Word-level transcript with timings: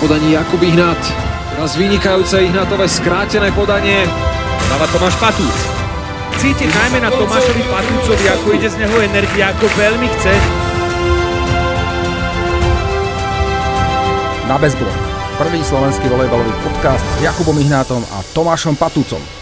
podaní 0.00 0.32
Jakub 0.32 0.62
Ihnat. 0.62 0.98
Teraz 1.56 1.76
vynikajúce 1.76 2.42
Ihnatové 2.42 2.88
skrátené 2.88 3.48
podanie. 3.52 4.04
Dáva 4.68 4.86
Tomáš 4.92 5.16
Patúc. 5.16 5.56
Cítiť 6.36 6.68
najmä 6.68 7.00
na 7.00 7.08
Tomášovi 7.08 7.64
Patúcovi, 7.64 8.24
ako 8.28 8.48
ide 8.52 8.68
z 8.68 8.76
neho 8.76 8.96
energia, 9.00 9.56
ako 9.56 9.64
veľmi 9.72 10.08
chce. 10.20 10.34
Na 14.44 14.60
bezblok. 14.60 14.96
Prvý 15.40 15.60
slovenský 15.64 16.08
volejbalový 16.12 16.52
podcast 16.60 17.04
s 17.16 17.24
Jakubom 17.24 17.56
Ihnátom 17.56 18.04
a 18.04 18.20
Tomášom 18.36 18.76
Patúcom. 18.76 19.35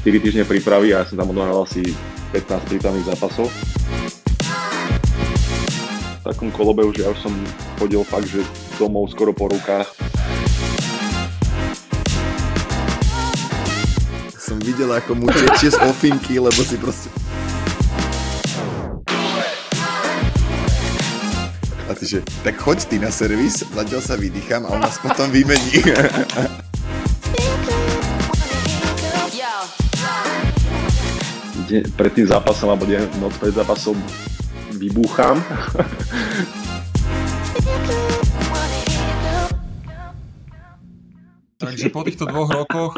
4 0.00 0.16
týždne 0.16 0.48
prípravy 0.48 0.96
a 0.96 1.04
ja 1.04 1.04
som 1.04 1.20
tam 1.20 1.36
odohral 1.36 1.60
asi 1.60 1.84
15 2.32 2.72
prípravných 2.72 3.04
zápasov. 3.04 3.52
V 6.16 6.22
takom 6.24 6.48
kolobe 6.48 6.88
už 6.88 7.04
ja 7.04 7.12
už 7.12 7.20
som 7.20 7.34
chodil 7.76 8.00
fakt, 8.08 8.32
že 8.32 8.40
domov 8.80 9.12
skoro 9.12 9.36
po 9.36 9.52
rukách. 9.52 9.84
Som 14.40 14.56
videl, 14.64 14.88
ako 14.88 15.20
mu 15.20 15.28
tečie 15.28 15.68
z 15.68 15.76
ofinky, 15.84 16.40
lebo 16.40 16.60
si 16.64 16.80
proste... 16.80 17.12
A 21.84 21.92
ty 21.92 22.08
že, 22.08 22.24
tak 22.40 22.56
choď 22.56 22.88
ty 22.88 22.96
na 22.96 23.12
servis, 23.12 23.68
zatiaľ 23.68 24.00
sa 24.00 24.16
vydýcham 24.16 24.64
a 24.64 24.72
on 24.72 24.80
nás 24.80 24.96
potom 24.96 25.28
vymení. 25.28 25.84
pred 31.94 32.12
tým 32.12 32.26
zápasom 32.26 32.68
alebo 32.74 32.86
deň, 32.86 33.22
noc 33.22 33.34
pred 33.38 33.54
zápasom 33.54 33.94
vybúcham. 34.74 35.38
Takže 41.60 41.92
po 41.92 42.00
týchto 42.02 42.24
dvoch 42.24 42.48
rokoch, 42.48 42.96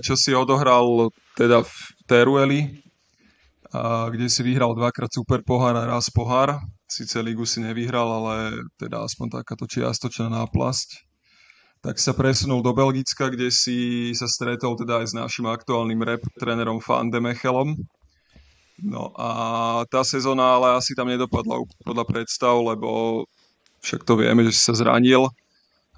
čo 0.00 0.14
si 0.16 0.32
odohral 0.32 1.12
teda 1.36 1.60
v 1.62 1.74
Terueli, 2.08 2.60
kde 4.08 4.26
si 4.26 4.40
vyhral 4.40 4.72
dvakrát 4.72 5.12
super 5.12 5.44
pohár 5.44 5.76
a 5.76 5.86
raz 5.86 6.08
pohár, 6.08 6.58
síce 6.88 7.20
ligu 7.20 7.44
si 7.44 7.60
nevyhral, 7.60 8.08
ale 8.08 8.64
teda 8.80 9.04
aspoň 9.04 9.44
takáto 9.44 9.68
čiastočná 9.68 10.32
náplasť 10.32 11.09
tak 11.80 11.96
sa 11.96 12.12
presunul 12.12 12.60
do 12.60 12.76
Belgicka, 12.76 13.32
kde 13.32 13.48
si 13.48 14.10
sa 14.12 14.28
stretol 14.28 14.76
teda 14.76 15.00
aj 15.00 15.06
s 15.10 15.14
našim 15.16 15.48
aktuálnym 15.48 16.04
rep 16.04 16.20
trénerom 16.36 16.76
Van 16.84 17.08
de 17.08 17.20
Mechelom. 17.20 17.72
No 18.80 19.12
a 19.16 19.28
tá 19.88 20.04
sezóna 20.04 20.56
ale 20.56 20.76
asi 20.76 20.92
tam 20.96 21.08
nedopadla 21.08 21.64
podľa 21.84 22.04
predstav, 22.04 22.56
lebo 22.60 23.24
však 23.80 24.04
to 24.04 24.16
vieme, 24.20 24.44
že 24.44 24.52
si 24.56 24.60
sa 24.60 24.76
zranil 24.76 25.28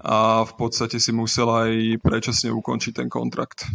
a 0.03 0.43
v 0.43 0.53
podstate 0.55 0.99
si 0.99 1.11
musel 1.15 1.47
aj 1.47 1.71
predčasne 2.03 2.51
ukončiť 2.51 3.03
ten 3.03 3.07
kontrakt. 3.11 3.67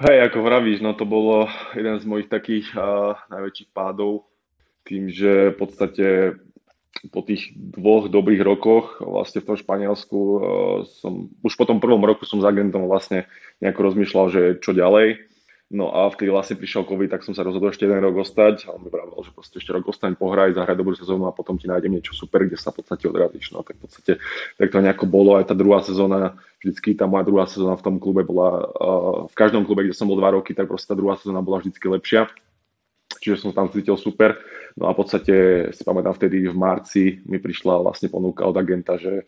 Hej, 0.00 0.26
ako 0.26 0.42
vravíš, 0.42 0.82
no 0.82 0.96
to 0.96 1.06
bolo 1.06 1.46
jeden 1.76 1.96
z 1.96 2.04
mojich 2.08 2.28
takých 2.28 2.66
uh, 2.74 3.14
najväčších 3.30 3.70
pádov, 3.72 4.26
tým, 4.84 5.08
že 5.08 5.54
v 5.54 5.56
podstate 5.56 6.06
po 7.10 7.20
tých 7.20 7.52
dvoch 7.54 8.08
dobrých 8.08 8.42
rokoch 8.46 9.02
vlastne 9.02 9.42
v 9.42 9.48
tom 9.52 9.56
Španielsku 9.58 10.18
uh, 10.18 10.40
som, 10.86 11.28
už 11.42 11.52
po 11.58 11.66
tom 11.66 11.82
prvom 11.82 12.00
roku 12.00 12.24
som 12.24 12.40
s 12.40 12.46
agentom 12.46 12.86
vlastne 12.86 13.28
nejako 13.60 13.80
rozmýšľal, 13.92 14.26
že 14.30 14.42
čo 14.62 14.72
ďalej. 14.72 15.34
No 15.74 15.90
a 15.90 16.06
vtedy 16.12 16.28
vlastne 16.28 16.60
prišiel 16.60 16.86
COVID, 16.86 17.08
tak 17.08 17.24
som 17.24 17.32
sa 17.32 17.42
rozhodol 17.42 17.72
ešte 17.72 17.88
jeden 17.88 17.98
rok 17.98 18.20
ostať 18.20 18.68
a 18.68 18.76
on 18.76 18.84
mi 18.84 18.92
vravel, 18.92 19.16
že 19.24 19.32
proste 19.32 19.58
ešte 19.58 19.72
rok 19.72 19.88
ostaň, 19.90 20.14
pohraj, 20.14 20.54
zahraj 20.54 20.76
dobrú 20.76 20.94
sezónu 20.94 21.24
a 21.26 21.34
potom 21.34 21.56
ti 21.56 21.66
nájdem 21.66 21.98
niečo 21.98 22.12
super, 22.14 22.46
kde 22.46 22.60
sa 22.60 22.70
v 22.70 22.84
podstate 22.84 23.08
odrazíš. 23.08 23.50
No 23.50 23.64
tak 23.64 23.80
v 23.80 23.88
podstate 23.88 24.12
tak 24.60 24.68
to 24.70 24.78
nejako 24.78 25.08
bolo, 25.08 25.40
aj 25.40 25.50
tá 25.50 25.54
druhá 25.56 25.80
sezóna, 25.82 26.36
vždycky 26.62 26.94
tá 26.94 27.08
moja 27.08 27.24
druhá 27.26 27.48
sezóna 27.48 27.80
v 27.80 27.84
tom 27.90 27.96
klube 27.96 28.22
bola, 28.22 28.70
uh, 28.70 29.26
v 29.26 29.34
každom 29.34 29.64
klube, 29.64 29.88
kde 29.88 29.96
som 29.96 30.06
bol 30.06 30.20
dva 30.20 30.36
roky, 30.36 30.52
tak 30.52 30.68
proste 30.68 30.92
tá 30.92 30.96
druhá 31.00 31.16
sezóna 31.18 31.40
bola 31.40 31.58
vždycky 31.64 31.88
lepšia. 31.90 32.28
Čiže 33.18 33.48
som 33.48 33.56
tam 33.56 33.72
cítil 33.72 33.96
super. 33.96 34.36
No 34.74 34.90
a 34.90 34.94
v 34.94 34.98
podstate 34.98 35.34
si 35.70 35.82
pamätám 35.86 36.18
vtedy 36.18 36.50
v 36.50 36.56
marci 36.56 37.22
mi 37.30 37.38
prišla 37.38 37.78
vlastne 37.78 38.10
ponuka 38.10 38.42
od 38.42 38.56
agenta, 38.58 38.98
že 38.98 39.22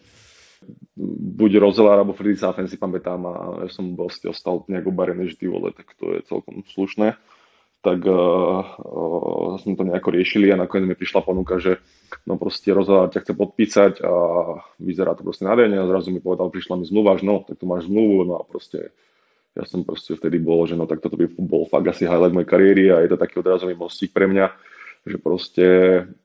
buď 1.38 1.62
Rozela 1.62 1.94
alebo 1.94 2.16
Freddy 2.16 2.34
Safen 2.34 2.66
si 2.66 2.74
pamätám 2.80 3.20
a 3.28 3.32
ja 3.66 3.70
som 3.70 3.94
vlastne 3.94 4.34
ostal 4.34 4.66
nejak 4.66 4.90
obarený, 4.90 5.30
že 5.30 5.38
ty 5.38 5.46
vole, 5.46 5.70
tak 5.70 5.94
to 5.94 6.18
je 6.18 6.26
celkom 6.26 6.66
slušné. 6.66 7.14
Tak 7.84 8.02
uh, 8.02 8.66
uh, 8.82 9.54
sme 9.62 9.78
to 9.78 9.86
nejako 9.86 10.10
riešili 10.10 10.50
a 10.50 10.58
nakoniec 10.58 10.90
mi 10.90 10.96
prišla 10.98 11.22
ponuka, 11.22 11.62
že 11.62 11.78
no 12.26 12.34
proste 12.34 12.74
Rozela 12.74 13.06
ťa 13.06 13.22
chce 13.22 13.32
podpísať 13.38 13.92
a 14.02 14.12
vyzerá 14.82 15.14
to 15.14 15.22
proste 15.22 15.46
nádejne 15.46 15.78
a 15.78 15.86
zrazu 15.86 16.10
mi 16.10 16.18
povedal, 16.18 16.50
prišla 16.50 16.82
mi 16.82 16.84
zmluva, 16.88 17.14
že 17.14 17.28
no, 17.28 17.46
tak 17.46 17.62
tu 17.62 17.70
máš 17.70 17.86
zmluvu, 17.86 18.26
no 18.26 18.34
a 18.40 18.42
proste 18.42 18.90
ja 19.54 19.62
som 19.62 19.86
proste 19.86 20.18
vtedy 20.18 20.42
bol, 20.42 20.66
že 20.66 20.74
no 20.74 20.90
tak 20.90 20.98
toto 20.98 21.14
by 21.14 21.30
bol 21.38 21.70
fakt 21.70 21.86
asi 21.86 22.10
highlight 22.10 22.34
mojej 22.34 22.50
kariéry 22.50 22.84
a 22.90 23.06
je 23.06 23.14
to 23.14 23.22
taký 23.22 23.38
odrazový 23.38 23.78
mostík 23.78 24.10
pre 24.10 24.26
mňa 24.26 24.50
že 25.06 25.16
proste 25.22 25.66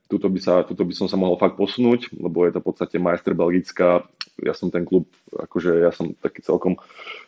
tuto 0.10 0.28
by, 0.28 0.40
sa, 0.44 0.68
tuto 0.68 0.84
by 0.84 0.92
som 0.92 1.08
sa 1.08 1.16
mohol 1.16 1.40
fakt 1.40 1.56
posunúť, 1.56 2.12
lebo 2.18 2.44
je 2.44 2.52
to 2.52 2.60
v 2.60 2.68
podstate 2.68 2.98
majster 3.00 3.32
Belgická. 3.32 4.04
Ja 4.44 4.52
som 4.52 4.68
ten 4.68 4.84
klub, 4.84 5.08
akože 5.32 5.86
ja 5.86 5.94
som 5.96 6.12
taký 6.18 6.44
celkom 6.44 6.76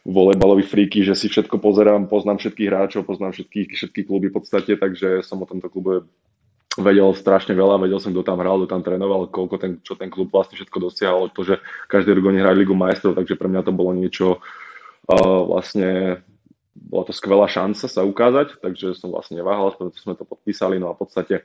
volejbalový 0.03 0.67
fríky, 0.67 1.05
že 1.05 1.15
si 1.15 1.31
všetko 1.31 1.63
pozerám, 1.63 2.11
poznám 2.11 2.43
všetkých 2.43 2.67
hráčov, 2.67 3.07
poznám 3.07 3.31
všetky, 3.37 3.71
všetky 3.71 4.01
kluby 4.03 4.27
v 4.27 4.35
podstate, 4.35 4.75
takže 4.75 5.23
som 5.23 5.39
o 5.39 5.47
tomto 5.47 5.71
klube 5.71 6.09
vedel 6.75 7.13
strašne 7.13 7.53
veľa, 7.53 7.77
vedel 7.77 8.01
som, 8.01 8.09
kto 8.09 8.25
tam 8.25 8.41
hral, 8.41 8.65
kto 8.65 8.67
tam 8.73 8.81
trénoval, 8.81 9.29
koľko 9.29 9.55
ten, 9.61 9.71
čo 9.85 9.93
ten 9.93 10.09
klub 10.09 10.33
vlastne 10.33 10.57
všetko 10.57 10.77
dosiahol, 10.81 11.29
to, 11.29 11.45
že 11.45 11.61
každý 11.85 12.17
rok 12.17 12.33
oni 12.33 12.41
hrali 12.41 12.65
Ligu 12.65 12.73
majstrov, 12.73 13.13
takže 13.13 13.37
pre 13.37 13.45
mňa 13.45 13.61
to 13.61 13.71
bolo 13.71 13.93
niečo 13.93 14.41
uh, 14.41 15.39
vlastne 15.45 16.19
bola 16.73 17.05
to 17.05 17.13
skvelá 17.13 17.45
šanca 17.45 17.85
sa 17.85 18.01
ukázať, 18.01 18.59
takže 18.59 18.97
som 18.97 19.13
vlastne 19.13 19.39
neváhal, 19.39 19.73
preto 19.77 19.97
sme 19.97 20.17
to 20.17 20.25
podpísali, 20.25 20.81
no 20.81 20.89
a 20.89 20.97
v 20.97 21.01
podstate 21.05 21.35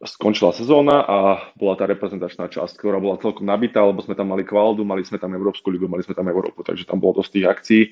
skončila 0.00 0.56
sezóna 0.56 1.04
a 1.04 1.16
bola 1.52 1.76
tá 1.76 1.84
reprezentačná 1.84 2.48
časť, 2.48 2.80
ktorá 2.80 2.96
bola 2.96 3.20
celkom 3.20 3.44
nabitá, 3.44 3.84
lebo 3.84 4.00
sme 4.00 4.16
tam 4.16 4.32
mali 4.32 4.40
kvaldu, 4.40 4.88
mali 4.88 5.04
sme 5.04 5.20
tam 5.20 5.36
Európsku 5.36 5.68
ligu, 5.68 5.84
mali 5.84 6.00
sme 6.00 6.16
tam 6.16 6.32
Európu, 6.32 6.64
takže 6.64 6.88
tam 6.88 6.96
bolo 6.96 7.20
dosť 7.20 7.30
tých 7.36 7.46
akcií. 7.46 7.82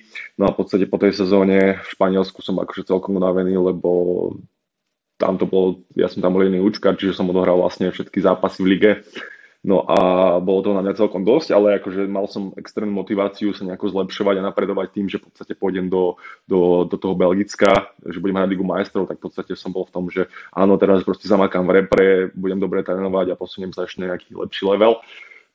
No 0.40 0.48
a 0.48 0.56
v 0.56 0.64
podstate 0.64 0.88
po 0.88 0.96
tej 0.96 1.12
sezóne 1.12 1.84
v 1.84 1.88
Španielsku 1.92 2.40
som 2.40 2.56
akože 2.56 2.88
celkom 2.88 3.20
unavený, 3.20 3.60
lebo 3.60 3.90
tam 5.20 5.36
to 5.36 5.44
bolo, 5.44 5.84
ja 5.92 6.08
som 6.08 6.24
tam 6.24 6.32
bol 6.32 6.48
iný 6.48 6.64
učkár, 6.64 6.96
čiže 6.96 7.20
som 7.20 7.28
odohral 7.28 7.60
vlastne 7.60 7.92
všetky 7.92 8.16
zápasy 8.24 8.64
v 8.64 8.70
lige 8.72 8.90
No 9.64 9.80
a 9.88 9.96
bolo 10.44 10.60
to 10.60 10.76
na 10.76 10.84
mňa 10.84 10.92
celkom 10.92 11.24
dosť, 11.24 11.56
ale 11.56 11.80
akože 11.80 12.04
mal 12.04 12.28
som 12.28 12.52
extrémnu 12.52 12.92
motiváciu 13.00 13.56
sa 13.56 13.64
nejako 13.64 13.96
zlepšovať 13.96 14.36
a 14.36 14.46
napredovať 14.52 14.92
tým, 14.92 15.08
že 15.08 15.16
v 15.16 15.32
podstate 15.32 15.56
pôjdem 15.56 15.88
do, 15.88 16.20
do, 16.44 16.84
do 16.84 17.00
toho 17.00 17.16
Belgicka, 17.16 17.96
že 18.04 18.20
budem 18.20 18.36
hrať 18.36 18.52
Ligu 18.52 18.60
majstrov, 18.60 19.08
tak 19.08 19.24
v 19.24 19.24
podstate 19.24 19.56
som 19.56 19.72
bol 19.72 19.88
v 19.88 19.94
tom, 19.96 20.04
že 20.12 20.28
áno, 20.52 20.76
teraz 20.76 21.00
proste 21.00 21.32
zamakám 21.32 21.64
v 21.64 21.80
repre, 21.80 22.08
budem 22.36 22.60
dobre 22.60 22.84
trénovať 22.84 23.32
a 23.32 23.40
posuniem 23.40 23.72
sa 23.72 23.88
ešte 23.88 24.04
nejaký 24.04 24.36
lepší 24.36 24.68
level. 24.68 25.00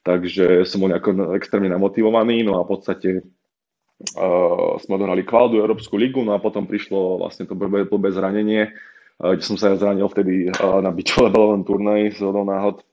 Takže 0.02 0.66
som 0.66 0.82
bol 0.82 0.90
nejako 0.90 1.38
extrémne 1.38 1.70
namotivovaný, 1.70 2.42
no 2.42 2.58
a 2.58 2.66
v 2.66 2.70
podstate 2.74 3.10
uh, 3.22 4.74
sme 4.82 4.98
odohrali 4.98 5.22
kvaldu 5.22 5.62
Európsku 5.62 6.02
ligu, 6.02 6.26
no 6.26 6.34
a 6.34 6.42
potom 6.42 6.66
prišlo 6.66 7.22
vlastne 7.22 7.46
to 7.46 7.54
blbé, 7.54 7.86
blbé 7.86 8.10
zranenie, 8.10 8.74
uh, 9.22 9.38
kde 9.38 9.46
som 9.46 9.54
sa 9.54 9.78
zranil 9.78 10.10
vtedy 10.10 10.50
na 10.58 10.90
beach 10.90 11.14
levelovom 11.14 11.62
turnaji 11.62 12.18
z 12.18 12.26
náhod 12.26 12.89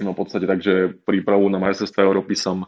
No 0.00 0.16
v 0.16 0.20
podstate 0.24 0.48
takže 0.48 0.96
prípravu 1.04 1.48
na 1.52 1.60
majstrovstvá 1.60 2.04
Európy 2.04 2.34
som, 2.36 2.64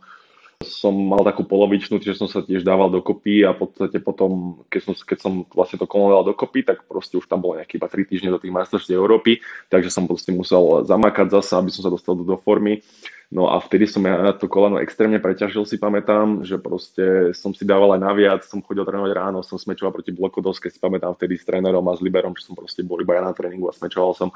som 0.62 0.92
mal 0.92 1.24
takú 1.24 1.48
polovičnú, 1.48 1.98
čiže 1.98 2.22
som 2.22 2.28
sa 2.28 2.44
tiež 2.44 2.62
dával 2.62 2.92
dokopy 2.92 3.42
a 3.42 3.56
v 3.56 3.66
podstate 3.66 3.98
potom, 3.98 4.62
keď 4.68 4.80
som, 4.84 4.92
keď 4.94 5.18
som 5.18 5.32
vlastne 5.50 5.80
to 5.80 5.88
koleno 5.88 6.20
dal 6.20 6.24
dokopy, 6.36 6.62
tak 6.62 6.84
proste 6.84 7.16
už 7.16 7.26
tam 7.26 7.40
bolo 7.40 7.58
nejaké 7.58 7.80
iba 7.80 7.88
3 7.88 8.08
týždne 8.08 8.30
do 8.30 8.40
tých 8.40 8.54
majstrovstiev 8.54 9.00
Európy, 9.00 9.40
takže 9.72 9.90
som 9.90 10.04
proste 10.04 10.30
musel 10.30 10.84
zamakať 10.84 11.32
zasa, 11.32 11.58
aby 11.58 11.72
som 11.72 11.82
sa 11.82 11.90
dostal 11.90 12.14
do, 12.14 12.24
do 12.28 12.38
formy. 12.38 12.84
No 13.32 13.48
a 13.48 13.56
vtedy 13.64 13.88
som 13.88 14.04
ja 14.04 14.36
to 14.36 14.44
koleno 14.44 14.76
extrémne 14.76 15.16
preťažil, 15.16 15.64
si 15.64 15.80
pamätám, 15.80 16.44
že 16.44 16.60
proste 16.60 17.32
som 17.32 17.56
si 17.56 17.64
dával 17.64 17.96
aj 17.96 18.04
naviac, 18.04 18.40
som 18.44 18.60
chodil 18.60 18.84
trénovať 18.84 19.12
ráno, 19.16 19.40
som 19.40 19.56
smečoval 19.56 19.88
proti 19.88 20.12
blokodoske, 20.12 20.68
si 20.68 20.76
pamätám 20.76 21.16
vtedy 21.16 21.40
s 21.40 21.48
trénerom 21.48 21.80
a 21.88 21.96
s 21.96 22.04
Liberom, 22.04 22.36
že 22.36 22.44
som 22.44 22.52
proste 22.52 22.84
bol 22.84 23.00
iba 23.00 23.16
ja 23.16 23.24
na 23.24 23.32
tréningu 23.32 23.72
a 23.72 23.76
smečoval 23.76 24.12
som. 24.12 24.28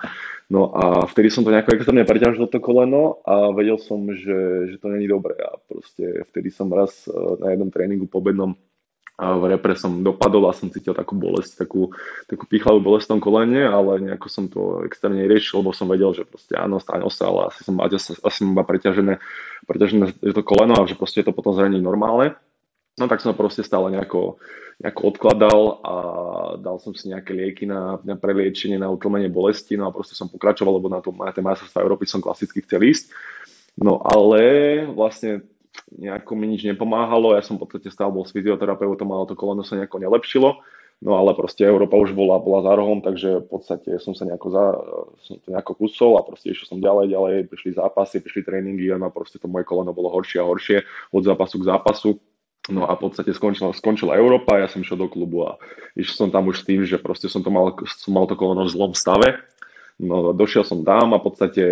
No 0.48 0.72
a 0.72 1.04
vtedy 1.04 1.28
som 1.28 1.44
to 1.44 1.52
nejako 1.52 1.76
extrémne 1.76 2.08
preťažil 2.08 2.48
to 2.48 2.56
koleno 2.56 3.20
a 3.28 3.52
vedel 3.52 3.76
som, 3.76 4.00
že, 4.16 4.72
že 4.72 4.76
to 4.80 4.88
není 4.88 5.04
dobré 5.04 5.36
a 5.44 5.60
proste 5.68 6.24
vtedy 6.32 6.48
som 6.48 6.72
raz 6.72 7.04
eh, 7.04 7.12
na 7.36 7.52
jednom 7.52 7.68
tréningu 7.68 8.08
po 8.08 8.24
bednom 8.24 8.56
a 9.16 9.32
v 9.32 9.56
repre 9.56 9.72
som 9.72 10.04
dopadol 10.04 10.44
a 10.44 10.52
som 10.52 10.68
cítil 10.68 10.92
takú 10.92 11.16
bolesť, 11.16 11.64
takú, 11.64 11.88
takú 12.28 12.44
pichlavú 12.44 12.84
bolesť 12.84 13.08
v 13.08 13.12
tom 13.16 13.20
kolene, 13.24 13.64
ale 13.64 14.04
nejako 14.04 14.28
som 14.28 14.44
to 14.52 14.84
extrémne 14.84 15.24
riešil, 15.24 15.64
lebo 15.64 15.72
som 15.72 15.88
vedel, 15.88 16.12
že 16.12 16.28
proste 16.28 16.52
áno, 16.52 16.76
stane 16.76 17.08
sa, 17.08 17.32
ale 17.32 17.48
asi 17.48 17.64
som, 17.64 17.80
asi, 17.80 18.12
asi 18.12 18.36
som 18.44 18.52
iba 18.52 18.60
preťažené, 18.60 19.16
preťažené 19.64 20.20
to 20.20 20.42
koleno 20.44 20.76
a 20.76 20.84
že 20.84 21.00
proste 21.00 21.24
je 21.24 21.32
to 21.32 21.36
potom 21.36 21.56
zranenie 21.56 21.80
normálne. 21.80 22.36
No 23.00 23.08
tak 23.08 23.24
som 23.24 23.32
proste 23.32 23.64
stále 23.64 23.92
nejako, 23.92 24.36
nejako 24.84 25.00
odkladal 25.08 25.60
a 25.80 25.94
dal 26.60 26.76
som 26.76 26.92
si 26.92 27.08
nejaké 27.08 27.32
lieky 27.32 27.64
na, 27.64 27.96
na 28.04 28.20
preliečenie, 28.20 28.76
na 28.76 28.92
utlmenie 28.92 29.32
bolesti, 29.32 29.80
no 29.80 29.88
a 29.88 29.92
proste 29.96 30.12
som 30.12 30.28
pokračoval, 30.28 30.76
lebo 30.76 30.92
na, 30.92 31.00
tom, 31.00 31.16
na 31.16 31.32
tej 31.32 31.44
majstrovstvá 31.44 31.80
Európy 31.80 32.04
som 32.04 32.20
klasicky 32.20 32.60
chcel 32.64 32.84
ísť. 32.84 33.12
No 33.80 34.00
ale 34.00 34.84
vlastne 34.92 35.44
nejako 35.92 36.32
mi 36.36 36.46
nič 36.50 36.66
nepomáhalo, 36.66 37.34
ja 37.34 37.42
som 37.44 37.56
v 37.56 37.66
podstate 37.66 37.92
stále 37.92 38.10
bol 38.12 38.26
s 38.26 38.34
fyzioterapeutom, 38.34 39.08
ale 39.12 39.28
to 39.28 39.38
koleno 39.38 39.62
sa 39.62 39.78
nejako 39.78 40.02
nelepšilo. 40.02 40.60
No 40.96 41.20
ale 41.20 41.36
proste 41.36 41.60
Európa 41.68 42.00
už 42.00 42.16
bola, 42.16 42.40
bola 42.40 42.64
za 42.64 42.72
rohom, 42.72 43.04
takže 43.04 43.44
v 43.44 43.46
podstate 43.52 44.00
som 44.00 44.16
sa 44.16 44.24
nejako, 44.24 44.48
za, 44.48 44.64
som 45.28 45.36
to 45.44 45.52
nejako 45.52 45.72
kusol 45.76 46.16
a 46.16 46.24
proste 46.24 46.56
išiel 46.56 46.72
som 46.72 46.78
ďalej, 46.80 47.12
ďalej, 47.12 47.34
prišli 47.52 47.76
zápasy, 47.76 48.24
prišli 48.24 48.48
tréningy 48.48 48.88
a 48.88 49.12
proste 49.12 49.36
to 49.36 49.44
moje 49.44 49.68
koleno 49.68 49.92
bolo 49.92 50.08
horšie 50.08 50.40
a 50.40 50.48
horšie 50.48 50.88
od 51.12 51.20
zápasu 51.20 51.60
k 51.60 51.68
zápasu. 51.68 52.10
No 52.72 52.88
a 52.88 52.96
v 52.96 53.00
podstate 53.06 53.30
skončila, 53.36 53.76
skončila 53.76 54.16
Európa, 54.16 54.58
ja 54.58 54.72
som 54.72 54.80
išiel 54.80 54.98
do 54.98 55.12
klubu 55.12 55.44
a 55.44 55.60
išiel 56.00 56.26
som 56.26 56.28
tam 56.32 56.48
už 56.48 56.64
s 56.64 56.66
tým, 56.66 56.82
že 56.82 56.96
proste 56.96 57.28
som 57.28 57.44
to 57.44 57.52
mal, 57.52 57.76
som 57.84 58.16
mal 58.16 58.24
to 58.24 58.34
koleno 58.34 58.64
v 58.64 58.72
zlom 58.72 58.96
stave 58.96 59.36
No 59.96 60.36
došiel 60.36 60.60
som 60.60 60.84
tam 60.84 61.16
a 61.16 61.20
v 61.20 61.24
podstate 61.24 61.62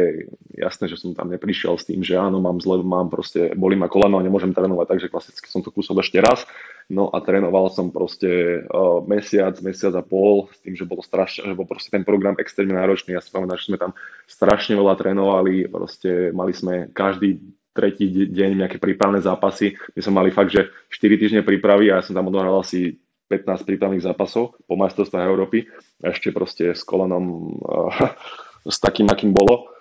jasné, 0.56 0.88
že 0.88 0.96
som 0.96 1.12
tam 1.12 1.28
neprišiel 1.28 1.76
s 1.76 1.84
tým, 1.84 2.00
že 2.00 2.16
áno, 2.16 2.40
mám 2.40 2.56
zle, 2.56 2.80
mám 2.80 3.12
proste, 3.12 3.52
bolí 3.52 3.76
ma 3.76 3.84
koleno 3.84 4.16
a 4.16 4.24
nemôžem 4.24 4.56
trénovať, 4.56 4.96
takže 4.96 5.12
klasicky 5.12 5.44
som 5.44 5.60
to 5.60 5.68
kúsol 5.68 6.00
ešte 6.00 6.24
raz. 6.24 6.48
No 6.88 7.12
a 7.12 7.20
trénoval 7.20 7.68
som 7.68 7.92
proste 7.92 8.64
uh, 8.64 9.04
mesiac, 9.04 9.52
mesiac 9.60 9.92
a 9.92 10.00
pol 10.00 10.48
s 10.48 10.60
tým, 10.64 10.72
že 10.72 10.88
bolo 10.88 11.04
strašne, 11.04 11.52
že 11.52 11.56
bol 11.56 11.68
proste 11.68 11.92
ten 11.92 12.00
program 12.00 12.36
extrémne 12.40 12.80
náročný. 12.80 13.12
Ja 13.12 13.20
si 13.20 13.28
pamätám, 13.28 13.60
že 13.60 13.68
sme 13.68 13.76
tam 13.76 13.92
strašne 14.24 14.72
veľa 14.72 14.96
trénovali, 14.96 15.68
proste 15.68 16.32
mali 16.32 16.56
sme 16.56 16.88
každý 16.96 17.44
tretí 17.76 18.08
deň 18.08 18.50
nejaké 18.64 18.76
prípravné 18.80 19.20
zápasy. 19.20 19.76
My 19.92 20.00
sme 20.00 20.14
mali 20.24 20.30
fakt, 20.32 20.54
že 20.54 20.72
4 20.88 21.20
týždne 21.20 21.42
prípravy 21.44 21.92
a 21.92 22.00
ja 22.00 22.06
som 22.06 22.16
tam 22.16 22.30
odohral 22.30 22.56
asi 22.62 23.03
15 23.42 23.66
prípravných 23.66 24.06
zápasov 24.06 24.54
po 24.62 24.74
majstrovstvách 24.78 25.26
Európy 25.26 25.66
ešte 25.98 26.30
proste 26.30 26.70
s 26.76 26.86
kolenom 26.86 27.56
uh, 27.58 27.90
s 28.74 28.78
takým, 28.78 29.10
akým 29.10 29.34
bolo. 29.34 29.74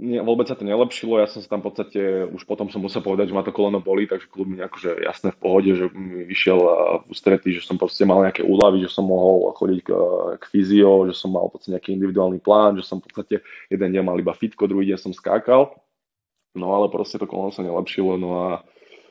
Nie, 0.00 0.24
vôbec 0.24 0.48
sa 0.48 0.56
to 0.56 0.64
nelepšilo, 0.64 1.20
ja 1.20 1.28
som 1.28 1.44
sa 1.44 1.52
tam 1.52 1.60
v 1.60 1.68
podstate, 1.68 2.00
už 2.32 2.48
potom 2.48 2.72
som 2.72 2.80
musel 2.80 3.04
povedať, 3.04 3.28
že 3.28 3.36
ma 3.36 3.44
to 3.44 3.52
koleno 3.52 3.84
boli, 3.84 4.08
takže 4.08 4.32
klub 4.32 4.48
mi 4.48 4.56
akože 4.56 4.96
jasné 5.04 5.28
v 5.28 5.40
pohode, 5.44 5.76
že 5.76 5.92
mi 5.92 6.24
vyšiel 6.24 6.56
v 6.56 7.12
ústretí, 7.12 7.52
že 7.52 7.60
som 7.60 7.76
proste 7.76 8.08
mal 8.08 8.24
nejaké 8.24 8.40
úlavy, 8.40 8.80
že 8.80 8.88
som 8.88 9.04
mohol 9.04 9.52
chodiť 9.52 9.80
k, 9.84 9.90
k 10.40 10.44
fyzio, 10.48 11.04
že 11.04 11.12
som 11.12 11.36
mal 11.36 11.52
v 11.52 11.52
podstate 11.52 11.76
nejaký 11.76 11.92
individuálny 12.00 12.40
plán, 12.40 12.80
že 12.80 12.88
som 12.88 12.96
v 12.96 13.12
podstate 13.12 13.44
jeden 13.68 13.90
deň 13.92 14.00
mal 14.00 14.16
iba 14.16 14.32
fitko, 14.32 14.72
druhý 14.72 14.88
deň 14.88 14.98
som 15.04 15.12
skákal, 15.12 15.68
no 16.56 16.66
ale 16.72 16.88
proste 16.88 17.20
to 17.20 17.28
koleno 17.28 17.52
sa 17.52 17.60
nelepšilo, 17.60 18.16
no 18.16 18.30
a 18.40 18.64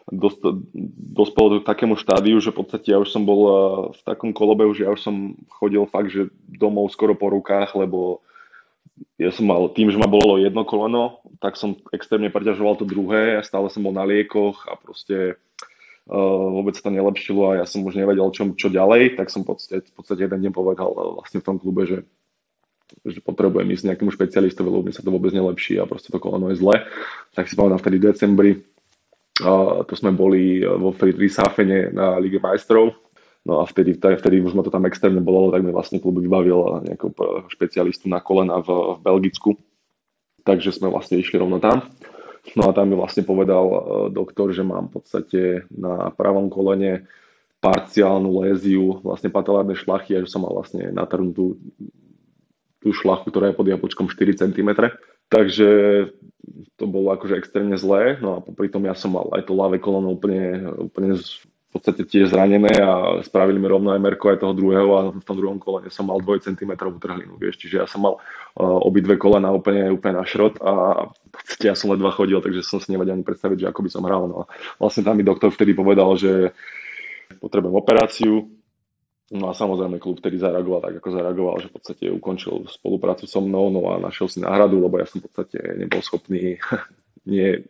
dospel 0.08 1.46
do 1.50 1.60
takému 1.62 2.00
štádiu, 2.00 2.42
že 2.42 2.50
v 2.50 2.64
podstate 2.64 2.94
ja 2.94 2.98
už 2.98 3.10
som 3.10 3.24
bol 3.28 3.42
eh, 3.46 3.56
v 3.94 4.02
takom 4.06 4.32
kolobehu, 4.34 4.74
že 4.74 4.86
ja 4.88 4.92
už 4.94 5.02
som 5.02 5.38
chodil 5.52 5.86
fakt, 5.90 6.10
že 6.10 6.34
domov 6.46 6.90
skoro 6.94 7.14
po 7.14 7.30
rukách, 7.30 7.78
lebo 7.78 8.24
ja 9.16 9.32
som 9.32 9.48
mal, 9.48 9.72
tým, 9.72 9.92
že 9.92 10.00
ma 10.00 10.12
bolo 10.12 10.40
jedno 10.40 10.68
koleno, 10.68 11.24
tak 11.40 11.56
som 11.56 11.80
extrémne 11.96 12.28
preťažoval 12.32 12.76
to 12.80 12.86
druhé, 12.88 13.40
ja 13.40 13.42
stále 13.44 13.72
som 13.72 13.84
bol 13.84 13.96
na 13.96 14.04
liekoch 14.04 14.68
a 14.68 14.76
proste 14.76 15.40
uh, 16.12 16.48
vôbec 16.52 16.76
to 16.76 16.92
nelepšilo 16.92 17.56
a 17.56 17.64
ja 17.64 17.66
som 17.68 17.84
už 17.88 17.96
nevedel, 17.96 18.28
čo, 18.36 18.52
čo 18.60 18.68
ďalej, 18.68 19.16
tak 19.16 19.32
som 19.32 19.48
v 19.48 19.56
podstate, 19.56 19.88
v 19.88 19.96
podstate 19.96 20.28
jeden 20.28 20.40
deň 20.44 20.52
povedal 20.52 20.92
eh, 20.92 21.00
vlastne 21.16 21.40
v 21.40 21.48
tom 21.48 21.58
klube, 21.60 21.88
že 21.88 22.04
že 23.06 23.22
potrebujem 23.22 23.70
ísť 23.70 23.86
nejakému 23.86 24.10
špecialistovi, 24.10 24.66
lebo 24.66 24.82
mi 24.82 24.94
sa 24.94 25.06
to 25.06 25.14
vôbec 25.14 25.30
nelepší 25.30 25.78
a 25.78 25.86
proste 25.86 26.10
to 26.10 26.18
koleno 26.18 26.50
je 26.50 26.58
zle. 26.58 26.90
Tak 27.38 27.46
si 27.46 27.54
pamätám 27.54 27.86
vtedy 27.86 27.96
v 28.02 28.06
decembri, 28.10 28.52
to 29.86 29.94
sme 29.96 30.12
boli 30.12 30.60
vo 30.64 30.92
Friedrichshafene 30.92 31.96
na 31.96 32.20
Lige 32.20 32.44
majstrov. 32.44 32.96
No 33.48 33.64
a 33.64 33.64
vtedy, 33.66 33.96
vtedy 33.96 34.44
už 34.44 34.54
ma 34.54 34.62
to 34.62 34.70
tam 34.70 34.84
extrémne 34.86 35.24
bolelo, 35.24 35.56
tak 35.56 35.64
mi 35.64 35.72
vlastne 35.72 36.04
klub 36.04 36.20
vybavil 36.20 36.86
nejakého 36.86 37.48
špecialistu 37.48 38.12
na 38.12 38.20
kolena 38.20 38.60
v, 38.60 39.00
v 39.00 39.00
Belgicku. 39.00 39.56
Takže 40.44 40.76
sme 40.76 40.92
vlastne 40.92 41.18
išli 41.18 41.40
rovno 41.40 41.64
tam. 41.64 41.88
No 42.56 42.70
a 42.70 42.76
tam 42.76 42.90
mi 42.92 42.96
vlastne 42.96 43.24
povedal 43.24 43.66
e, 43.68 43.78
doktor, 44.12 44.52
že 44.56 44.64
mám 44.64 44.90
v 44.90 44.94
podstate 45.00 45.42
na 45.72 46.10
pravom 46.12 46.48
kolene 46.48 47.08
parciálnu 47.60 48.44
léziu 48.44 49.04
vlastne 49.04 49.28
patelárnej 49.28 49.76
šlachy 49.76 50.16
a 50.16 50.24
že 50.24 50.32
som 50.32 50.48
mal 50.48 50.56
vlastne 50.56 50.96
natrhnutú 50.96 51.60
tú 52.80 52.90
šlachu, 52.96 53.28
ktorá 53.28 53.52
je 53.52 53.60
pod 53.60 53.68
jablčkom 53.68 54.08
4 54.08 54.40
cm. 54.40 54.70
Takže 55.30 55.70
to 56.76 56.86
bolo 56.90 57.14
akože 57.14 57.38
extrémne 57.38 57.78
zlé, 57.78 58.18
no 58.18 58.40
a 58.40 58.44
popri 58.44 58.72
tom 58.72 58.82
ja 58.88 58.98
som 58.98 59.14
mal 59.14 59.30
aj 59.38 59.46
to 59.46 59.54
ľavé 59.54 59.78
koleno 59.78 60.18
úplne, 60.18 60.66
úplne 60.90 61.22
v 61.70 61.78
podstate 61.78 62.02
tiež 62.02 62.34
zranené 62.34 62.74
a 62.82 63.22
spravili 63.22 63.62
mi 63.62 63.70
rovno 63.70 63.94
aj 63.94 64.02
merko 64.02 64.34
aj 64.34 64.42
toho 64.42 64.58
druhého 64.58 64.90
a 64.98 65.02
v 65.14 65.22
tom 65.22 65.38
druhom 65.38 65.62
kolene 65.62 65.94
som 65.94 66.10
mal 66.10 66.18
2 66.18 66.50
cm 66.50 66.74
trhlinu, 66.98 67.38
vieš, 67.38 67.62
čiže 67.62 67.86
ja 67.86 67.86
som 67.86 68.02
mal 68.02 68.18
uh, 68.18 68.80
obidve 68.82 69.22
kolena 69.22 69.54
úplne, 69.54 69.94
úplne 69.94 70.18
na 70.18 70.26
šrot 70.26 70.58
a 70.66 71.06
v 71.14 71.30
podstate 71.30 71.70
ja 71.70 71.78
som 71.78 71.94
ledva 71.94 72.10
chodil, 72.10 72.42
takže 72.42 72.66
som 72.66 72.82
si 72.82 72.90
nevedel 72.90 73.22
ani 73.22 73.28
predstaviť, 73.28 73.58
že 73.62 73.70
ako 73.70 73.86
by 73.86 73.90
som 73.94 74.02
hral. 74.10 74.26
No. 74.26 74.50
Vlastne 74.82 75.06
tam 75.06 75.14
mi 75.14 75.22
doktor 75.22 75.54
vtedy 75.54 75.78
povedal, 75.78 76.18
že 76.18 76.58
potrebujem 77.38 77.78
operáciu, 77.78 78.50
No 79.30 79.46
a 79.50 79.54
samozrejme 79.54 80.02
klub 80.02 80.18
vtedy 80.18 80.42
zareagoval 80.42 80.82
tak, 80.82 80.94
ako 80.98 81.10
zareagoval, 81.14 81.56
že 81.62 81.70
v 81.70 81.76
podstate 81.78 82.04
ukončil 82.10 82.66
spoluprácu 82.66 83.30
so 83.30 83.46
mnou 83.46 83.70
no 83.70 83.94
a 83.94 84.02
našiel 84.02 84.26
si 84.26 84.42
náhradu, 84.42 84.82
lebo 84.82 84.98
ja 84.98 85.06
som 85.06 85.22
v 85.22 85.30
podstate 85.30 85.62
nebol 85.78 86.02
schopný 86.02 86.58
nie 87.30 87.62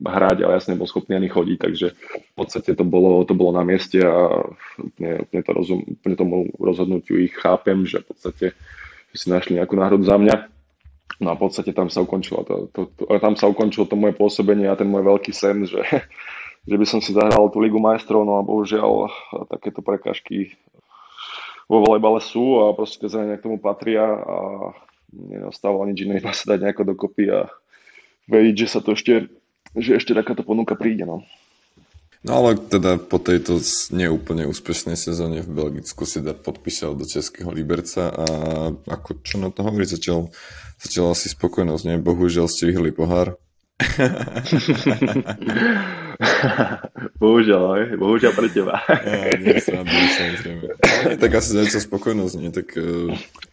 hrať, 0.00 0.42
ale 0.42 0.56
ja 0.56 0.60
som 0.64 0.72
nebol 0.74 0.88
schopný 0.88 1.14
ani 1.14 1.28
chodiť, 1.28 1.58
takže 1.60 1.86
v 2.08 2.34
podstate 2.34 2.72
to 2.74 2.82
bolo, 2.82 3.22
to 3.28 3.36
bolo 3.36 3.54
na 3.54 3.62
mieste 3.62 4.00
a 4.02 4.40
úplne, 4.80 5.22
úplne, 5.28 5.40
to 5.44 5.50
rozum, 5.52 5.80
úplne 5.84 6.16
tomu 6.16 6.36
rozhodnutiu 6.58 7.20
ich 7.20 7.36
chápem, 7.36 7.84
že 7.84 8.02
v 8.02 8.06
podstate 8.08 8.46
že 9.12 9.16
si 9.20 9.28
našli 9.28 9.60
nejakú 9.60 9.76
náhradu 9.76 10.08
za 10.08 10.16
mňa. 10.16 10.48
No 11.20 11.28
a 11.28 11.36
v 11.36 11.44
podstate 11.44 11.76
tam 11.76 11.92
sa 11.92 12.00
ukončilo 12.00 12.42
to, 12.48 12.72
to, 12.72 12.88
to, 12.96 13.04
tam 13.20 13.36
sa 13.36 13.46
ukončilo 13.46 13.84
to 13.84 13.94
moje 13.94 14.16
pôsobenie 14.16 14.66
a 14.66 14.74
ten 14.74 14.88
môj 14.88 15.04
veľký 15.04 15.30
sen, 15.30 15.68
že, 15.68 15.84
že 16.70 16.76
by 16.80 16.86
som 16.88 17.04
si 17.04 17.12
zahral 17.12 17.52
tú 17.52 17.60
Ligu 17.60 17.76
majstrov, 17.76 18.24
no 18.24 18.40
a 18.40 18.42
bohužiaľ 18.42 19.12
takéto 19.52 19.84
prekážky 19.84 20.56
vo 21.70 21.78
volejbale 21.82 22.22
sú 22.22 22.62
a 22.62 22.74
proste 22.74 23.02
tie 23.02 23.12
zranenia 23.12 23.38
k 23.38 23.46
tomu 23.46 23.58
patria 23.58 24.02
a 24.02 24.36
nenastávalo 25.12 25.84
nič 25.86 26.08
iné, 26.08 26.18
iba 26.18 26.32
sa 26.32 26.56
dať 26.56 26.58
nejako 26.64 26.82
dokopy 26.96 27.28
a 27.28 27.50
veriť, 28.30 28.54
že 28.56 28.68
sa 28.68 28.80
to 28.80 28.96
ešte, 28.96 29.28
že 29.76 29.98
ešte 29.98 30.16
takáto 30.16 30.42
ponuka 30.46 30.72
príde. 30.78 31.04
No. 31.04 31.26
No 32.22 32.38
ale 32.38 32.54
teda 32.54 33.02
po 33.02 33.18
tejto 33.18 33.58
neúplne 33.90 34.46
úspešnej 34.46 34.94
sezóne 34.94 35.42
v 35.42 35.50
Belgicku 35.58 36.06
si 36.06 36.22
dá 36.22 36.38
podpísal 36.38 36.94
do 36.94 37.02
Českého 37.02 37.50
Liberca 37.50 38.14
a 38.14 38.26
ako 38.86 39.26
čo 39.26 39.42
na 39.42 39.50
to 39.50 39.66
hovorí, 39.66 39.82
začal, 39.82 40.30
začal 40.78 41.10
asi 41.10 41.34
spokojnosť, 41.34 41.82
nie? 41.82 41.98
Bohužiaľ 41.98 42.46
ste 42.46 42.70
vyhrali 42.70 42.94
pohár. 42.94 43.34
Bohužiaľ, 47.22 47.62
ne? 47.76 47.84
bohužiaľ 47.98 48.32
pre 48.34 48.48
teba. 48.48 48.78
ja, 48.86 49.34
nie, 49.38 49.58
samozrejme. 49.58 50.66
Nie, 51.08 51.16
tak 51.18 51.32
asi 51.34 51.58
začal 51.58 51.82
spokojnosť, 51.82 52.34
nie? 52.38 52.50
Tak 52.50 52.68
uh, 52.78 53.10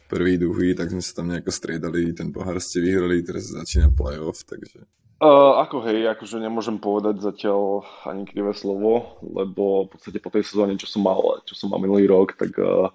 prvý, 0.10 0.38
druhý, 0.38 0.74
tak 0.78 0.90
sme 0.94 1.02
sa 1.02 1.22
tam 1.22 1.30
nejako 1.34 1.52
striedali, 1.54 2.14
ten 2.14 2.34
pohár 2.34 2.58
ste 2.62 2.82
vyhrali, 2.82 3.26
teraz 3.26 3.50
začína 3.54 3.94
playoff, 3.94 4.46
takže... 4.46 4.86
Uh, 5.20 5.60
ako 5.60 5.84
hej, 5.84 6.08
akože 6.16 6.40
nemôžem 6.40 6.80
povedať 6.80 7.20
zatiaľ 7.20 7.84
ani 8.08 8.24
krivé 8.24 8.56
slovo, 8.56 9.20
lebo 9.20 9.84
v 9.84 9.92
podstate 9.92 10.24
po 10.24 10.32
tej 10.32 10.48
sezóne, 10.48 10.80
čo 10.80 10.88
som 10.88 11.04
mal, 11.04 11.20
čo 11.44 11.60
som 11.60 11.68
mal 11.68 11.84
minulý 11.84 12.08
rok, 12.08 12.40
tak 12.40 12.56
uh, 12.56 12.88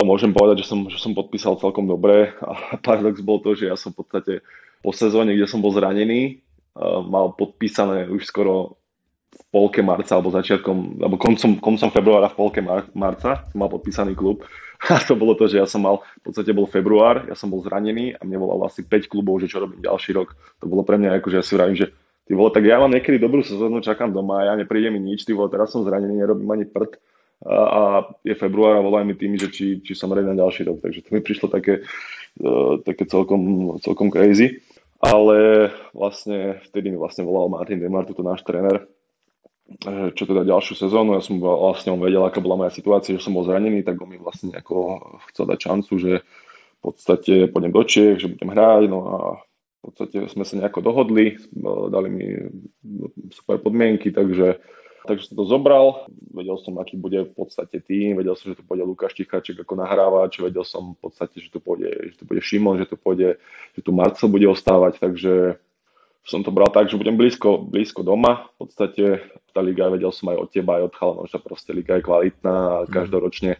môžem 0.00 0.32
povedať, 0.32 0.64
že 0.64 0.68
som, 0.72 0.88
že 0.88 0.96
som 0.96 1.12
podpísal 1.12 1.60
celkom 1.60 1.84
dobre 1.84 2.32
a 2.40 2.80
paradox 2.80 3.20
bol 3.20 3.44
to, 3.44 3.52
že 3.52 3.68
ja 3.68 3.76
som 3.76 3.92
v 3.92 4.00
podstate 4.00 4.34
po 4.80 4.96
sezóne, 4.96 5.36
kde 5.36 5.44
som 5.44 5.60
bol 5.60 5.74
zranený, 5.74 6.40
mal 7.06 7.34
podpísané 7.34 8.06
už 8.06 8.26
skoro 8.26 8.78
v 9.28 9.42
polke 9.52 9.82
marca 9.84 10.18
alebo 10.18 10.34
začiatkom, 10.34 11.02
alebo 11.02 11.16
koncom, 11.20 11.58
koncom 11.58 11.90
februára 11.92 12.30
v 12.32 12.38
polke 12.38 12.60
mar- 12.62 12.88
marca 12.94 13.46
mal 13.52 13.68
podpísaný 13.68 14.14
klub. 14.14 14.46
A 14.94 15.02
to 15.02 15.18
bolo 15.18 15.34
to, 15.34 15.50
že 15.50 15.58
ja 15.58 15.66
som 15.66 15.82
mal, 15.82 16.06
v 16.22 16.30
podstate 16.30 16.54
bol 16.54 16.70
február, 16.70 17.26
ja 17.26 17.34
som 17.34 17.50
bol 17.50 17.58
zranený 17.66 18.14
a 18.14 18.22
mne 18.22 18.38
volalo 18.38 18.70
asi 18.70 18.86
5 18.86 19.10
klubov, 19.10 19.42
že 19.42 19.50
čo 19.50 19.58
robím 19.58 19.82
ďalší 19.82 20.14
rok. 20.14 20.38
To 20.62 20.70
bolo 20.70 20.86
pre 20.86 21.02
mňa 21.02 21.18
ako, 21.18 21.34
že 21.34 21.36
ja 21.42 21.44
si 21.44 21.52
vravím, 21.58 21.78
že 21.82 21.90
ty 22.30 22.32
vole, 22.38 22.54
tak 22.54 22.62
ja 22.62 22.78
mám 22.78 22.94
niekedy 22.94 23.18
dobrú 23.18 23.42
sezónu, 23.42 23.82
čakám 23.82 24.14
doma, 24.14 24.46
ja 24.46 24.54
nepríde 24.54 24.94
mi 24.94 25.02
nič, 25.02 25.26
ty 25.26 25.34
vole, 25.34 25.50
teraz 25.50 25.74
som 25.74 25.82
zranený, 25.82 26.22
nerobím 26.22 26.46
ani 26.54 26.62
prd 26.62 26.94
a, 27.42 27.58
a 27.58 27.80
je 28.26 28.34
február 28.34 28.78
a 28.78 28.84
volajú 28.86 29.06
mi 29.06 29.14
tými, 29.14 29.38
že 29.38 29.50
či, 29.50 29.66
či 29.82 29.94
som 29.94 30.10
ready 30.10 30.26
na 30.26 30.38
ďalší 30.38 30.66
rok. 30.66 30.82
Takže 30.82 31.06
to 31.06 31.10
mi 31.14 31.20
prišlo 31.22 31.46
také, 31.50 31.86
uh, 32.42 32.82
také 32.82 33.06
celkom, 33.06 33.74
celkom 33.78 34.10
crazy. 34.10 34.58
Ale 34.98 35.70
vlastne 35.94 36.58
vtedy 36.66 36.90
mi 36.90 36.98
vlastne 36.98 37.22
volal 37.22 37.46
Martin 37.46 37.78
Demar, 37.78 38.02
toto 38.02 38.26
náš 38.26 38.42
tréner, 38.42 38.86
Eh, 39.68 40.08
čo 40.16 40.24
teda 40.24 40.48
ďalšiu 40.48 40.80
sezónu, 40.80 41.12
ja 41.12 41.20
som 41.20 41.44
vlastne 41.44 41.92
on 41.92 42.00
vedel, 42.00 42.24
aká 42.24 42.40
bola 42.40 42.64
moja 42.64 42.72
situácia, 42.72 43.12
že 43.12 43.20
som 43.20 43.36
bol 43.36 43.44
zranený, 43.44 43.84
tak 43.84 44.00
on 44.00 44.08
mi 44.08 44.16
vlastne 44.16 44.48
nejako 44.48 44.96
chcel 45.28 45.44
dať 45.44 45.58
šancu, 45.60 45.92
že 46.00 46.12
v 46.24 46.80
podstate 46.80 47.52
pôjdem 47.52 47.76
do 47.76 47.84
Čiech, 47.84 48.16
že 48.16 48.32
budem 48.32 48.48
hrať, 48.48 48.82
no 48.88 48.98
a 49.04 49.16
v 49.44 49.80
podstate 49.84 50.24
sme 50.32 50.48
sa 50.48 50.56
nejako 50.56 50.80
dohodli, 50.80 51.36
dali 51.92 52.08
mi 52.08 52.26
super 53.28 53.60
podmienky, 53.60 54.08
takže 54.08 54.56
Takže 55.08 55.32
som 55.32 55.40
to 55.40 55.44
zobral, 55.48 56.04
vedel 56.36 56.60
som, 56.60 56.76
aký 56.76 57.00
bude 57.00 57.24
v 57.24 57.32
podstate 57.32 57.80
tým, 57.80 58.20
vedel 58.20 58.36
som, 58.36 58.52
že 58.52 58.60
tu 58.60 58.64
pôjde 58.68 58.84
Lukáš 58.84 59.16
Ticháček 59.16 59.64
ako 59.64 59.80
nahrávač, 59.80 60.36
vedel 60.36 60.68
som 60.68 60.92
v 60.92 61.08
podstate, 61.08 61.40
že 61.40 61.48
tu 61.48 61.64
pôjde, 61.64 62.12
že 62.12 62.14
tu 62.20 62.28
bude 62.28 62.44
Šimon, 62.44 62.76
že 62.76 62.84
tu 62.84 63.00
pôjde, 63.00 63.40
že 63.72 63.80
tu 63.80 63.88
Marcel 63.96 64.28
bude 64.28 64.44
ostávať, 64.44 65.00
takže 65.00 65.56
som 66.28 66.44
to 66.44 66.52
bral 66.52 66.68
tak, 66.68 66.92
že 66.92 67.00
budem 67.00 67.16
blízko, 67.16 67.64
blízko 67.64 68.04
doma. 68.04 68.52
V 68.60 68.68
podstate 68.68 69.24
tá 69.56 69.64
liga, 69.64 69.88
vedel 69.88 70.12
som 70.12 70.28
aj 70.28 70.44
od 70.44 70.48
teba, 70.52 70.76
aj 70.76 70.92
od 70.92 70.94
chalanov, 71.00 71.24
že 71.32 71.40
proste 71.40 71.72
liga 71.72 71.96
je 71.96 72.04
kvalitná 72.04 72.52
a 72.52 72.76
mhm. 72.84 72.92
každoročne 72.92 73.56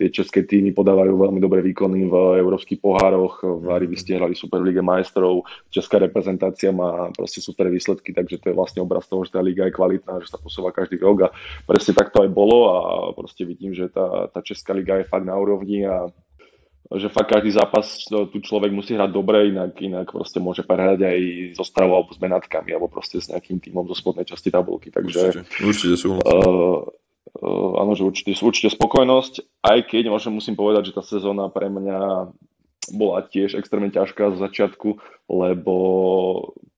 tie 0.00 0.08
české 0.08 0.48
týmy 0.48 0.72
podávajú 0.72 1.12
veľmi 1.12 1.44
dobré 1.44 1.60
výkony 1.60 2.08
v 2.08 2.40
európskych 2.40 2.80
pohároch, 2.80 3.44
v 3.44 3.68
Ari 3.68 3.92
ste 4.00 4.16
hrali 4.16 4.32
Super 4.32 4.64
Lige 4.64 4.80
majstrov, 4.80 5.44
česká 5.68 6.00
reprezentácia 6.00 6.72
má 6.72 7.12
proste 7.12 7.44
super 7.44 7.68
výsledky, 7.68 8.16
takže 8.16 8.40
to 8.40 8.48
je 8.48 8.56
vlastne 8.56 8.80
obraz 8.80 9.04
toho, 9.04 9.28
že 9.28 9.36
tá 9.36 9.44
liga 9.44 9.68
je 9.68 9.76
kvalitná, 9.76 10.24
že 10.24 10.32
sa 10.32 10.40
posúva 10.40 10.72
každý 10.72 10.96
rok 11.04 11.28
a 11.28 11.32
presne 11.68 11.92
tak 11.92 12.16
to 12.16 12.24
aj 12.24 12.32
bolo 12.32 12.58
a 12.72 12.78
proste 13.12 13.44
vidím, 13.44 13.76
že 13.76 13.92
tá, 13.92 14.32
tá 14.32 14.40
česká 14.40 14.72
liga 14.72 14.96
je 14.96 15.04
fakt 15.04 15.28
na 15.28 15.36
úrovni 15.36 15.84
a 15.84 16.08
že 16.90 17.06
fakt 17.06 17.30
každý 17.30 17.54
zápas 17.54 18.02
tu 18.10 18.38
človek 18.42 18.74
musí 18.74 18.98
hrať 18.98 19.14
dobre, 19.14 19.54
inak, 19.54 19.78
inak 19.78 20.10
proste 20.10 20.42
môže 20.42 20.66
prehrať 20.66 21.06
aj 21.06 21.18
so 21.54 21.62
Stravou 21.62 22.02
alebo 22.02 22.10
s 22.10 22.18
Benátkami, 22.18 22.74
alebo 22.74 22.90
proste 22.90 23.22
s 23.22 23.30
nejakým 23.30 23.62
týmom 23.62 23.86
zo 23.86 23.94
spodnej 23.94 24.26
časti 24.26 24.50
tabulky. 24.50 24.90
Takže, 24.90 25.46
určite, 25.46 25.62
určite 25.62 25.94
súhlasím. 25.94 26.26
Uh, 26.26 26.82
áno, 27.38 27.92
že 27.94 28.02
určite, 28.02 28.34
určite 28.42 28.74
spokojnosť, 28.74 29.62
aj 29.62 29.78
keď 29.86 30.10
možno 30.10 30.34
musím 30.38 30.58
povedať, 30.58 30.90
že 30.90 30.96
tá 30.98 31.02
sezóna 31.06 31.46
pre 31.52 31.70
mňa 31.70 32.30
bola 32.90 33.22
tiež 33.22 33.54
extrémne 33.54 33.92
ťažká 33.92 34.34
z 34.34 34.40
začiatku, 34.40 34.98
lebo 35.30 35.74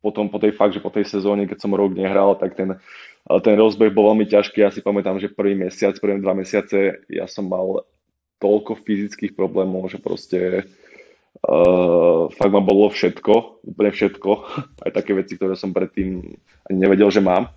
potom 0.03 0.29
po 0.29 0.43
tej 0.43 0.53
fakt, 0.53 0.75
že 0.75 0.85
po 0.85 0.91
tej 0.91 1.07
sezóne, 1.09 1.47
keď 1.47 1.63
som 1.63 1.73
rok 1.73 1.95
nehral, 1.95 2.35
tak 2.37 2.59
ten, 2.59 2.77
ten 3.25 3.55
rozbeh 3.55 3.95
bol 3.95 4.13
veľmi 4.13 4.27
ťažký. 4.27 4.61
Ja 4.61 4.75
si 4.75 4.83
pamätám, 4.83 5.23
že 5.23 5.33
prvý 5.33 5.55
mesiac, 5.55 5.95
prvé 5.97 6.19
dva 6.19 6.35
mesiace 6.35 7.07
ja 7.07 7.31
som 7.31 7.47
mal 7.47 7.87
toľko 8.43 8.83
fyzických 8.83 9.39
problémov, 9.39 9.87
že 9.87 10.03
proste 10.03 10.67
uh, 11.47 12.27
fakt 12.35 12.53
ma 12.53 12.59
bolo 12.59 12.91
všetko, 12.91 13.63
úplne 13.63 13.95
všetko, 13.95 14.31
aj 14.85 14.91
také 14.91 15.15
veci, 15.15 15.39
ktoré 15.39 15.55
som 15.55 15.71
predtým 15.71 16.35
ani 16.69 16.77
nevedel, 16.77 17.09
že 17.09 17.23
mám. 17.23 17.55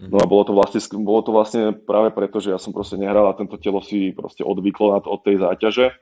No 0.00 0.18
a 0.18 0.26
bolo 0.26 0.42
to 0.42 0.52
vlastne, 0.52 0.82
bolo 1.00 1.22
to 1.22 1.30
vlastne 1.30 1.70
práve 1.70 2.10
preto, 2.10 2.42
že 2.42 2.50
ja 2.50 2.58
som 2.58 2.74
proste 2.74 2.98
nehral 2.98 3.30
a 3.30 3.38
tento 3.38 3.54
telo 3.62 3.78
si 3.78 4.10
proste 4.10 4.42
odvyklo 4.42 4.94
na 4.94 4.98
to, 4.98 5.08
od 5.14 5.22
tej 5.22 5.38
záťaže 5.38 5.94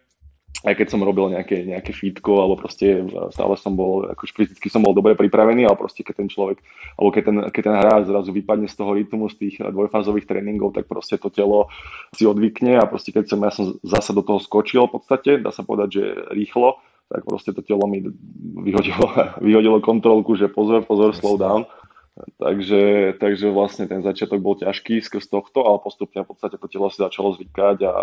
aj 0.62 0.78
keď 0.78 0.86
som 0.94 1.02
robil 1.02 1.32
nejaké, 1.32 1.66
nejaké 1.66 1.90
fitko, 1.90 2.38
alebo 2.38 2.54
proste 2.60 3.02
stále 3.34 3.54
som 3.58 3.74
bol, 3.74 4.06
akože 4.14 4.32
fyzicky 4.36 4.70
som 4.70 4.84
bol 4.84 4.94
dobre 4.94 5.18
pripravený, 5.18 5.66
ale 5.66 5.74
proste 5.74 6.06
keď 6.06 6.22
ten 6.22 6.28
človek, 6.30 6.62
alebo 6.94 7.10
keď 7.10 7.22
ten, 7.24 7.36
keď 7.50 7.62
ten 7.66 7.76
hráč 7.76 8.02
zrazu 8.06 8.30
vypadne 8.30 8.68
z 8.70 8.76
toho 8.78 8.94
rytmu, 8.94 9.26
z 9.32 9.36
tých 9.42 9.54
dvojfázových 9.58 10.28
tréningov, 10.28 10.76
tak 10.76 10.86
proste 10.86 11.18
to 11.18 11.34
telo 11.34 11.66
si 12.14 12.28
odvykne 12.28 12.78
a 12.78 12.86
proste 12.86 13.10
keď 13.10 13.24
som, 13.26 13.40
ja 13.42 13.50
som 13.50 13.74
zase 13.82 14.14
do 14.14 14.22
toho 14.22 14.38
skočil 14.38 14.86
v 14.86 15.02
podstate, 15.02 15.42
dá 15.42 15.50
sa 15.50 15.66
povedať, 15.66 15.88
že 15.98 16.04
rýchlo, 16.30 16.78
tak 17.10 17.26
proste 17.26 17.50
to 17.50 17.60
telo 17.66 17.90
mi 17.90 18.06
vyhodilo, 18.62 19.06
vyhodilo 19.46 19.82
kontrolku, 19.82 20.38
že 20.38 20.46
pozor, 20.46 20.86
pozor, 20.86 21.10
slow 21.16 21.34
down. 21.34 21.66
Takže, 22.12 23.16
takže 23.16 23.48
vlastne 23.48 23.88
ten 23.88 24.04
začiatok 24.04 24.44
bol 24.44 24.54
ťažký 24.60 25.00
skrz 25.00 25.32
tohto, 25.32 25.64
ale 25.64 25.80
postupne 25.80 26.20
v 26.20 26.28
podstate 26.28 26.60
to 26.60 26.68
telo 26.68 26.92
si 26.92 27.00
začalo 27.00 27.32
zvykať 27.32 27.88
a 27.88 27.94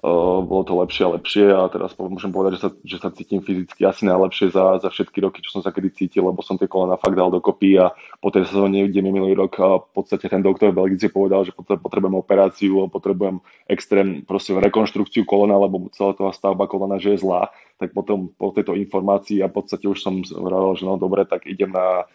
Uh, 0.00 0.40
bolo 0.40 0.64
to 0.64 0.80
lepšie 0.80 1.04
a 1.04 1.12
lepšie. 1.12 1.44
A 1.52 1.68
teraz 1.68 1.92
môžem 2.00 2.32
povedať, 2.32 2.56
že 2.56 2.60
sa, 2.64 2.70
že 2.80 2.96
sa 3.04 3.12
cítim 3.12 3.44
fyzicky 3.44 3.84
asi 3.84 4.08
najlepšie 4.08 4.48
za, 4.48 4.80
za 4.80 4.88
všetky 4.88 5.20
roky, 5.20 5.44
čo 5.44 5.52
som 5.52 5.60
sa 5.60 5.76
kedy 5.76 5.92
cítil, 5.92 6.24
lebo 6.24 6.40
som 6.40 6.56
tie 6.56 6.64
kolena 6.64 6.96
fakt 6.96 7.20
dal 7.20 7.28
dokopy 7.28 7.76
a 7.76 7.92
po 8.16 8.32
tej 8.32 8.48
sezóne, 8.48 8.88
kde 8.88 9.04
mi 9.04 9.12
minulý 9.12 9.36
rok 9.36 9.60
v 9.60 9.92
podstate 9.92 10.24
ten 10.32 10.40
doktor 10.40 10.72
v 10.72 10.80
Belgici 10.80 11.12
povedal, 11.12 11.44
že 11.44 11.52
potrebujem 11.52 12.16
operáciu, 12.16 12.88
potrebujem 12.88 13.44
extrém 13.68 14.24
proste 14.24 14.56
rekonštrukciu 14.56 15.28
kolena, 15.28 15.60
lebo 15.60 15.92
celá 15.92 16.16
toho 16.16 16.32
stavba 16.32 16.64
kolena, 16.64 16.96
že 16.96 17.20
je 17.20 17.20
zlá, 17.20 17.52
tak 17.76 17.92
potom 17.92 18.32
po 18.32 18.56
tejto 18.56 18.72
informácii 18.80 19.44
a 19.44 19.52
v 19.52 19.56
podstate 19.60 19.84
už 19.84 20.00
som 20.00 20.24
vravel, 20.24 20.80
že 20.80 20.88
no 20.88 20.96
dobre, 20.96 21.28
tak 21.28 21.44
idem 21.44 21.76
na 21.76 22.08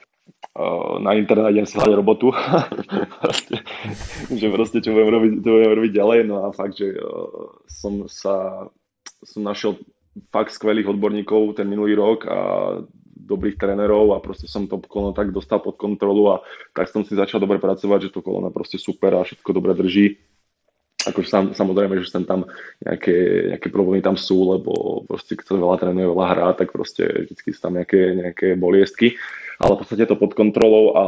na 1.03 1.11
internet 1.19 1.51
idem 1.51 1.67
si 1.67 1.75
hľadať 1.75 1.95
robotu. 1.99 2.31
proste, 3.19 3.59
že 4.39 4.47
proste 4.47 4.79
čo 4.79 4.95
budem, 4.95 5.09
robiť, 5.11 5.31
čo 5.43 5.49
budem 5.51 5.73
robiť 5.75 5.91
ďalej. 5.91 6.19
No 6.31 6.35
a 6.47 6.55
fakt, 6.55 6.79
že 6.79 6.95
uh, 6.95 7.59
som 7.67 8.07
sa 8.07 8.67
som 9.25 9.41
našiel 9.41 9.81
fakt 10.31 10.53
skvelých 10.53 10.95
odborníkov 10.95 11.59
ten 11.59 11.67
minulý 11.67 11.97
rok 11.97 12.29
a 12.29 12.37
dobrých 13.15 13.57
trénerov 13.57 14.13
a 14.13 14.21
proste 14.21 14.45
som 14.45 14.69
to 14.69 14.79
koleno 14.85 15.11
tak 15.11 15.33
dostal 15.33 15.59
pod 15.59 15.75
kontrolu 15.75 16.37
a 16.37 16.45
tak 16.77 16.87
som 16.93 17.01
si 17.01 17.17
začal 17.17 17.41
dobre 17.41 17.57
pracovať, 17.57 18.07
že 18.07 18.13
to 18.13 18.21
koleno 18.21 18.53
proste 18.53 18.77
super 18.77 19.17
a 19.17 19.25
všetko 19.25 19.49
dobre 19.49 19.73
drží. 19.73 20.21
Akože 21.05 21.27
sam, 21.29 21.43
samozrejme, 21.53 22.01
že 22.01 22.09
sem 22.09 22.25
tam 22.25 22.49
nejaké, 22.81 23.49
nejaké 23.53 23.67
problémy 23.69 24.01
tam 24.01 24.17
sú, 24.17 24.57
lebo 24.57 25.03
proste 25.05 25.37
sa 25.37 25.53
veľa 25.53 25.77
trénuje, 25.77 26.05
veľa 26.05 26.27
hrá, 26.33 26.47
tak 26.57 26.73
proste 26.73 27.29
vždy 27.29 27.51
sú 27.53 27.61
tam 27.61 27.77
nejaké, 27.77 28.01
nejaké 28.13 28.47
boliestky 28.57 29.17
ale 29.59 29.75
v 29.75 29.79
podstate 29.83 30.05
to 30.07 30.15
pod 30.19 30.35
kontrolou 30.35 30.83
a 30.95 31.05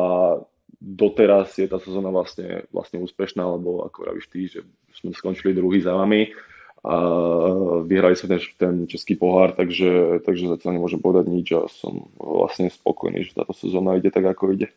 doteraz 0.77 1.57
je 1.57 1.65
tá 1.65 1.81
sezóna 1.81 2.13
vlastne, 2.13 2.69
vlastne 2.69 3.01
úspešná, 3.01 3.41
lebo 3.41 3.83
ako 3.87 3.97
vravíš 4.07 4.27
ty, 4.29 4.39
že 4.45 4.61
sme 4.93 5.13
skončili 5.13 5.57
druhý 5.57 5.81
za 5.81 5.97
vami 5.97 6.31
a 6.85 6.95
vyhrali 7.83 8.13
sme 8.13 8.37
ten, 8.37 8.41
ten 8.55 8.75
český 8.85 9.17
pohár, 9.17 9.57
takže, 9.57 10.21
takže 10.21 10.53
zatiaľ 10.53 10.77
nemôžem 10.77 11.01
povedať 11.01 11.25
nič 11.27 11.47
a 11.57 11.65
som 11.65 12.07
vlastne 12.15 12.69
spokojný, 12.69 13.25
že 13.25 13.35
táto 13.35 13.51
sezóna 13.57 13.97
ide 13.97 14.13
tak, 14.13 14.23
ako 14.29 14.53
ide. 14.53 14.69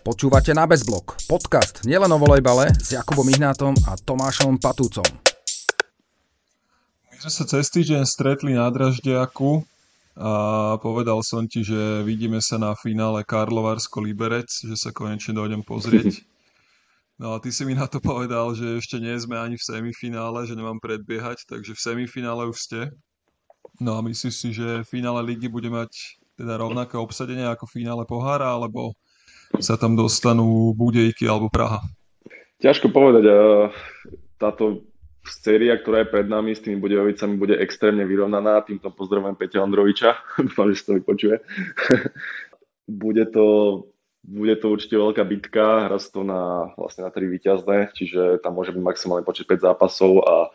Počúvate 0.00 0.56
na 0.56 0.64
Bezblok, 0.64 1.20
podcast 1.28 1.84
nielen 1.84 2.10
o 2.10 2.18
volejbale 2.18 2.72
s 2.74 2.96
Jakubom 2.96 3.28
Ihnátom 3.30 3.76
a 3.86 3.94
Tomášom 4.00 4.58
Patúcom. 4.58 5.06
My 7.12 7.16
sme 7.20 7.30
sa 7.30 7.44
cez 7.44 7.68
týždeň 7.68 8.02
stretli 8.08 8.56
na 8.56 8.66
Draždiaku 8.72 9.60
a 10.18 10.74
povedal 10.82 11.22
som 11.22 11.46
ti, 11.46 11.62
že 11.62 12.02
vidíme 12.02 12.42
sa 12.42 12.58
na 12.58 12.74
finále 12.74 13.22
Karlovarsko-Liberec, 13.22 14.50
že 14.66 14.76
sa 14.76 14.90
konečne 14.90 15.36
dojdem 15.36 15.62
pozrieť. 15.62 16.20
No 17.20 17.36
a 17.36 17.38
ty 17.38 17.52
si 17.52 17.68
mi 17.68 17.76
na 17.76 17.84
to 17.84 18.00
povedal, 18.00 18.56
že 18.56 18.80
ešte 18.80 18.96
nie 18.96 19.12
sme 19.20 19.36
ani 19.36 19.60
v 19.60 19.66
semifinále, 19.68 20.48
že 20.48 20.56
nemám 20.56 20.80
predbiehať, 20.80 21.44
takže 21.44 21.76
v 21.76 21.84
semifinále 21.84 22.48
už 22.48 22.56
ste. 22.56 22.80
No 23.76 23.92
a 23.92 24.00
myslíš 24.00 24.34
si, 24.40 24.56
že 24.56 24.88
finále 24.88 25.20
ligy 25.28 25.52
bude 25.52 25.68
mať 25.68 25.92
teda 26.40 26.56
rovnaké 26.56 26.96
obsadenie 26.96 27.44
ako 27.44 27.68
finále 27.68 28.08
pohára, 28.08 28.56
alebo 28.56 28.96
sa 29.60 29.76
tam 29.76 30.00
dostanú 30.00 30.72
Budejky 30.72 31.28
alebo 31.28 31.52
Praha? 31.52 31.84
Ťažko 32.64 32.88
povedať. 32.88 33.28
Táto 34.40 34.88
séria, 35.26 35.76
ktorá 35.76 36.04
je 36.04 36.12
pred 36.12 36.26
nami 36.26 36.56
s 36.56 36.64
tými 36.64 36.80
Budejovicami, 36.80 37.36
bude 37.36 37.56
extrémne 37.60 38.04
vyrovnaná. 38.08 38.64
Týmto 38.64 38.88
pozdravujem 38.92 39.36
Peťa 39.36 39.64
Ondroviča. 39.64 40.16
Dúfam, 40.46 40.72
že 40.72 40.86
to 40.86 40.92
vypočuje. 41.00 41.36
bude 43.04 43.24
to 43.30 43.46
bude 44.20 44.52
to 44.60 44.68
určite 44.68 45.00
veľká 45.00 45.24
bitka, 45.24 45.88
hra 45.88 45.96
to 45.96 46.20
na, 46.20 46.76
vlastne 46.76 47.08
na 47.08 47.10
tri 47.10 47.24
víťazné, 47.24 47.96
čiže 47.96 48.44
tam 48.44 48.52
môže 48.52 48.68
byť 48.68 48.82
maximálne 48.84 49.24
počet 49.24 49.48
5 49.48 49.64
zápasov 49.64 50.20
a 50.28 50.52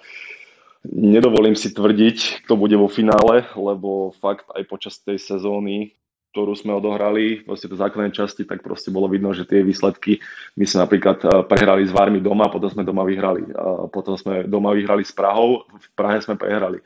nedovolím 0.85 1.57
si 1.57 1.73
tvrdiť, 1.73 2.45
kto 2.45 2.53
bude 2.61 2.77
vo 2.77 2.85
finále, 2.85 3.49
lebo 3.57 4.13
fakt 4.21 4.45
aj 4.53 4.69
počas 4.69 5.01
tej 5.01 5.17
sezóny 5.17 5.97
ktorú 6.35 6.51
sme 6.51 6.75
odohrali, 6.75 7.47
proste 7.47 7.71
to 7.71 7.79
základnej 7.79 8.11
časti, 8.11 8.43
tak 8.43 8.59
proste 8.59 8.91
bolo 8.91 9.07
vidno, 9.07 9.31
že 9.31 9.47
tie 9.47 9.63
výsledky, 9.63 10.19
my 10.59 10.67
sme 10.67 10.83
napríklad 10.83 11.17
eh, 11.23 11.29
prehrali 11.47 11.87
s 11.87 11.95
Vármi 11.95 12.19
doma, 12.19 12.51
potom 12.51 12.67
sme 12.67 12.83
doma 12.83 13.07
vyhrali. 13.07 13.55
A 13.55 13.87
potom 13.87 14.19
sme 14.19 14.43
doma 14.43 14.75
vyhrali 14.75 15.07
s 15.07 15.15
Prahou, 15.15 15.63
v 15.71 15.87
Prahe 15.95 16.19
sme 16.19 16.35
prehrali. 16.35 16.83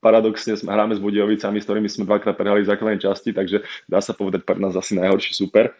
Paradoxne 0.00 0.56
sme 0.56 0.72
hráme 0.72 0.96
s 0.96 1.04
Budejovicami, 1.04 1.60
s 1.60 1.68
ktorými 1.68 1.92
sme 1.92 2.08
dvakrát 2.08 2.32
prehrali 2.32 2.64
v 2.64 2.72
základnej 2.72 3.04
časti, 3.04 3.36
takže 3.36 3.60
dá 3.84 4.00
sa 4.00 4.16
povedať 4.16 4.48
pre 4.48 4.56
nás 4.56 4.72
asi 4.72 4.96
najhorší 4.96 5.36
super. 5.36 5.76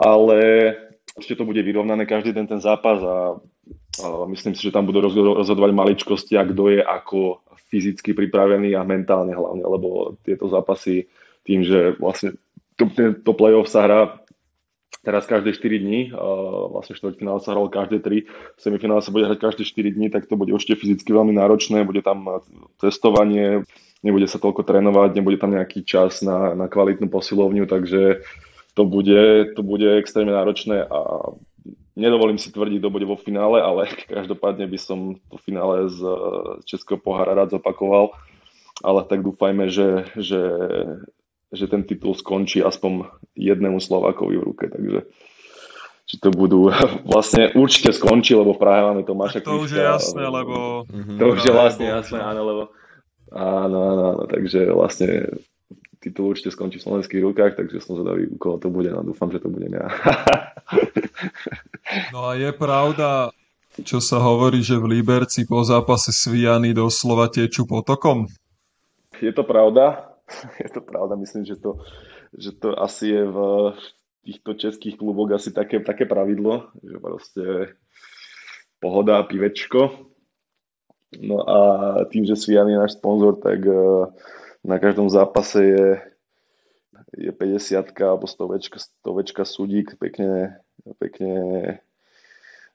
Ale 0.00 0.72
určite 1.12 1.44
to 1.44 1.44
bude 1.44 1.60
vyrovnané 1.60 2.08
každý 2.08 2.32
ten, 2.32 2.48
ten 2.48 2.64
zápas 2.64 3.04
a 3.04 3.36
myslím 4.32 4.56
si, 4.56 4.64
že 4.64 4.72
tam 4.72 4.88
budú 4.88 5.04
rozhodovať 5.12 5.70
maličkosti 5.76 6.40
a 6.40 6.48
kto 6.48 6.72
je 6.72 6.80
ako 6.80 7.44
fyzicky 7.68 8.16
pripravený 8.16 8.72
a 8.72 8.84
mentálne 8.84 9.36
hlavne, 9.36 9.64
lebo 9.64 10.16
tieto 10.24 10.48
zápasy 10.48 11.04
tým, 11.42 11.66
že 11.66 11.98
vlastne 11.98 12.38
to, 12.76 12.88
to 13.22 13.32
playoff 13.34 13.68
sa 13.68 13.84
hrá 13.84 14.00
teraz 15.02 15.26
každé 15.26 15.52
4 15.58 15.82
dní, 15.82 16.00
vlastne 16.70 16.94
štvrťfinále 16.94 17.42
sa 17.42 17.58
hral 17.58 17.66
každé 17.66 17.98
3, 18.06 18.22
semifinále 18.54 19.02
sa 19.02 19.10
bude 19.10 19.26
hrať 19.26 19.38
každé 19.42 19.62
4 19.66 19.98
dní, 19.98 20.06
tak 20.14 20.30
to 20.30 20.38
bude 20.38 20.54
určite 20.54 20.78
fyzicky 20.78 21.10
veľmi 21.10 21.34
náročné, 21.34 21.82
bude 21.82 22.06
tam 22.06 22.38
testovanie, 22.78 23.66
nebude 24.06 24.30
sa 24.30 24.38
toľko 24.38 24.62
trénovať, 24.62 25.10
nebude 25.18 25.42
tam 25.42 25.58
nejaký 25.58 25.82
čas 25.82 26.22
na, 26.22 26.54
na 26.54 26.70
kvalitnú 26.70 27.10
posilovňu, 27.10 27.66
takže 27.66 28.22
to 28.78 28.82
bude, 28.86 29.52
to 29.58 29.60
bude 29.66 29.84
extrémne 29.98 30.32
náročné 30.32 30.86
a 30.86 31.34
nedovolím 31.98 32.38
si 32.38 32.54
tvrdiť, 32.54 32.78
kto 32.78 32.88
bude 32.94 33.06
vo 33.10 33.18
finále, 33.18 33.58
ale 33.58 33.90
každopádne 34.14 34.70
by 34.70 34.78
som 34.78 35.18
to 35.28 35.36
finále 35.42 35.90
z 35.90 35.98
Českého 36.62 37.02
pohára 37.02 37.34
rád 37.34 37.58
zopakoval, 37.58 38.14
ale 38.86 39.02
tak 39.10 39.26
dúfajme, 39.26 39.66
že, 39.66 40.06
že 40.14 40.40
že 41.52 41.68
ten 41.68 41.84
titul 41.84 42.16
skončí 42.16 42.64
aspoň 42.64 43.12
jednému 43.36 43.76
Slovákovi 43.78 44.40
v 44.40 44.46
ruke. 44.48 44.64
Takže 44.72 45.04
či 46.08 46.16
to 46.18 46.28
budú 46.32 46.72
vlastne 47.12 47.52
určite 47.54 47.92
skončí, 47.92 48.34
lebo 48.34 48.56
v 48.56 48.60
Prahe 48.60 48.80
máme 48.84 49.02
Tomáša 49.04 49.44
To 49.44 49.64
už 49.64 49.76
je 49.76 49.84
jasné, 49.84 50.24
lebo... 50.26 50.88
To 50.90 51.24
už 51.32 51.40
je 51.44 51.52
vlastne 51.52 51.86
jasné, 51.88 52.18
áno, 52.20 52.40
lebo 52.44 52.62
áno, 53.32 53.78
áno, 53.80 54.02
áno, 54.16 54.22
takže 54.28 54.68
vlastne 54.72 55.40
titul 56.02 56.34
určite 56.34 56.50
skončí 56.50 56.82
v 56.82 56.84
slovenských 56.84 57.22
rukách, 57.22 57.52
takže 57.54 57.78
som 57.78 57.94
zvedavý, 57.94 58.26
u 58.26 58.36
koho 58.36 58.58
to 58.58 58.68
bude, 58.68 58.90
no 58.90 59.06
dúfam, 59.06 59.30
že 59.30 59.38
to 59.38 59.48
budem 59.48 59.78
ja. 59.78 59.86
no 62.12 62.28
a 62.28 62.34
je 62.34 62.50
pravda, 62.50 63.30
čo 63.80 64.02
sa 64.02 64.20
hovorí, 64.20 64.60
že 64.60 64.76
v 64.76 65.00
Liberci 65.00 65.48
po 65.48 65.64
zápase 65.64 66.12
Sviany 66.12 66.76
doslova 66.76 67.30
tečú 67.32 67.64
potokom? 67.64 68.28
Je 69.22 69.30
to 69.30 69.46
pravda, 69.46 70.11
je 70.64 70.70
to 70.70 70.80
pravda, 70.80 71.16
myslím, 71.16 71.44
že 71.44 71.56
to, 71.56 71.78
že 72.38 72.52
to 72.52 72.76
asi 72.78 73.08
je 73.08 73.24
v 73.24 73.38
týchto 74.22 74.54
českých 74.54 74.96
kluboch 74.98 75.32
asi 75.34 75.50
také, 75.50 75.82
také 75.82 76.06
pravidlo, 76.06 76.70
že 76.82 76.96
proste 77.02 77.44
pohoda, 78.78 79.22
pivečko. 79.22 80.10
No 81.20 81.44
a 81.44 81.58
tým, 82.08 82.24
že 82.24 82.38
Svian 82.38 82.70
je 82.70 82.78
náš 82.78 82.96
sponzor, 82.96 83.36
tak 83.36 83.60
e, 83.66 83.74
na 84.64 84.78
každom 84.78 85.10
zápase 85.12 85.60
je, 85.60 85.86
je 87.18 87.32
50 87.34 87.92
alebo 88.00 88.24
100 88.24 88.80
stovečka 88.80 89.44
sudík 89.44 90.00
pekne, 90.00 90.62
pekne 90.96 91.34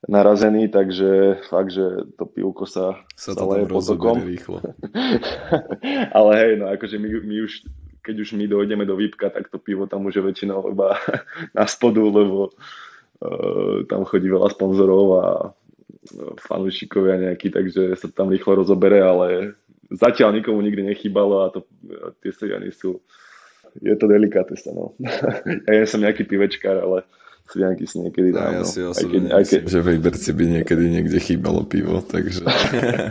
narazený, 0.06 0.70
takže 0.70 1.42
fakt, 1.50 1.74
že 1.74 2.06
to 2.22 2.30
pivko 2.30 2.70
sa, 2.70 3.02
sa, 3.18 3.34
sa 3.34 3.44
leje 3.50 3.66
potokom. 3.66 4.22
rýchlo. 4.22 4.62
Ale 6.18 6.32
hej, 6.38 6.54
no 6.62 6.70
akože 6.70 7.02
my, 7.02 7.10
my 7.26 7.36
už, 7.50 7.66
keď 8.06 8.16
už 8.22 8.30
my 8.38 8.46
dojdeme 8.46 8.86
do 8.86 8.94
výpka, 8.94 9.34
tak 9.34 9.50
to 9.50 9.58
pivo 9.58 9.90
tam 9.90 10.06
už 10.06 10.22
je 10.22 10.24
väčšinou 10.24 10.70
iba 10.70 11.02
na 11.58 11.66
spodu, 11.66 12.06
lebo 12.06 12.54
uh, 12.54 13.82
tam 13.90 14.06
chodí 14.06 14.30
veľa 14.30 14.54
sponzorov 14.54 15.08
a 15.18 15.26
uh, 15.50 16.34
fanúšikovia 16.46 17.18
nejakí, 17.18 17.50
takže 17.50 17.98
sa 17.98 18.08
tam 18.14 18.30
rýchlo 18.30 18.62
rozobere, 18.62 19.02
ale 19.02 19.58
zatiaľ 19.90 20.38
nikomu 20.38 20.62
nikdy 20.62 20.94
nechýbalo 20.94 21.50
a 21.50 21.50
to, 21.50 21.66
uh, 21.90 22.14
tie 22.22 22.30
seriány 22.30 22.70
sú 22.70 23.02
je 23.78 23.94
to 23.94 24.10
delikátne, 24.10 24.58
no. 24.74 24.98
ja 25.70 25.72
nie 25.74 25.86
som 25.86 26.02
nejaký 26.02 26.26
pivečkár, 26.26 26.82
ale 26.82 27.06
Svianky 27.48 27.88
si 27.88 28.04
niekedy 28.04 28.36
dám. 28.36 28.52
No, 28.52 28.56
ja 28.60 28.64
si 28.68 28.84
osobne 28.84 29.32
aj 29.32 29.48
keď, 29.48 29.64
myslím, 29.64 29.64
keď... 29.64 29.72
že 29.72 29.80
v 29.80 29.88
Liberci 29.96 30.30
by 30.36 30.46
niekedy 30.60 30.84
niekde 30.92 31.18
chýbalo 31.24 31.64
pivo, 31.64 32.04
takže... 32.04 32.44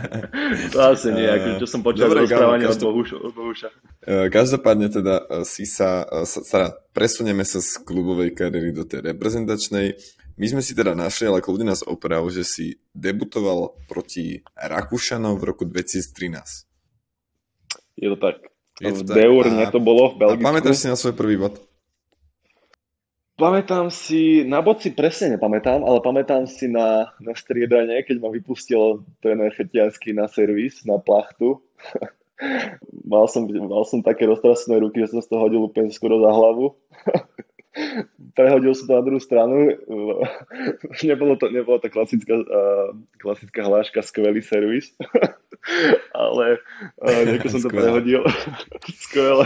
to 0.73 0.77
asi 0.77 1.09
nie, 1.09 1.25
ako, 1.25 1.47
čo 1.57 1.67
som 1.67 1.81
počal 1.81 2.13
Dobre, 2.13 2.29
rozprávanie 2.29 2.69
od, 2.69 2.77
Bohuša, 2.77 3.17
Bohuša. 3.33 3.69
E, 4.05 4.29
každopádne 4.29 4.93
teda 4.93 5.25
e, 5.25 5.41
si 5.41 5.65
sa, 5.65 6.05
e, 6.05 6.29
sa, 6.29 6.39
sa, 6.45 6.59
presunieme 6.93 7.41
sa 7.41 7.57
z 7.65 7.81
klubovej 7.81 8.37
kariéry 8.37 8.69
do 8.69 8.85
tej 8.85 9.09
reprezentačnej. 9.09 9.97
My 10.37 10.45
sme 10.45 10.61
si 10.61 10.77
teda 10.77 10.93
našli, 10.93 11.25
ale 11.25 11.41
kľudne 11.41 11.73
nás 11.73 11.81
oprav, 11.81 12.21
že 12.29 12.45
si 12.45 12.77
debutoval 12.93 13.73
proti 13.89 14.45
Rakúšanom 14.53 15.41
v 15.41 15.43
roku 15.49 15.65
2013. 15.65 16.69
Je 17.97 18.07
to 18.13 18.17
tak. 18.21 18.37
Je 18.77 18.93
to 18.93 19.01
v 19.01 19.17
Deur, 19.17 19.45
to 19.73 19.81
bolo 19.81 20.13
v 20.13 20.21
Belgicku. 20.21 20.45
A 20.45 20.47
pamätáš 20.53 20.85
si 20.85 20.87
na 20.87 20.93
svoj 20.93 21.17
prvý 21.17 21.41
bod? 21.41 21.57
Pamätám 23.37 23.93
si, 23.93 24.41
na 24.49 24.65
boci 24.65 24.97
presne 24.97 25.37
nepamätám, 25.37 25.85
ale 25.85 26.01
pamätám 26.01 26.49
si 26.49 26.65
na, 26.65 27.13
na 27.21 27.37
striedanie, 27.37 28.01
keď 28.01 28.17
ma 28.17 28.33
vypustil 28.33 29.05
ten 29.21 29.37
Chetiansky 29.53 30.09
na 30.09 30.25
servis, 30.25 30.81
na 30.89 30.97
plachtu. 30.97 31.61
mal, 33.13 33.29
som, 33.29 33.45
mal 33.45 33.85
som 33.85 34.01
také 34.01 34.25
roztrasené 34.25 34.81
ruky, 34.81 35.05
že 35.05 35.13
som 35.13 35.21
z 35.21 35.29
toho 35.29 35.45
hodil 35.45 35.61
úplne 35.61 35.93
skoro 35.93 36.17
za 36.17 36.33
hlavu. 36.33 36.81
Prehodil 38.33 38.73
som 38.73 38.85
to 38.89 38.93
na 38.97 39.03
druhú 39.05 39.21
stranu. 39.21 39.73
nebolo 41.09 41.37
to, 41.37 41.49
nebolo 41.49 41.77
to 41.77 41.89
klasická, 41.89 42.35
uh, 42.37 42.93
klasická 43.21 43.65
hláška 43.65 44.01
skvelý 44.01 44.41
servis. 44.41 44.93
ale 46.13 46.57
uh, 47.01 47.21
nejako 47.27 47.47
som 47.53 47.61
to 47.65 47.69
prehodil. 47.69 48.21
Skvelé. 48.87 49.45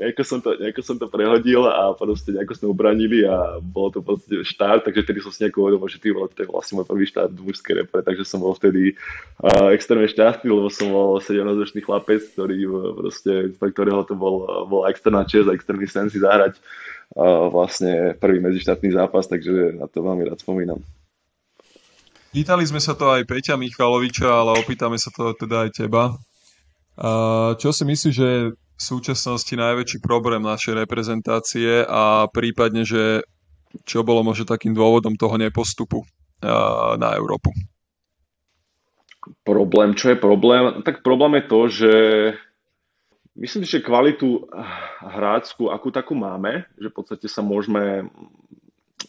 nejako, 0.00 0.22
som 0.24 0.38
to, 0.40 0.56
nejako 0.56 0.82
som 0.82 0.96
to 0.98 1.06
prehodil 1.10 1.68
a 1.68 1.92
proste 1.94 2.32
nejako 2.32 2.54
sme 2.54 2.66
ubranili 2.72 3.26
a 3.28 3.60
bolo 3.60 3.92
to 3.92 4.00
proste 4.00 4.42
štart, 4.46 4.88
takže 4.88 5.04
vtedy 5.04 5.18
som 5.20 5.32
si 5.34 5.44
nejako 5.44 5.68
uvedomil, 5.68 5.88
že 5.90 6.00
ty 6.00 6.08
to 6.10 6.40
je 6.42 6.50
vlastne 6.50 6.74
môj 6.80 6.86
prvý 6.88 7.04
štart 7.06 7.32
v 7.34 7.44
mužskej 7.50 7.74
repre, 7.84 8.00
takže 8.02 8.24
som 8.24 8.40
bol 8.40 8.56
vtedy 8.56 8.96
uh, 9.42 9.70
extrémne 9.70 10.08
šťastný, 10.08 10.48
lebo 10.48 10.68
som 10.72 10.90
bol 10.90 11.20
17-ročný 11.20 11.84
chlapec, 11.84 12.24
ktorý 12.34 12.56
proste, 12.94 13.32
pre 13.58 13.68
ktorého 13.70 14.02
to 14.06 14.16
bol, 14.16 14.66
bol 14.66 14.88
externá 14.88 15.26
čest 15.28 15.50
a 15.50 15.56
externý 15.56 15.86
sen 15.86 16.08
si 16.08 16.22
zahrať 16.22 16.58
vlastne 17.50 18.18
prvý 18.18 18.42
medzištátny 18.42 18.90
zápas, 18.90 19.30
takže 19.30 19.78
na 19.78 19.86
to 19.86 20.02
veľmi 20.02 20.26
rád 20.26 20.42
spomínam. 20.42 20.82
Pýtali 22.34 22.66
sme 22.66 22.82
sa 22.82 22.98
to 22.98 23.14
aj 23.14 23.22
Peťa 23.30 23.54
Michaloviča, 23.54 24.26
ale 24.26 24.58
opýtame 24.58 24.98
sa 24.98 25.14
to 25.14 25.30
teda 25.38 25.66
aj 25.66 25.70
teba. 25.78 26.18
Čo 27.54 27.70
si 27.70 27.86
myslíš, 27.86 28.14
že 28.14 28.26
je 28.26 28.42
v 28.50 28.82
súčasnosti 28.82 29.54
najväčší 29.54 30.02
problém 30.02 30.42
našej 30.42 30.74
reprezentácie 30.74 31.86
a 31.86 32.26
prípadne, 32.26 32.82
že 32.82 33.22
čo 33.86 34.02
bolo 34.02 34.26
možno 34.26 34.50
takým 34.50 34.74
dôvodom 34.74 35.14
toho 35.14 35.38
nepostupu 35.38 36.02
na 36.98 37.14
Európu? 37.14 37.54
Problém, 39.46 39.94
čo 39.94 40.10
je 40.10 40.18
problém? 40.18 40.82
Tak 40.82 41.06
problém 41.06 41.38
je 41.38 41.44
to, 41.46 41.60
že 41.70 41.92
myslím, 43.38 43.62
že 43.66 43.82
kvalitu 43.82 44.46
hráčskú, 45.02 45.70
akú 45.70 45.90
takú 45.90 46.14
máme, 46.14 46.66
že 46.78 46.88
v 46.90 46.96
podstate 46.96 47.26
sa 47.26 47.42
môžeme 47.42 48.08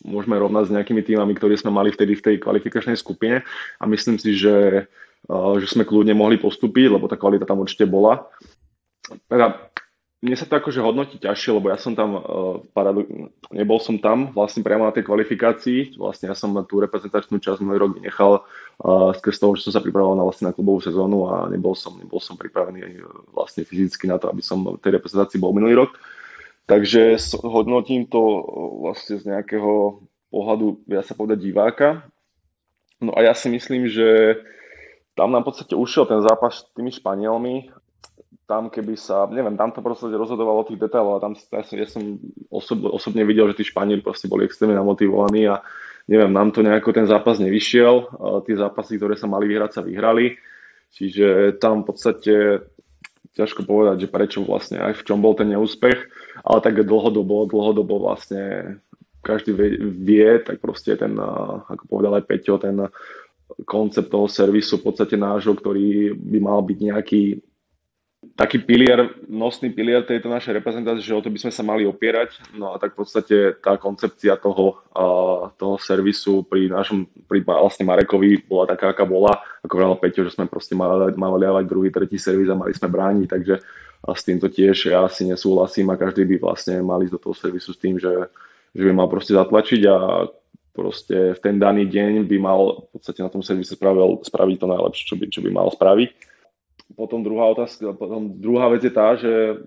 môžeme 0.06 0.36
rovnať 0.38 0.70
s 0.70 0.74
nejakými 0.76 1.02
týmami, 1.02 1.34
ktoré 1.34 1.58
sme 1.58 1.74
mali 1.74 1.90
vtedy 1.90 2.20
v 2.20 2.26
tej 2.26 2.36
kvalifikačnej 2.44 3.00
skupine 3.00 3.42
a 3.80 3.84
myslím 3.90 4.22
si, 4.22 4.38
že, 4.38 4.86
že 5.30 5.68
sme 5.72 5.88
kľudne 5.88 6.14
mohli 6.14 6.38
postúpiť, 6.38 6.94
lebo 6.94 7.10
tá 7.10 7.18
kvalita 7.18 7.48
tam 7.48 7.66
určite 7.66 7.90
bola. 7.90 8.28
Teda, 9.26 9.72
mne 10.26 10.34
sa 10.34 10.50
to 10.50 10.58
akože 10.58 10.82
hodnotí 10.82 11.22
ťažšie, 11.22 11.54
lebo 11.54 11.70
ja 11.70 11.78
som 11.78 11.94
tam, 11.94 12.18
parado- 12.74 13.06
nebol 13.54 13.78
som 13.78 14.02
tam 14.02 14.34
vlastne 14.34 14.66
priamo 14.66 14.90
na 14.90 14.92
tej 14.92 15.06
kvalifikácii, 15.06 16.02
vlastne 16.02 16.34
ja 16.34 16.36
som 16.36 16.58
tú 16.66 16.82
reprezentačnú 16.82 17.38
časť 17.38 17.62
môj 17.62 17.78
rok 17.78 17.92
vynechal 18.02 18.42
skrz 19.22 19.38
toho, 19.38 19.54
že 19.54 19.70
som 19.70 19.78
sa 19.78 19.86
pripravoval 19.86 20.18
na, 20.18 20.26
vlastne 20.26 20.50
na 20.50 20.56
klubovú 20.58 20.82
sezónu 20.82 21.30
a 21.30 21.46
nebol 21.48 21.78
som, 21.78 21.94
nebol 22.02 22.18
som 22.18 22.34
pripravený 22.36 23.06
vlastne 23.30 23.62
fyzicky 23.62 24.10
na 24.10 24.18
to, 24.18 24.26
aby 24.28 24.42
som 24.42 24.66
v 24.66 24.82
tej 24.82 24.98
reprezentácii 24.98 25.38
bol 25.38 25.54
minulý 25.54 25.86
rok. 25.86 25.94
Takže 26.66 27.22
hodnotím 27.46 28.10
to 28.10 28.20
vlastne 28.82 29.22
z 29.22 29.30
nejakého 29.30 30.02
pohľadu, 30.34 30.82
ja 30.90 31.06
sa 31.06 31.14
povedať, 31.14 31.46
diváka. 31.46 32.10
No 32.98 33.14
a 33.14 33.22
ja 33.22 33.38
si 33.38 33.54
myslím, 33.54 33.86
že 33.86 34.42
tam 35.14 35.32
nám 35.32 35.46
v 35.46 35.54
podstate 35.54 35.78
ušiel 35.78 36.10
ten 36.10 36.20
zápas 36.26 36.66
s 36.66 36.68
tými 36.76 36.92
Španielmi. 36.92 37.70
Tam 38.45 38.69
keby 38.69 38.93
sa, 38.93 39.25
neviem, 39.34 39.58
tam 39.58 39.73
to 39.73 39.81
proste 39.81 40.13
rozhodovalo 40.13 40.62
o 40.62 40.67
tých 40.69 40.77
detailoch 40.77 41.17
a 41.17 41.23
tam 41.25 41.34
ja 41.34 41.65
som, 41.65 41.75
ja 41.81 41.88
som 41.89 42.03
osob, 42.53 42.86
osobne 42.93 43.25
videl, 43.25 43.49
že 43.49 43.62
tí 43.62 43.63
Španieli 43.65 44.05
proste 44.05 44.29
boli 44.29 44.45
extrémne 44.45 44.77
namotivovaní 44.77 45.49
a 45.49 45.65
neviem, 46.05 46.29
nám 46.29 46.53
to 46.53 46.62
nejako 46.62 46.93
ten 46.93 47.10
zápas 47.10 47.41
nevyšiel. 47.41 48.13
Tie 48.45 48.53
zápasy, 48.53 49.01
ktoré 49.01 49.17
sa 49.17 49.25
mali 49.25 49.49
vyhrať, 49.49 49.71
sa 49.73 49.81
vyhrali. 49.81 50.38
Čiže 50.93 51.58
tam 51.58 51.81
v 51.81 51.88
podstate 51.89 52.34
ťažko 53.36 53.67
povedať, 53.67 54.08
že 54.08 54.13
prečo 54.13 54.39
vlastne 54.45 54.79
aj 54.79 55.01
v 55.01 55.05
čom 55.10 55.19
bol 55.19 55.36
ten 55.36 55.51
neúspech, 55.51 55.99
ale 56.45 56.60
tak 56.63 56.86
dlhodobo, 56.86 57.49
dlhodobo 57.51 57.99
vlastne 57.99 58.77
každý 59.25 59.58
vie, 59.81 60.39
tak 60.45 60.62
proste 60.62 60.95
ten, 60.95 61.17
ako 61.17 61.84
povedal 61.89 62.21
aj 62.21 62.29
Peťo, 62.29 62.62
ten 62.62 62.77
koncept 63.65 64.13
toho 64.13 64.29
servisu 64.29 64.77
v 64.79 64.86
podstate 64.88 65.17
nášho, 65.17 65.58
ktorý 65.58 66.13
by 66.13 66.39
mal 66.39 66.62
byť 66.62 66.77
nejaký 66.79 67.21
taký 68.36 68.60
pilier, 68.60 69.15
nosný 69.32 69.71
pilier 69.71 70.04
tejto 70.04 70.28
našej 70.28 70.60
reprezentácie, 70.60 71.08
že 71.08 71.15
o 71.15 71.24
to 71.24 71.32
by 71.32 71.39
sme 71.39 71.52
sa 71.56 71.63
mali 71.63 71.88
opierať. 71.88 72.52
No 72.60 72.76
a 72.76 72.80
tak 72.80 72.91
v 72.93 73.08
podstate 73.08 73.36
tá 73.63 73.80
koncepcia 73.80 74.36
toho, 74.36 74.84
uh, 74.91 75.56
toho 75.56 75.80
servisu 75.80 76.43
pri 76.43 76.67
našom, 76.67 77.08
pri 77.32 77.48
vlastne 77.48 77.88
Marekovi 77.88 78.43
bola 78.43 78.67
taká, 78.67 78.91
aká 78.91 79.08
bola. 79.08 79.39
Ako 79.63 79.80
povedal 79.80 80.00
Peťo, 80.04 80.28
že 80.28 80.36
sme 80.36 80.52
proste 80.52 80.76
mali, 80.76 81.15
mali 81.15 81.48
dávať 81.48 81.63
druhý, 81.63 81.88
tretí 81.95 82.19
servis 82.19 82.52
a 82.52 82.60
mali 82.60 82.76
sme 82.76 82.91
brániť, 82.91 83.28
takže 83.32 83.56
a 84.06 84.13
s 84.13 84.21
týmto 84.21 84.52
tiež 84.52 84.93
ja 84.93 85.08
si 85.10 85.26
nesúhlasím 85.26 85.89
a 85.89 85.98
každý 85.98 86.30
by 86.30 86.38
vlastne 86.38 86.78
mali 86.86 87.10
do 87.10 87.17
toho 87.17 87.34
servisu 87.34 87.74
s 87.74 87.82
tým, 87.82 87.98
že, 87.98 88.30
že 88.76 88.84
by 88.86 88.93
mal 88.93 89.10
proste 89.10 89.34
zatlačiť 89.34 89.82
a 89.89 90.30
proste 90.76 91.34
v 91.34 91.39
ten 91.41 91.58
daný 91.58 91.89
deň 91.89 92.28
by 92.30 92.38
mal 92.38 92.86
v 92.86 93.00
podstate 93.00 93.26
na 93.26 93.34
tom 93.34 93.41
servise 93.41 93.74
spravil, 93.74 94.21
spraviť 94.21 94.58
to 94.62 94.67
najlepšie, 94.69 95.04
čo 95.10 95.15
by, 95.17 95.26
čo 95.32 95.39
by 95.41 95.50
mal 95.50 95.71
spraviť 95.74 96.35
potom 96.93 97.26
druhá 97.26 97.50
otázka, 97.50 97.98
potom 97.98 98.38
druhá 98.38 98.69
vec 98.69 98.86
je 98.86 98.93
tá, 98.93 99.17
že, 99.17 99.65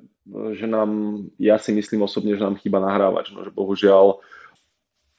že 0.54 0.66
nám, 0.70 1.22
ja 1.34 1.58
si 1.58 1.74
myslím 1.74 2.06
osobne, 2.06 2.38
že 2.38 2.46
nám 2.46 2.60
chýba 2.62 2.78
nahrávač, 2.78 3.34
no, 3.34 3.42
že 3.42 3.50
bohužiaľ 3.50 4.22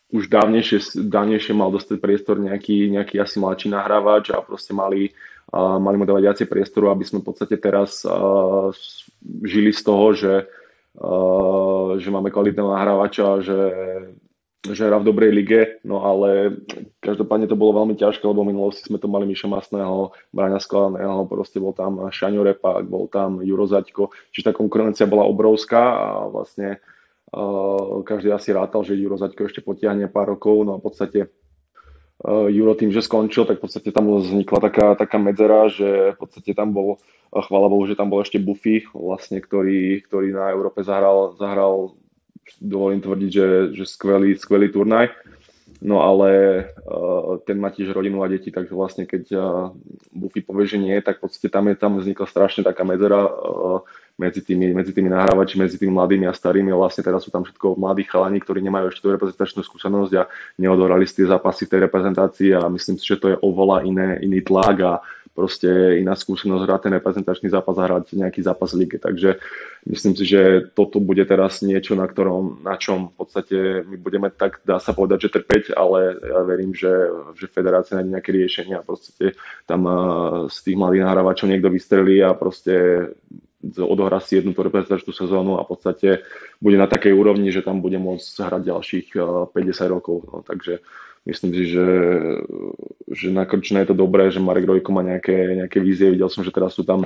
už 0.09 0.25
dávnejšie, 0.25 1.05
dávnejšie 1.05 1.53
mal 1.53 1.69
dostať 1.69 2.01
priestor 2.01 2.41
nejaký, 2.41 2.89
nejaký 2.89 3.21
asi 3.21 3.37
mladší 3.37 3.69
nahrávač 3.69 4.33
a 4.33 4.41
proste 4.41 4.73
mali, 4.73 5.13
uh, 5.53 5.77
mali 5.77 5.95
mu 6.01 6.05
dávať 6.07 6.23
viacej 6.25 6.47
priestoru, 6.49 6.89
aby 6.89 7.05
sme 7.05 7.21
v 7.21 7.27
podstate 7.29 7.61
teraz 7.61 8.01
uh, 8.09 8.73
žili 9.45 9.69
z 9.69 9.81
toho, 9.85 10.05
že, 10.17 10.33
uh, 10.97 11.99
že 12.01 12.09
máme 12.09 12.33
kvalitného 12.33 12.73
nahrávača, 12.73 13.45
že 13.45 13.57
že 14.59 14.91
hrá 14.91 14.99
v 14.99 15.07
dobrej 15.07 15.31
lige, 15.31 15.61
no 15.87 16.03
ale 16.03 16.59
každopádne 16.99 17.47
to 17.47 17.55
bolo 17.55 17.79
veľmi 17.79 17.95
ťažké, 17.95 18.27
lebo 18.27 18.43
minulosti 18.43 18.83
sme 18.83 18.99
to 18.99 19.07
mali 19.07 19.23
Miša 19.23 19.47
Masného, 19.47 20.11
Braňa 20.35 20.59
Skladaného, 20.59 21.23
proste 21.31 21.63
bol 21.63 21.71
tam 21.71 22.11
Šaňo 22.11 22.43
Repák, 22.43 22.83
bol 22.83 23.07
tam 23.07 23.39
Juro 23.39 23.63
Zaďko, 23.71 24.11
čiže 24.35 24.51
tá 24.51 24.53
konkurencia 24.55 25.07
bola 25.07 25.23
obrovská 25.23 25.79
a 25.79 26.07
vlastne 26.27 26.83
uh, 27.31 28.03
každý 28.03 28.35
asi 28.35 28.51
rátal, 28.51 28.83
že 28.83 28.99
Juro 28.99 29.15
Zaďko 29.15 29.47
ešte 29.47 29.63
potiahne 29.63 30.11
pár 30.11 30.35
rokov, 30.35 30.67
no 30.67 30.75
a 30.75 30.81
v 30.83 30.91
podstate 30.91 31.19
uh, 32.27 32.51
Juro 32.51 32.75
tým, 32.75 32.91
že 32.91 32.99
skončil, 32.99 33.47
tak 33.47 33.63
v 33.63 33.63
podstate 33.63 33.95
tam 33.95 34.11
vznikla 34.11 34.59
taká, 34.59 34.99
taká 34.99 35.23
medzera, 35.23 35.71
že 35.71 36.11
v 36.13 36.17
podstate 36.19 36.51
tam 36.51 36.75
bol, 36.75 36.99
chvála 37.31 37.71
Bohu, 37.71 37.87
že 37.87 37.95
tam 37.95 38.11
bol 38.11 38.19
ešte 38.19 38.43
Buffy, 38.43 38.83
vlastne, 38.91 39.39
ktorý, 39.39 40.03
ktorý 40.03 40.35
na 40.35 40.51
Európe 40.51 40.83
zahral, 40.83 41.39
zahral 41.39 41.95
dovolím 42.57 43.05
tvrdiť, 43.05 43.31
že, 43.31 43.47
že 43.77 43.85
skvelý, 43.85 44.33
skvelý 44.33 44.73
turnaj. 44.73 45.13
No 45.79 46.03
ale 46.03 46.29
uh, 46.83 47.39
ten 47.47 47.55
má 47.55 47.71
tiež 47.71 47.95
rodinu 47.95 48.19
a 48.19 48.27
deti, 48.27 48.51
takže 48.51 48.75
vlastne 48.75 49.07
keď 49.07 49.23
uh, 49.31 49.71
Buffy 50.11 50.43
povie, 50.43 50.67
že 50.67 50.75
nie, 50.75 50.91
tak 50.99 51.23
v 51.23 51.29
podstate 51.29 51.47
tam, 51.47 51.71
je, 51.71 51.79
tam 51.79 51.95
vznikla 51.95 52.27
strašne 52.27 52.67
taká 52.67 52.83
medzera 52.83 53.23
uh, 53.23 53.79
medzi 54.19 54.43
tými, 54.43 54.75
medzi 54.75 54.91
tými 54.91 55.07
nahrávači, 55.07 55.55
medzi 55.55 55.79
tými 55.79 55.95
mladými 55.95 56.27
a 56.27 56.35
starými. 56.35 56.75
Vlastne 56.75 57.07
teraz 57.07 57.23
sú 57.23 57.31
tam 57.31 57.47
všetko 57.47 57.79
mladí 57.79 58.03
chalani, 58.03 58.43
ktorí 58.43 58.59
nemajú 58.59 58.91
ešte 58.91 59.07
tú 59.07 59.15
reprezentačnú 59.15 59.63
skúsenosť 59.63 60.11
a 60.19 60.27
neodorali 60.59 61.07
si 61.07 61.23
tie 61.23 61.31
zápasy 61.31 61.63
v 61.63 61.71
tej 61.71 61.79
reprezentácii 61.87 62.49
a 62.59 62.67
myslím 62.67 62.99
si, 62.99 63.07
že 63.07 63.15
to 63.15 63.31
je 63.31 63.37
oveľa 63.39 63.87
iné, 63.87 64.19
iný 64.19 64.43
tlak 64.43 64.77
a 64.83 64.93
proste 65.39 66.03
iná 66.03 66.19
skúsenosť 66.19 66.67
hrať 66.67 66.81
ten 66.83 66.93
reprezentačný 66.99 67.47
zápas 67.47 67.79
a 67.79 67.87
hrať 67.87 68.19
nejaký 68.19 68.43
zápas 68.43 68.75
v 68.75 68.83
lige. 68.83 68.99
Takže 68.99 69.39
myslím 69.87 70.13
si, 70.19 70.27
že 70.27 70.67
toto 70.75 70.99
bude 70.99 71.23
teraz 71.23 71.63
niečo, 71.63 71.95
na, 71.95 72.03
ktorom, 72.03 72.59
na 72.59 72.75
čom 72.75 73.07
v 73.07 73.15
podstate 73.15 73.57
my 73.87 73.95
budeme 73.95 74.27
tak, 74.35 74.59
dá 74.67 74.83
sa 74.83 74.91
povedať, 74.91 75.31
že 75.31 75.39
trpeť, 75.39 75.71
ale 75.79 76.19
ja 76.19 76.43
verím, 76.43 76.75
že, 76.75 76.91
že 77.39 77.47
federácia 77.47 77.95
nájde 77.95 78.11
nejaké 78.19 78.35
riešenie 78.35 78.75
a 78.75 78.83
proste 78.83 79.39
tam 79.63 79.87
z 80.51 80.57
tých 80.59 80.75
mladých 80.75 81.07
nahrávačov 81.07 81.47
niekto 81.47 81.71
vystrelí 81.71 82.19
a 82.19 82.35
proste 82.35 83.07
odohrá 83.79 84.19
si 84.19 84.39
jednu 84.39 84.51
tú 84.51 84.63
reprezentačnú 84.63 85.11
sezónu 85.15 85.59
a 85.59 85.63
v 85.63 85.71
podstate 85.71 86.09
bude 86.59 86.75
na 86.75 86.87
takej 86.87 87.15
úrovni, 87.15 87.51
že 87.51 87.63
tam 87.63 87.79
bude 87.79 87.95
môcť 87.95 88.35
hrať 88.43 88.61
ďalších 88.67 89.07
50 89.15 89.55
rokov. 89.87 90.27
No, 90.27 90.43
takže 90.43 90.83
myslím 91.29 91.51
si, 91.53 91.63
že, 91.69 91.87
že 93.09 93.27
na 93.29 93.45
Krčne 93.45 93.85
je 93.85 93.93
to 93.93 93.97
dobré, 93.97 94.33
že 94.33 94.41
Marek 94.41 94.65
Rojko 94.65 94.89
má 94.89 95.05
nejaké, 95.05 95.55
nejaké 95.65 95.77
vízie. 95.79 96.09
Videl 96.09 96.27
som, 96.27 96.41
že 96.41 96.53
teraz 96.53 96.73
sú 96.73 96.83
tam 96.83 97.05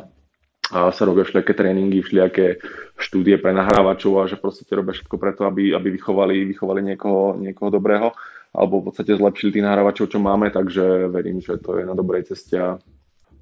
a 0.73 0.89
sa 0.89 1.03
robia 1.05 1.27
všelijaké 1.27 1.53
tréningy, 1.53 2.01
všelijaké 2.01 2.57
štúdie 2.97 3.38
pre 3.38 3.53
nahrávačov 3.53 4.23
a 4.23 4.29
že 4.31 4.39
proste 4.39 4.65
robia 4.73 4.95
všetko 4.95 5.15
preto, 5.21 5.45
aby, 5.45 5.75
aby 5.75 5.93
vychovali, 5.93 6.49
vychovali 6.49 6.81
niekoho, 6.81 7.38
niekoho 7.38 7.69
dobrého 7.69 8.09
alebo 8.53 8.79
v 8.79 8.89
podstate 8.89 9.17
zlepšili 9.17 9.59
tých 9.59 9.65
nahrávačov, 9.65 10.13
čo 10.13 10.21
máme, 10.21 10.53
takže 10.53 11.09
verím, 11.09 11.41
že 11.41 11.57
to 11.57 11.81
je 11.81 11.89
na 11.89 11.97
dobrej 11.97 12.29
ceste 12.29 12.53
a, 12.57 12.77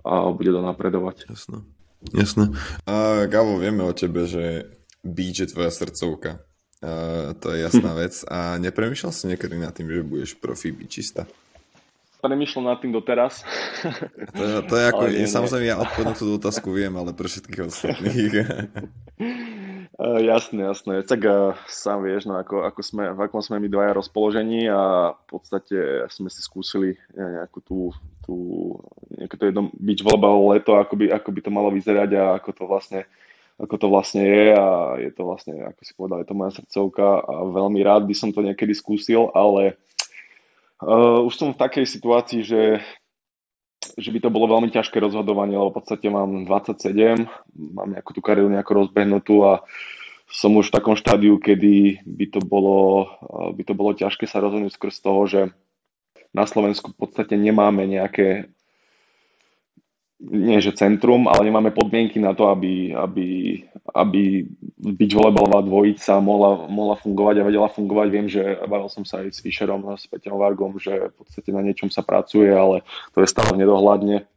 a 0.07 0.13
bude 0.31 0.55
to 0.55 0.63
napredovať. 0.63 1.27
Jasné. 1.27 1.67
Jasné. 2.15 2.55
A 2.87 3.27
Gabo, 3.27 3.59
vieme 3.59 3.83
o 3.83 3.93
tebe, 3.93 4.25
že 4.25 4.71
beach 5.03 5.43
je 5.43 5.51
tvoja 5.51 5.69
srdcovka. 5.69 6.41
Uh, 6.81 7.37
to 7.37 7.53
je 7.53 7.61
jasná 7.61 7.93
vec. 7.93 8.25
A 8.25 8.57
nepremýšľal 8.57 9.13
si 9.13 9.29
niekedy 9.29 9.53
nad 9.53 9.69
tým, 9.69 9.85
že 9.85 10.01
budeš 10.01 10.31
profi 10.33 10.73
bičista? 10.73 11.29
Premýšľam 12.25 12.65
nad 12.73 12.81
tým 12.81 12.89
doteraz. 12.89 13.45
To, 14.33 14.65
to 14.65 14.73
je 14.77 14.85
ako, 14.89 15.03
nie, 15.09 15.29
samozrejme 15.29 15.65
ja 15.69 15.77
odpovednú 15.77 16.13
tú 16.17 16.37
otázku 16.37 16.73
viem, 16.73 16.93
ale 16.93 17.13
pre 17.13 17.29
všetkých 17.29 17.61
ostatných. 17.65 18.33
Uh, 19.97 20.21
jasné, 20.33 20.73
jasné. 20.73 21.05
Tak 21.05 21.21
uh, 21.21 21.53
sám 21.69 22.01
vieš, 22.01 22.25
no, 22.25 22.41
ako, 22.41 22.65
ako 22.65 22.81
sme, 22.81 23.13
v 23.13 23.19
akom 23.29 23.41
sme 23.45 23.61
my 23.61 23.69
dvaja 23.69 23.93
rozpoložení 23.97 24.65
a 24.65 25.13
v 25.13 25.23
podstate 25.29 25.77
sme 26.09 26.33
si 26.33 26.41
skúsili 26.41 26.97
nejakú 27.13 27.61
tú, 27.61 27.93
tú 28.25 28.35
nejaké 29.21 29.37
to 29.37 29.45
jedno 29.49 29.69
beach 29.77 30.01
volleyball 30.01 30.49
leto, 30.49 30.81
ako 30.81 30.97
by, 30.97 31.13
ako 31.13 31.29
by 31.29 31.39
to 31.45 31.51
malo 31.53 31.69
vyzerať 31.69 32.09
a 32.17 32.41
ako 32.41 32.49
to 32.57 32.63
vlastne 32.65 33.05
ako 33.61 33.75
to 33.77 33.87
vlastne 33.93 34.25
je 34.25 34.45
a 34.57 34.97
je 34.97 35.11
to 35.13 35.21
vlastne, 35.21 35.53
ako 35.61 35.81
si 35.85 35.93
povedal, 35.93 36.25
je 36.25 36.27
to 36.33 36.37
moja 36.37 36.51
srdcovka 36.57 37.07
a 37.21 37.33
veľmi 37.45 37.79
rád 37.85 38.09
by 38.09 38.15
som 38.17 38.33
to 38.33 38.41
niekedy 38.41 38.73
skúsil, 38.73 39.29
ale 39.37 39.77
uh, 40.81 41.21
už 41.21 41.33
som 41.37 41.53
v 41.53 41.61
takej 41.61 41.85
situácii, 41.85 42.41
že, 42.41 42.81
že 44.01 44.09
by 44.09 44.19
to 44.25 44.33
bolo 44.33 44.49
veľmi 44.57 44.73
ťažké 44.73 44.97
rozhodovanie, 44.97 45.53
lebo 45.53 45.69
v 45.69 45.77
podstate 45.77 46.09
mám 46.09 46.49
27, 46.49 47.29
mám 47.53 47.89
nejakú 47.93 48.17
tú 48.17 48.21
kariéru 48.25 48.49
nejako 48.49 48.89
rozbehnutú 48.89 49.45
a 49.45 49.61
som 50.31 50.57
už 50.57 50.73
v 50.73 50.75
takom 50.81 50.97
štádiu, 50.97 51.37
kedy 51.37 52.01
by 52.01 52.25
to 52.33 52.41
bolo, 52.41 53.13
uh, 53.21 53.53
by 53.53 53.61
to 53.61 53.77
bolo 53.77 53.93
ťažké 53.93 54.25
sa 54.25 54.41
rozhodnúť 54.41 54.73
skrz 54.73 55.05
toho, 55.05 55.21
že 55.29 55.41
na 56.33 56.49
Slovensku 56.49 56.95
v 56.95 56.97
podstate 56.97 57.37
nemáme 57.37 57.85
nejaké 57.85 58.49
nie 60.21 60.61
že 60.61 60.77
centrum, 60.77 61.25
ale 61.25 61.49
nemáme 61.49 61.73
podmienky 61.73 62.21
na 62.21 62.37
to, 62.37 62.53
aby, 62.53 62.93
aby, 62.93 63.57
aby 63.89 64.45
byť 64.77 65.09
volejbalová 65.17 65.65
dvojica 65.65 66.21
mohla, 66.21 66.69
mohla 66.69 66.95
fungovať 67.01 67.35
a 67.41 67.47
vedela 67.49 67.69
fungovať. 67.73 68.07
Viem, 68.13 68.27
že 68.29 68.41
bavil 68.69 68.89
som 68.93 69.01
sa 69.01 69.25
aj 69.25 69.33
s 69.33 69.41
Fischerom, 69.41 69.81
s 69.97 70.05
Peťom 70.05 70.37
Vargom, 70.37 70.77
že 70.77 71.09
v 71.09 71.15
podstate 71.17 71.49
na 71.49 71.65
niečom 71.65 71.89
sa 71.89 72.05
pracuje, 72.05 72.53
ale 72.53 72.85
to 73.17 73.25
je 73.25 73.33
stále 73.33 73.57
nedohľadne. 73.57 74.29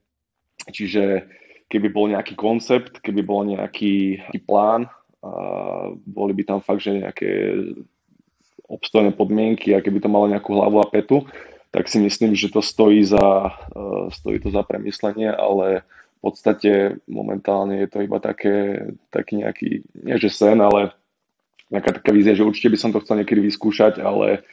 Čiže 0.72 1.28
keby 1.68 1.92
bol 1.92 2.08
nejaký 2.08 2.32
koncept, 2.32 3.04
keby 3.04 3.20
bol 3.20 3.44
nejaký, 3.44 4.24
nejaký 4.24 4.40
plán, 4.40 4.88
a 5.24 5.88
boli 6.04 6.32
by 6.36 6.42
tam 6.44 6.60
fakt, 6.60 6.84
že 6.84 7.00
nejaké 7.00 7.28
obstojné 8.68 9.12
podmienky 9.12 9.76
a 9.76 9.80
keby 9.84 10.00
to 10.00 10.08
malo 10.08 10.28
nejakú 10.28 10.56
hlavu 10.56 10.80
a 10.80 10.88
petu, 10.88 11.24
tak 11.74 11.90
si 11.90 11.98
myslím, 11.98 12.38
že 12.38 12.54
to 12.54 12.62
stojí 12.62 13.02
za, 13.02 13.50
uh, 13.50 14.06
stojí 14.14 14.38
to 14.38 14.54
za 14.54 14.62
premyslenie, 14.62 15.34
ale 15.34 15.82
v 16.22 16.30
podstate 16.30 17.02
momentálne 17.10 17.82
je 17.82 17.88
to 17.90 17.98
iba 18.06 18.22
také, 18.22 18.86
taký 19.10 19.42
nejaký, 19.42 19.82
nie 20.06 20.16
že 20.22 20.30
sen, 20.30 20.62
ale 20.62 20.94
nejaká 21.74 21.98
taká 21.98 22.14
vízia, 22.14 22.38
že 22.38 22.46
určite 22.46 22.70
by 22.70 22.78
som 22.78 22.94
to 22.94 23.02
chcel 23.02 23.18
niekedy 23.18 23.42
vyskúšať, 23.42 23.98
ale 23.98 24.46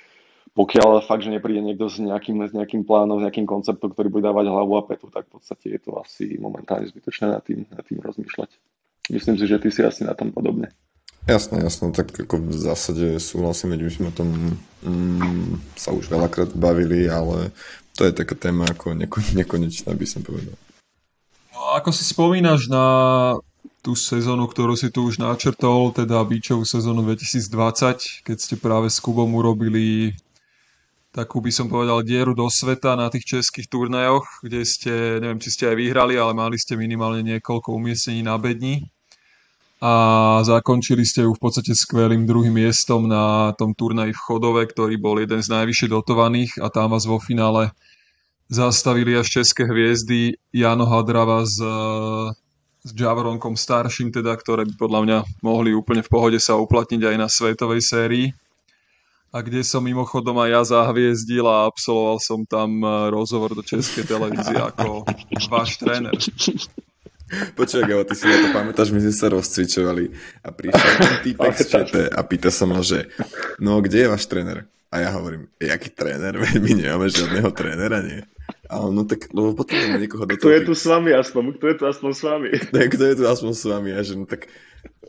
pokiaľ 0.57 1.05
fakt, 1.05 1.21
že 1.21 1.29
nepríde 1.29 1.61
niekto 1.61 1.87
s 1.87 2.01
nejakým, 2.01 2.41
s 2.41 2.57
nejakým 2.57 2.89
plánom, 2.89 3.21
s 3.21 3.25
nejakým 3.29 3.45
konceptom, 3.45 3.93
ktorý 3.93 4.09
bude 4.09 4.25
dávať 4.25 4.49
hlavu 4.49 4.81
a 4.81 4.83
petu, 4.83 5.07
tak 5.13 5.29
v 5.29 5.37
podstate 5.37 5.77
je 5.77 5.79
to 5.79 6.01
asi 6.01 6.41
momentálne 6.41 6.89
zbytočné 6.89 7.37
nad 7.37 7.45
tým, 7.45 7.69
nad 7.69 7.85
tým 7.85 8.01
rozmýšľať. 8.01 8.49
Myslím 9.13 9.37
si, 9.37 9.45
že 9.45 9.61
ty 9.61 9.69
si 9.69 9.85
asi 9.85 10.01
na 10.03 10.17
tom 10.17 10.33
podobne. 10.33 10.73
Jasné, 11.29 11.61
jasné, 11.61 11.93
tak 11.93 12.17
ako 12.17 12.49
v 12.49 12.53
zásade 12.57 13.05
súhlasím, 13.21 13.77
veď 13.77 13.93
sme 13.93 14.09
o 14.09 14.17
tom 14.17 14.29
mm, 14.81 15.77
sa 15.77 15.93
už 15.93 16.09
veľakrát 16.09 16.49
bavili, 16.57 17.05
ale 17.05 17.53
to 17.93 18.09
je 18.09 18.13
taká 18.13 18.33
téma 18.33 18.65
ako 18.65 18.97
neko, 18.97 19.21
nekonečná, 19.37 19.93
by 19.93 20.05
som 20.09 20.25
povedal. 20.25 20.57
No, 21.53 21.77
ako 21.77 21.93
si 21.93 22.09
spomínaš 22.09 22.65
na 22.73 22.85
tú 23.85 23.93
sezónu, 23.93 24.49
ktorú 24.49 24.73
si 24.73 24.89
tu 24.89 25.05
už 25.05 25.21
načrtol, 25.21 25.93
teda 25.93 26.25
Bíčovú 26.25 26.65
sezónu 26.65 27.05
2020, 27.05 28.25
keď 28.25 28.37
ste 28.41 28.55
práve 28.57 28.89
s 28.89 28.97
Kubom 28.97 29.29
urobili 29.37 30.17
takú 31.11 31.43
by 31.43 31.51
som 31.51 31.67
povedal 31.67 32.07
dieru 32.07 32.31
do 32.31 32.47
sveta 32.47 32.95
na 32.95 33.11
tých 33.11 33.27
českých 33.27 33.67
turnajoch, 33.67 34.23
kde 34.41 34.63
ste, 34.63 35.19
neviem 35.19 35.43
či 35.43 35.51
ste 35.51 35.67
aj 35.67 35.75
vyhrali, 35.75 36.15
ale 36.15 36.31
mali 36.31 36.55
ste 36.55 36.79
minimálne 36.79 37.19
niekoľko 37.21 37.75
umiestnení 37.75 38.23
na 38.23 38.39
bedni 38.39 38.87
a 39.81 39.93
zakončili 40.45 41.01
ste 41.01 41.25
ju 41.25 41.33
v 41.33 41.41
podstate 41.41 41.73
skvelým 41.73 42.29
druhým 42.29 42.53
miestom 42.53 43.09
na 43.09 43.49
tom 43.57 43.73
turnaji 43.73 44.13
v 44.13 44.23
Chodove, 44.29 44.61
ktorý 44.69 45.01
bol 45.01 45.17
jeden 45.17 45.41
z 45.41 45.49
najvyššie 45.49 45.89
dotovaných 45.89 46.61
a 46.61 46.69
tam 46.69 46.93
vás 46.93 47.09
vo 47.09 47.17
finále 47.17 47.73
zastavili 48.45 49.17
až 49.17 49.41
české 49.41 49.65
hviezdy 49.65 50.37
Jano 50.53 50.85
Hadrava 50.85 51.41
s, 51.49 51.57
s 52.85 52.89
Javoronkom 52.93 53.57
starším, 53.57 54.13
teda, 54.13 54.37
ktoré 54.37 54.69
by 54.69 54.73
podľa 54.77 55.01
mňa 55.01 55.17
mohli 55.41 55.73
úplne 55.73 56.05
v 56.05 56.13
pohode 56.13 56.37
sa 56.37 56.61
uplatniť 56.61 57.01
aj 57.01 57.15
na 57.17 57.25
svetovej 57.25 57.81
sérii. 57.81 58.27
A 59.31 59.39
kde 59.41 59.63
som 59.63 59.81
mimochodom 59.81 60.35
aj 60.43 60.49
ja 60.51 60.61
zahviezdil 60.77 61.47
a 61.47 61.65
absolvoval 61.65 62.19
som 62.19 62.43
tam 62.43 62.83
rozhovor 63.09 63.55
do 63.55 63.63
českej 63.63 64.03
televízie 64.03 64.59
ako 64.59 65.07
váš 65.49 65.79
tréner. 65.81 66.13
Počúvaj, 67.55 67.85
Gabo, 67.87 68.03
ty 68.03 68.15
si 68.15 68.27
na 68.27 68.37
to 68.43 68.49
pamätáš, 68.51 68.91
my 68.91 68.99
sme 68.99 69.15
sa 69.15 69.27
rozcvičovali 69.31 70.03
a 70.43 70.49
prišiel 70.51 70.93
ten 70.99 71.15
týpek 71.23 71.53
z 71.55 71.65
ČT 71.67 71.95
a 72.11 72.19
pýta 72.27 72.51
sa 72.51 72.67
ma, 72.67 72.83
že 72.83 73.07
no, 73.63 73.79
kde 73.79 74.03
je 74.03 74.11
váš 74.11 74.27
tréner? 74.27 74.67
A 74.91 75.07
ja 75.07 75.09
hovorím, 75.15 75.47
jaký 75.55 75.87
tréner? 75.95 76.35
My 76.63 76.71
nemáme 76.75 77.07
žiadneho 77.07 77.47
trénera, 77.55 78.03
nie? 78.03 78.27
A 78.67 78.83
on, 78.83 78.91
no 78.91 79.07
tak, 79.07 79.31
lebo 79.31 79.55
potrebujeme 79.55 79.95
niekoho 79.95 80.27
do. 80.27 80.35
Kto 80.35 80.51
je 80.51 80.67
tu 80.67 80.73
s 80.75 80.83
vami 80.83 81.15
aspoň? 81.15 81.55
Kto 81.55 81.65
je 81.71 81.75
tu 81.79 81.83
aspoň 81.87 82.11
s 82.11 82.21
vami? 82.27 82.49
Kto 82.95 83.03
je 83.07 83.15
tu 83.15 83.23
aspoň 83.23 83.51
s 83.55 83.63
vami? 83.63 83.89
A 83.95 84.03
že 84.03 84.19
no 84.19 84.27
tak 84.27 84.51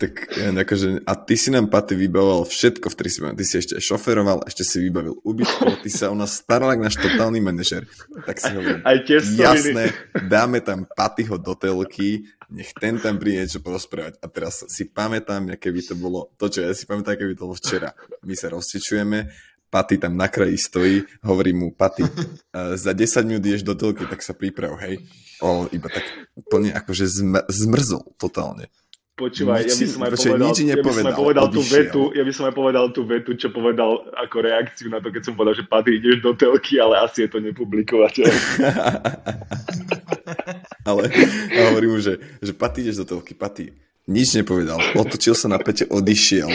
tak 0.03 0.35
akože, 0.35 1.07
a 1.07 1.13
ty 1.15 1.39
si 1.39 1.55
nám, 1.55 1.71
Paty, 1.71 1.95
vybavoval 1.95 2.43
všetko 2.49 2.91
v 2.91 2.97
Trisimu. 2.99 3.27
Ty 3.39 3.45
si 3.47 3.55
ešte 3.63 3.79
šoferoval, 3.79 4.43
ešte 4.51 4.67
si 4.67 4.83
vybavil 4.83 5.15
ubytko, 5.23 5.79
ty 5.79 5.91
sa 5.95 6.11
o 6.11 6.17
nás 6.19 6.43
staral 6.43 6.75
náš 6.75 6.99
totálny 6.99 7.39
manažer. 7.39 7.87
Tak 8.27 8.43
si 8.43 8.51
hovorím, 8.51 8.83
Aj 8.83 8.99
jasné, 9.39 9.95
dáme 10.27 10.59
tam 10.59 10.91
Patyho 10.91 11.39
do 11.39 11.55
telky, 11.55 12.27
nech 12.51 12.75
ten 12.75 12.99
tam 12.99 13.21
príde 13.23 13.47
niečo 13.47 13.63
porozprávať. 13.63 14.19
A 14.19 14.27
teraz 14.27 14.67
si 14.67 14.91
pamätám, 14.91 15.55
aké 15.55 15.71
by 15.71 15.83
to 15.87 15.95
bolo, 15.95 16.35
to 16.35 16.51
čo 16.51 16.67
ja 16.67 16.75
si 16.75 16.83
pamätám, 16.83 17.15
aké 17.15 17.25
by 17.29 17.35
to 17.39 17.45
bolo 17.47 17.57
včera. 17.57 17.95
My 18.27 18.35
sa 18.35 18.51
rozčičujeme, 18.51 19.19
Paty 19.73 19.97
tam 19.97 20.19
na 20.19 20.29
kraji 20.29 20.59
stojí, 20.59 21.01
hovorí 21.25 21.57
mu, 21.57 21.73
Paty, 21.73 22.05
za 22.77 22.93
10 22.93 23.25
minút 23.25 23.47
ideš 23.47 23.65
do 23.65 23.73
telky, 23.73 24.05
tak 24.05 24.21
sa 24.21 24.35
priprav, 24.37 24.77
hej. 24.83 25.01
O, 25.41 25.65
iba 25.73 25.89
tak 25.89 26.05
plne 26.51 26.77
akože 26.77 27.09
zm- 27.09 27.47
zmrzol 27.49 28.05
totálne. 28.21 28.69
Počúvaj, 29.13 29.69
ja 29.69 29.77
by 29.77 29.87
som 29.93 30.01
aj 30.09 30.13
povedal, 30.17 30.41
nič 30.41 30.59
ja 30.65 30.77
by 30.81 30.89
som 30.89 31.09
aj 31.13 31.17
povedal 31.21 31.47
tú 31.53 31.61
vetu, 31.61 32.03
ja 32.17 32.25
by 32.25 32.33
som 32.33 32.45
aj 32.49 32.55
povedal 32.57 32.85
tú 32.97 33.05
vetu, 33.05 33.31
čo 33.37 33.53
povedal 33.53 34.09
ako 34.17 34.37
reakciu 34.41 34.89
na 34.89 35.05
to, 35.05 35.13
keď 35.13 35.23
som 35.29 35.37
povedal, 35.37 35.53
že 35.53 35.69
Patrik, 35.69 36.01
ideš 36.01 36.25
do 36.25 36.33
telky, 36.33 36.81
ale 36.81 37.05
asi 37.05 37.25
je 37.25 37.29
to 37.29 37.39
nepublikovateľné. 37.45 38.33
Ale 40.89 41.13
a 41.53 41.61
hovorí 41.69 41.87
mu, 41.93 42.01
že, 42.01 42.17
že 42.41 42.57
Paty 42.57 42.89
ideš 42.89 43.05
do 43.05 43.07
telky, 43.13 43.37
Paty. 43.37 43.77
Nič 44.09 44.33
nepovedal, 44.33 44.81
otočil 44.97 45.37
sa 45.37 45.47
na 45.47 45.61
pete, 45.61 45.85
odišiel. 45.87 46.49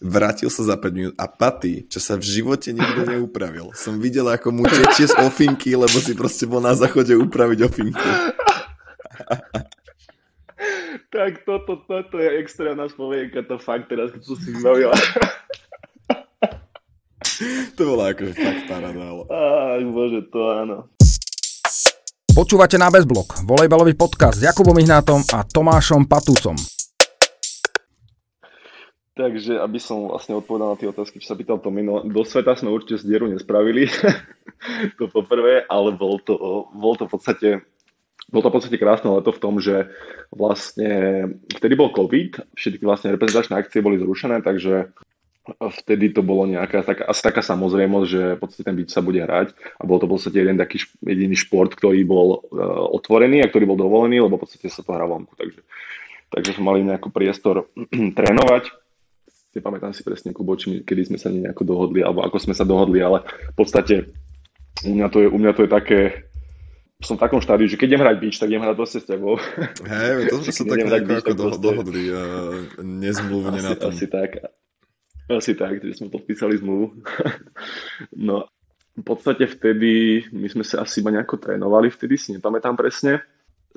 Vrátil 0.00 0.48
sa 0.48 0.62
za 0.62 0.78
5 0.78 0.94
minút 0.94 1.14
a 1.20 1.28
Paty, 1.28 1.84
čo 1.90 2.00
sa 2.00 2.16
v 2.16 2.24
živote 2.24 2.72
nikto 2.72 3.04
neupravil. 3.04 3.76
Som 3.76 4.00
videl, 4.00 4.24
ako 4.30 4.56
mu 4.56 4.64
tečie 4.64 5.04
z 5.04 5.14
ofinky, 5.20 5.76
lebo 5.76 6.00
si 6.00 6.16
proste 6.16 6.48
bol 6.48 6.64
na 6.64 6.72
záchode 6.72 7.12
upraviť 7.12 7.58
ofinku. 7.66 8.08
tak 11.08 11.42
toto, 11.42 11.80
toto 11.80 12.16
je 12.16 12.38
extrémna 12.38 12.86
spomienka, 12.86 13.42
to 13.42 13.56
fakt 13.56 13.88
teraz, 13.88 14.10
keď 14.10 14.22
som 14.22 14.36
si 14.36 14.48
vybavil. 14.52 14.90
To 17.78 17.94
bola 17.94 18.10
akože 18.10 18.34
fakt 18.34 18.66
paráda. 18.66 18.98
ale- 18.98 19.26
Ach, 19.30 19.84
bože, 19.86 20.26
to 20.26 20.40
áno. 20.50 20.76
Počúvate 22.34 22.74
na 22.74 22.90
Bezblok, 22.90 23.46
volejbalový 23.46 23.94
podcast 23.94 24.38
s 24.38 24.46
Jakubom 24.46 24.74
Ihnátom 24.74 25.22
a 25.30 25.42
Tomášom 25.42 26.06
Patúcom. 26.06 26.58
Takže, 29.14 29.58
aby 29.58 29.78
som 29.78 30.06
vlastne 30.06 30.34
odpovedal 30.34 30.74
na 30.74 30.78
tie 30.78 30.86
otázky, 30.86 31.18
čo 31.18 31.30
sa 31.30 31.38
pýtal 31.38 31.58
Tomino, 31.58 32.06
do 32.06 32.22
sveta 32.22 32.54
sme 32.54 32.70
určite 32.70 33.02
z 33.02 33.10
dieru 33.10 33.26
nespravili, 33.26 33.90
to 34.98 35.10
poprvé, 35.10 35.66
ale 35.66 35.90
bol 35.90 36.18
to, 36.18 36.34
bol 36.70 36.94
to 36.94 37.06
v 37.06 37.12
podstate 37.12 37.48
bol 38.28 38.44
to 38.44 38.52
v 38.52 38.56
podstate 38.60 38.76
krásne 38.76 39.08
leto 39.08 39.32
v 39.32 39.40
tom, 39.40 39.56
že 39.56 39.88
vlastne 40.28 41.24
vtedy 41.48 41.74
bol 41.74 41.88
COVID, 41.92 42.52
všetky 42.52 42.84
vlastne 42.84 43.16
reprezentačné 43.16 43.56
akcie 43.56 43.80
boli 43.80 43.96
zrušené, 43.96 44.44
takže 44.44 44.92
vtedy 45.56 46.12
to 46.12 46.20
bolo 46.20 46.44
nejaká 46.44 46.84
taká, 46.84 47.08
asi 47.08 47.22
taká 47.24 47.40
samozrejmosť, 47.40 48.08
že 48.08 48.22
v 48.36 48.40
podstate 48.40 48.64
ten 48.68 48.76
beach 48.76 48.92
sa 48.92 49.00
bude 49.00 49.24
hrať 49.24 49.56
a 49.80 49.82
bol 49.88 49.96
to 49.96 50.04
v 50.04 50.12
podstate 50.12 50.36
jeden 50.44 50.60
taký 50.60 50.84
jediný 51.00 51.32
šport, 51.32 51.72
ktorý 51.72 52.04
bol 52.04 52.28
uh, 52.36 52.84
otvorený 52.92 53.40
a 53.40 53.48
ktorý 53.48 53.64
bol 53.64 53.78
dovolený, 53.80 54.20
lebo 54.20 54.36
v 54.36 54.44
podstate 54.44 54.68
sa 54.68 54.84
to 54.84 54.92
hrá 54.92 55.08
vonku, 55.08 55.32
takže, 55.40 55.64
takže 56.28 56.60
sme 56.60 56.64
mali 56.68 56.84
nejaký 56.84 57.08
priestor 57.08 57.72
trénovať. 58.18 58.76
Nepamätám 59.56 59.96
si 59.96 60.04
presne, 60.04 60.36
Kubo, 60.36 60.54
či 60.60 60.68
my- 60.68 60.82
kedy 60.84 61.08
sme 61.08 61.18
sa 61.18 61.32
nejako 61.32 61.64
dohodli, 61.64 62.04
alebo 62.04 62.20
ako 62.22 62.36
sme 62.36 62.54
sa 62.54 62.68
dohodli, 62.68 63.00
ale 63.00 63.24
v 63.24 63.56
podstate 63.56 64.12
u 64.84 64.92
mňa 64.94 65.08
to 65.10 65.18
je, 65.24 65.28
u 65.32 65.38
mňa 65.40 65.52
to 65.56 65.64
je 65.66 65.70
také, 65.70 66.00
som 66.98 67.14
v 67.14 67.22
takom 67.22 67.38
štádiu, 67.38 67.70
že 67.70 67.78
keď 67.78 67.94
idem 67.94 68.02
hrať 68.02 68.16
beach, 68.18 68.38
tak 68.42 68.50
idem 68.50 68.64
hrať 68.66 68.76
proste 68.76 68.98
s 68.98 69.06
tebou. 69.06 69.38
Hej, 69.86 70.34
to 70.34 70.34
sme 70.42 70.50
sa 70.50 70.64
tak 70.66 70.78
nejako 70.82 71.06
beach, 71.06 71.22
ako 71.22 71.30
tak 71.30 71.38
do, 71.38 71.44
proste- 71.46 71.62
dohodli 71.62 72.02
uh, 72.10 72.18
nezmluvne 72.82 73.60
na 73.62 73.72
tom. 73.78 73.94
asi 73.94 74.06
tak. 74.10 74.30
Asi 75.30 75.52
tak, 75.54 75.78
že 75.78 75.94
sme 75.94 76.10
podpísali 76.10 76.58
zmluvu. 76.58 76.98
no, 78.28 78.50
v 78.98 79.04
podstate 79.06 79.46
vtedy, 79.46 80.26
my 80.34 80.50
sme 80.50 80.66
sa 80.66 80.82
asi 80.82 80.98
iba 80.98 81.14
nejako 81.14 81.38
trénovali, 81.38 81.86
vtedy 81.86 82.18
si 82.18 82.34
nepamätám 82.34 82.74
presne. 82.74 83.22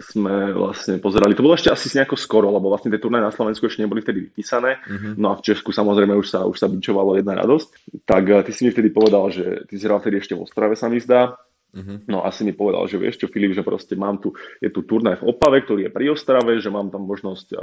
Sme 0.01 0.55
vlastne 0.55 0.97
pozerali, 0.97 1.35
to 1.37 1.45
bolo 1.45 1.53
ešte 1.53 1.69
asi 1.69 1.93
nejako 1.93 2.17
skoro, 2.17 2.49
lebo 2.49 2.73
vlastne 2.73 2.89
tie 2.89 2.97
turnaje 2.97 3.27
na 3.27 3.35
Slovensku 3.35 3.69
ešte 3.69 3.85
neboli 3.85 4.01
vtedy 4.01 4.33
vypísané. 4.33 4.81
Mhm. 4.89 5.21
No 5.21 5.29
a 5.29 5.37
v 5.37 5.45
Česku 5.45 5.69
samozrejme 5.69 6.17
už 6.17 6.25
sa, 6.25 6.49
už 6.49 6.57
sa 6.57 6.65
bičovalo 6.65 7.21
jedna 7.21 7.37
radosť. 7.37 8.01
Tak 8.01 8.23
eh, 8.25 8.41
ty 8.49 8.51
si 8.55 8.65
mi 8.65 8.73
vtedy 8.73 8.89
povedal, 8.89 9.29
že 9.29 9.69
ty 9.69 9.77
si 9.77 9.85
hral 9.85 10.01
vtedy 10.01 10.17
ešte 10.17 10.33
v 10.33 10.41
Ostrave 10.41 10.73
sa 10.73 10.89
mi 10.89 10.97
zdá. 10.97 11.37
Mhm. 11.71 12.11
No 12.11 12.27
asi 12.27 12.43
mi 12.43 12.51
povedal, 12.51 12.83
že 12.91 12.99
vieš 12.99 13.23
čo 13.23 13.31
Filip, 13.31 13.55
že 13.55 13.63
proste 13.63 13.95
mám 13.95 14.19
tu, 14.19 14.35
je 14.59 14.67
tu 14.67 14.83
turnaj 14.83 15.23
v 15.23 15.31
Opave, 15.31 15.63
ktorý 15.63 15.87
je 15.87 15.95
pri 15.95 16.11
Ostrave, 16.11 16.59
že 16.59 16.67
mám 16.67 16.91
tam 16.91 17.07
možnosť 17.07 17.55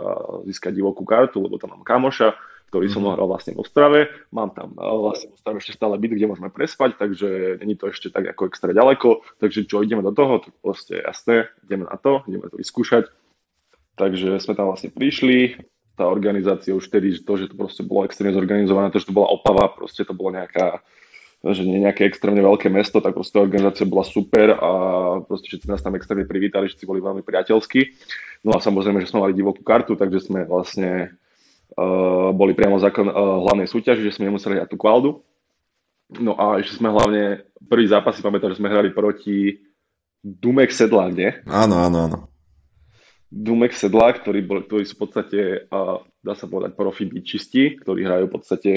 získať 0.49 0.73
divokú 0.73 1.05
kartu, 1.05 1.45
lebo 1.45 1.61
tam 1.61 1.77
mám 1.77 1.85
kamoša, 1.85 2.33
ktorý 2.73 2.89
som 2.89 3.05
hral 3.05 3.29
vlastne 3.29 3.53
v 3.53 3.61
Ostrave. 3.61 4.01
Mám 4.33 4.57
tam 4.57 4.73
vlastne 4.77 5.29
v 5.29 5.37
Ostrave 5.37 5.61
ešte 5.61 5.77
stále 5.77 6.01
byt, 6.01 6.17
kde 6.17 6.29
môžeme 6.29 6.49
prespať, 6.49 6.97
takže 6.97 7.61
není 7.61 7.77
to 7.77 7.93
ešte 7.93 8.09
tak 8.09 8.33
ako 8.33 8.49
extra 8.49 8.73
ďaleko. 8.73 9.25
Takže 9.41 9.69
čo, 9.69 9.85
ideme 9.85 10.01
do 10.01 10.13
toho? 10.17 10.41
Tak 10.41 10.57
proste 10.65 11.05
jasné, 11.05 11.53
ideme 11.69 11.85
na 11.85 11.97
to, 12.01 12.25
ideme 12.25 12.49
to 12.49 12.57
vyskúšať. 12.57 13.13
Takže 14.01 14.41
sme 14.41 14.57
tam 14.57 14.73
vlastne 14.73 14.89
prišli, 14.89 15.59
tá 15.99 16.07
organizácia 16.07 16.71
už 16.71 16.87
vtedy, 16.87 17.19
že 17.19 17.27
to, 17.27 17.35
že 17.35 17.51
to 17.51 17.59
proste 17.59 17.83
bolo 17.83 18.07
extrémne 18.07 18.31
zorganizované, 18.31 18.95
to, 18.95 19.03
že 19.03 19.11
to 19.11 19.17
bola 19.19 19.35
Opava, 19.35 19.67
proste 19.75 20.07
to 20.07 20.15
bolo 20.15 20.39
nejaká, 20.39 20.79
že 21.39 21.63
nie 21.63 21.79
nejaké 21.79 22.03
extrémne 22.03 22.43
veľké 22.43 22.67
mesto, 22.67 22.99
tak 22.99 23.15
proste 23.15 23.39
organizácia 23.39 23.87
bola 23.87 24.03
super 24.03 24.59
a 24.59 24.71
proste 25.23 25.55
všetci 25.55 25.71
nás 25.71 25.79
tam 25.79 25.95
extrémne 25.95 26.27
privítali, 26.27 26.67
všetci 26.67 26.83
boli 26.83 26.99
veľmi 26.99 27.23
priateľskí. 27.23 27.81
No 28.43 28.59
a 28.59 28.63
samozrejme, 28.63 28.99
že 29.03 29.11
sme 29.11 29.23
mali 29.23 29.39
divokú 29.39 29.63
kartu, 29.63 29.95
takže 29.95 30.19
sme 30.19 30.43
vlastne 30.43 31.15
uh, 31.79 32.35
boli 32.35 32.59
priamo 32.59 32.83
zákon 32.83 33.07
uh, 33.07 33.15
hlavnej 33.47 33.71
súťaži, 33.71 34.03
že 34.03 34.19
sme 34.19 34.35
nemuseli 34.35 34.59
hrať 34.59 34.71
tú 34.75 34.79
kvaldu. 34.79 35.23
No 36.19 36.35
a 36.35 36.59
ešte 36.59 36.83
sme 36.83 36.91
hlavne, 36.91 37.47
prvý 37.71 37.87
zápas 37.87 38.19
si 38.19 38.23
pamätám, 38.25 38.51
že 38.51 38.59
sme 38.59 38.73
hrali 38.73 38.91
proti 38.91 39.63
Dumek 40.19 40.75
Sedlák, 40.75 41.13
nie? 41.15 41.31
Áno, 41.47 41.79
áno, 41.79 41.99
áno. 42.11 42.19
Dumek 43.29 43.77
Sedla, 43.77 44.11
ktorí, 44.11 44.41
bol, 44.43 44.65
ktorí 44.65 44.89
sú 44.89 44.97
v 44.97 45.03
podstate, 45.05 45.41
a 45.69 46.01
dá 46.25 46.33
sa 46.33 46.49
povedať, 46.49 46.75
profi 46.75 47.05
bičisti, 47.05 47.77
ktorí 47.77 48.09
hrajú 48.09 48.25
v 48.27 48.35
podstate 48.35 48.73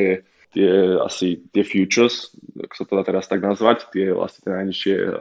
tie 0.51 0.99
asi 0.99 1.39
tie 1.55 1.63
futures, 1.63 2.35
ak 2.59 2.75
sa 2.75 2.83
to 2.83 2.99
dá 2.99 3.03
teraz 3.07 3.25
tak 3.31 3.39
nazvať, 3.39 3.87
tie 3.95 4.11
vlastne 4.11 4.43
tie 4.43 4.51
najnižšie 4.51 4.95
uh, 4.99 5.15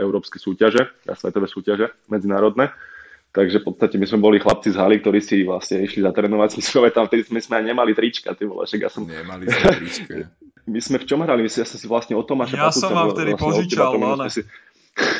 európske 0.00 0.40
súťaže, 0.40 0.88
a 1.06 1.12
svetové 1.12 1.46
súťaže 1.46 1.92
medzinárodné. 2.08 2.72
Takže 3.36 3.60
v 3.60 3.68
podstate 3.68 4.00
my 4.00 4.08
sme 4.08 4.24
boli 4.24 4.40
chlapci 4.40 4.72
z 4.72 4.80
haly, 4.80 4.96
ktorí 5.04 5.20
si 5.20 5.44
vlastne 5.44 5.84
išli 5.84 6.00
zatrénovať. 6.00 6.50
My 6.56 6.62
sme 6.64 6.88
tam, 6.88 7.04
vtedy 7.04 7.28
sme, 7.28 7.38
sme 7.44 7.60
aj 7.60 7.64
nemali 7.68 7.92
trička, 7.92 8.32
ty 8.32 8.48
vole, 8.48 8.64
ja 8.64 8.88
som, 8.88 9.04
Nemali 9.04 9.44
sme 9.44 9.70
tričko. 9.76 10.10
my 10.72 10.80
sme 10.82 10.96
v 10.98 11.06
čom 11.06 11.20
hrali? 11.20 11.44
My 11.44 11.50
si, 11.52 11.60
ja 11.60 11.68
som 11.68 11.78
si 11.78 11.86
vlastne 11.86 12.16
o 12.16 12.24
Tomáša 12.24 12.56
Ja 12.58 12.72
som 12.72 12.90
vám 12.96 13.12
vtedy 13.12 13.36
vlastne 13.36 13.44
požičal, 13.44 13.92
sme 13.92 14.32
si- 14.32 14.48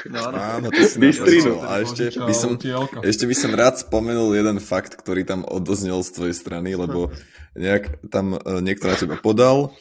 No, 0.09 0.33
áno. 0.33 0.73
To 0.73 0.81
si 0.87 0.97
napovedal. 0.97 1.61
A 1.67 1.85
ešte 1.85 2.15
by 2.17 2.35
som, 2.35 2.57
ešte 3.05 3.25
by 3.29 3.37
som 3.37 3.53
rád 3.53 3.83
spomenul 3.83 4.33
jeden 4.33 4.59
fakt, 4.63 4.97
ktorý 4.97 5.27
tam 5.27 5.45
odoznel 5.45 6.01
z 6.01 6.11
tvojej 6.17 6.37
strany, 6.37 6.73
lebo 6.79 7.13
nejak 7.53 8.09
tam 8.09 8.37
e, 8.37 8.41
niekto 8.65 8.89
na 8.89 8.97
teba 8.97 9.17
podal, 9.21 9.75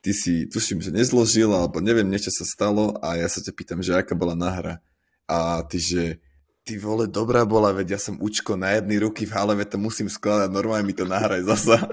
ty 0.00 0.14
si, 0.14 0.46
tuším, 0.46 0.80
že 0.80 0.94
nezložil, 0.94 1.50
alebo 1.50 1.82
neviem, 1.82 2.08
niečo 2.08 2.32
sa 2.32 2.44
stalo 2.46 2.96
a 3.00 3.18
ja 3.18 3.28
sa 3.28 3.42
ťa 3.42 3.52
pýtam, 3.52 3.80
že 3.80 3.96
aká 3.96 4.14
bola 4.14 4.38
nahra. 4.38 4.78
A 5.30 5.62
ty, 5.66 5.78
že 5.78 6.02
ty 6.64 6.76
vole, 6.78 7.06
dobrá 7.06 7.42
bola, 7.42 7.74
veď 7.74 7.96
ja 7.96 8.00
som 8.00 8.18
učko 8.18 8.54
na 8.54 8.78
jednej 8.78 9.02
ruky 9.02 9.26
v 9.26 9.34
hale, 9.34 9.54
veď 9.56 9.76
to 9.76 9.78
musím 9.78 10.08
skladať, 10.10 10.48
normálne 10.50 10.86
mi 10.86 10.94
to 10.96 11.08
nahraj 11.08 11.42
zasa. 11.46 11.78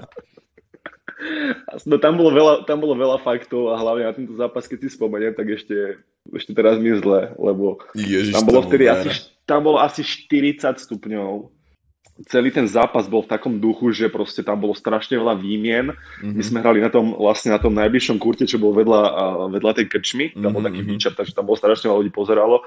No 1.86 1.98
tam 1.98 2.18
bolo, 2.18 2.30
veľa, 2.30 2.54
tam 2.66 2.78
bolo 2.82 2.94
veľa 2.94 3.22
faktov 3.22 3.74
a 3.74 3.78
hlavne 3.78 4.06
na 4.06 4.14
tento 4.14 4.34
zápas, 4.34 4.66
keď 4.66 4.86
si 4.86 4.98
spomeniem, 4.98 5.34
tak 5.34 5.50
ešte, 5.50 5.98
ešte 6.34 6.52
teraz 6.52 6.76
mi 6.76 6.92
je 6.92 7.00
zle, 7.00 7.32
lebo 7.40 7.80
Ježiš, 7.96 8.34
tam 8.36 8.44
bolo 8.44 8.60
vtedy 8.68 8.84
bol 8.88 8.94
asi, 8.94 9.08
tam 9.48 9.60
bolo 9.64 9.78
asi 9.80 10.00
40 10.04 10.76
stupňov. 10.76 11.52
Celý 12.26 12.50
ten 12.50 12.66
zápas 12.66 13.06
bol 13.06 13.22
v 13.22 13.30
takom 13.30 13.62
duchu, 13.62 13.94
že 13.94 14.10
proste 14.10 14.42
tam 14.42 14.58
bolo 14.58 14.74
strašne 14.74 15.14
veľa 15.14 15.38
výmien. 15.38 15.94
Mhm. 16.18 16.34
My 16.34 16.42
sme 16.42 16.58
hrali 16.58 16.82
na 16.82 16.90
tom, 16.90 17.14
vlastne 17.14 17.54
na 17.54 17.62
tom 17.62 17.70
najbližšom 17.78 18.18
kurte, 18.18 18.42
čo 18.42 18.58
bol 18.58 18.74
vedľa, 18.74 19.02
vedľa 19.54 19.72
tej 19.78 19.86
krčmy. 19.86 20.34
Tam 20.34 20.50
bol 20.50 20.60
Mhm, 20.60 20.68
taký 20.68 20.80
mhm. 20.82 20.88
výčap, 20.90 21.12
takže 21.14 21.32
tam 21.38 21.46
bolo 21.46 21.56
strašne 21.56 21.86
veľa 21.86 22.00
ľudí 22.02 22.12
pozeralo. 22.12 22.66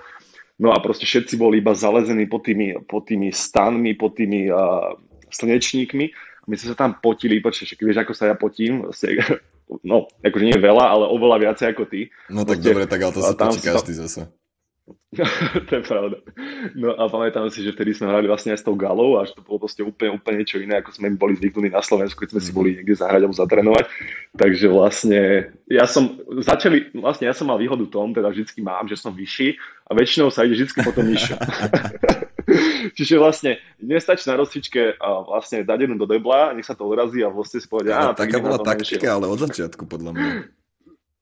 No 0.62 0.72
a 0.72 0.78
proste 0.80 1.10
všetci 1.10 1.42
boli 1.42 1.58
iba 1.60 1.74
zalezení 1.74 2.30
pod 2.30 2.46
tými, 2.48 2.86
pod 2.86 3.10
tými 3.10 3.34
stanmi, 3.34 3.98
pod 3.98 4.14
tými 4.16 4.48
a, 4.54 4.94
slnečníkmi. 5.34 6.12
My 6.50 6.56
sme 6.58 6.68
sa 6.74 6.78
tam 6.78 6.98
potili, 6.98 7.38
počkej, 7.38 7.66
však 7.70 7.82
vieš, 7.86 8.00
ako 8.02 8.14
sa 8.18 8.34
ja 8.34 8.36
potím. 8.38 8.90
Vlastne, 8.90 9.22
no, 9.90 10.10
akože 10.26 10.46
nie 10.46 10.58
veľa, 10.58 10.86
ale 10.86 11.06
oveľa 11.12 11.38
viacej 11.50 11.68
ako 11.74 11.84
ty. 11.86 12.10
No 12.34 12.46
tak 12.48 12.62
proste- 12.62 12.68
dobre, 12.74 12.84
tak 12.90 13.00
ale 13.02 13.14
to 13.14 13.22
sa 13.22 13.36
tam 13.38 13.54
počí 13.54 13.62
sa- 13.62 13.78
každý 13.78 13.94
zase. 13.98 14.22
to 15.68 15.72
je 15.76 15.84
pravda. 15.84 16.18
No 16.76 16.96
a 16.96 17.12
pamätám 17.12 17.52
si, 17.52 17.60
že 17.64 17.76
vtedy 17.76 17.92
sme 17.92 18.08
hrali 18.08 18.32
vlastne 18.32 18.56
aj 18.56 18.64
s 18.64 18.68
tou 18.68 18.80
galou 18.80 19.20
a 19.20 19.28
že 19.28 19.36
to 19.36 19.44
bolo 19.44 19.68
proste 19.68 19.84
úplne, 19.84 20.16
úplne 20.16 20.40
niečo 20.40 20.58
iné, 20.60 20.80
ako 20.80 20.96
sme 20.96 21.12
boli 21.20 21.36
zvyknutí 21.36 21.68
na 21.68 21.84
Slovensku, 21.84 22.24
keď 22.24 22.32
sme 22.32 22.42
si 22.42 22.52
boli 22.56 22.70
niekde 22.80 22.96
zahrať 22.96 23.22
alebo 23.28 23.36
zatrénovať. 23.36 23.86
Takže 24.40 24.66
vlastne 24.72 25.52
ja 25.68 25.84
som, 25.84 26.16
začali, 26.40 26.96
vlastne 26.96 27.28
ja 27.28 27.36
som 27.36 27.52
mal 27.52 27.60
výhodu 27.60 27.84
tom, 27.92 28.16
teda 28.16 28.32
vždycky 28.32 28.64
mám, 28.64 28.88
že 28.88 28.96
som 28.96 29.12
vyšší 29.12 29.60
a 29.88 29.92
väčšinou 29.92 30.32
sa 30.32 30.48
ide 30.48 30.56
vždycky 30.56 30.80
potom 30.80 31.04
nižšie. 31.04 31.36
Čiže 32.94 33.22
vlastne 33.22 33.52
nestačí 33.80 34.28
na 34.28 34.36
rozcvičke 34.40 35.00
a 35.00 35.08
vlastne 35.26 35.64
dať 35.64 35.88
jednu 35.88 35.98
do 35.98 36.08
debla, 36.08 36.56
nech 36.56 36.68
sa 36.68 36.76
to 36.76 36.88
odrazí 36.88 37.24
a 37.24 37.32
vlastne 37.32 37.60
si 37.60 37.68
povedia, 37.68 37.96
Ale 37.96 38.12
á, 38.12 38.18
tak 38.18 38.30
taká 38.30 38.38
na 38.40 38.44
bola 38.44 38.58
taktika, 38.60 39.08
menšieho." 39.08 39.16
ale 39.16 39.26
od 39.28 39.40
začiatku, 39.40 39.84
podľa 39.88 40.12
mňa. 40.16 40.30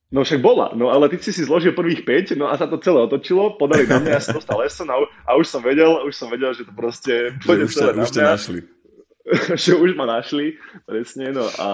No 0.10 0.26
však 0.26 0.42
bola, 0.42 0.74
no 0.74 0.90
ale 0.90 1.06
ty 1.14 1.22
si 1.22 1.30
si 1.30 1.46
zložil 1.46 1.78
prvých 1.78 2.02
5, 2.02 2.34
no 2.34 2.50
a 2.50 2.58
sa 2.58 2.66
to 2.66 2.82
celé 2.82 3.06
otočilo, 3.06 3.62
podali 3.62 3.86
na 3.86 4.02
mňa, 4.02 4.12
ja 4.18 4.22
som 4.26 4.42
dostal 4.42 4.58
lesson 4.58 4.90
a, 4.90 4.98
a 5.06 5.38
už 5.38 5.46
som 5.46 5.62
vedel, 5.62 6.02
už 6.02 6.18
som 6.18 6.34
vedel, 6.34 6.50
že 6.58 6.66
to 6.66 6.74
proste 6.74 7.38
pôjde 7.46 7.70
celé 7.70 7.94
na 7.94 8.10
už 8.10 8.10
ťa 8.10 8.22
mňa. 8.26 8.32
našli. 8.34 8.60
že 9.70 9.78
už 9.78 9.94
ma 9.94 10.10
našli, 10.10 10.58
presne, 10.90 11.30
no 11.30 11.46
a 11.46 11.70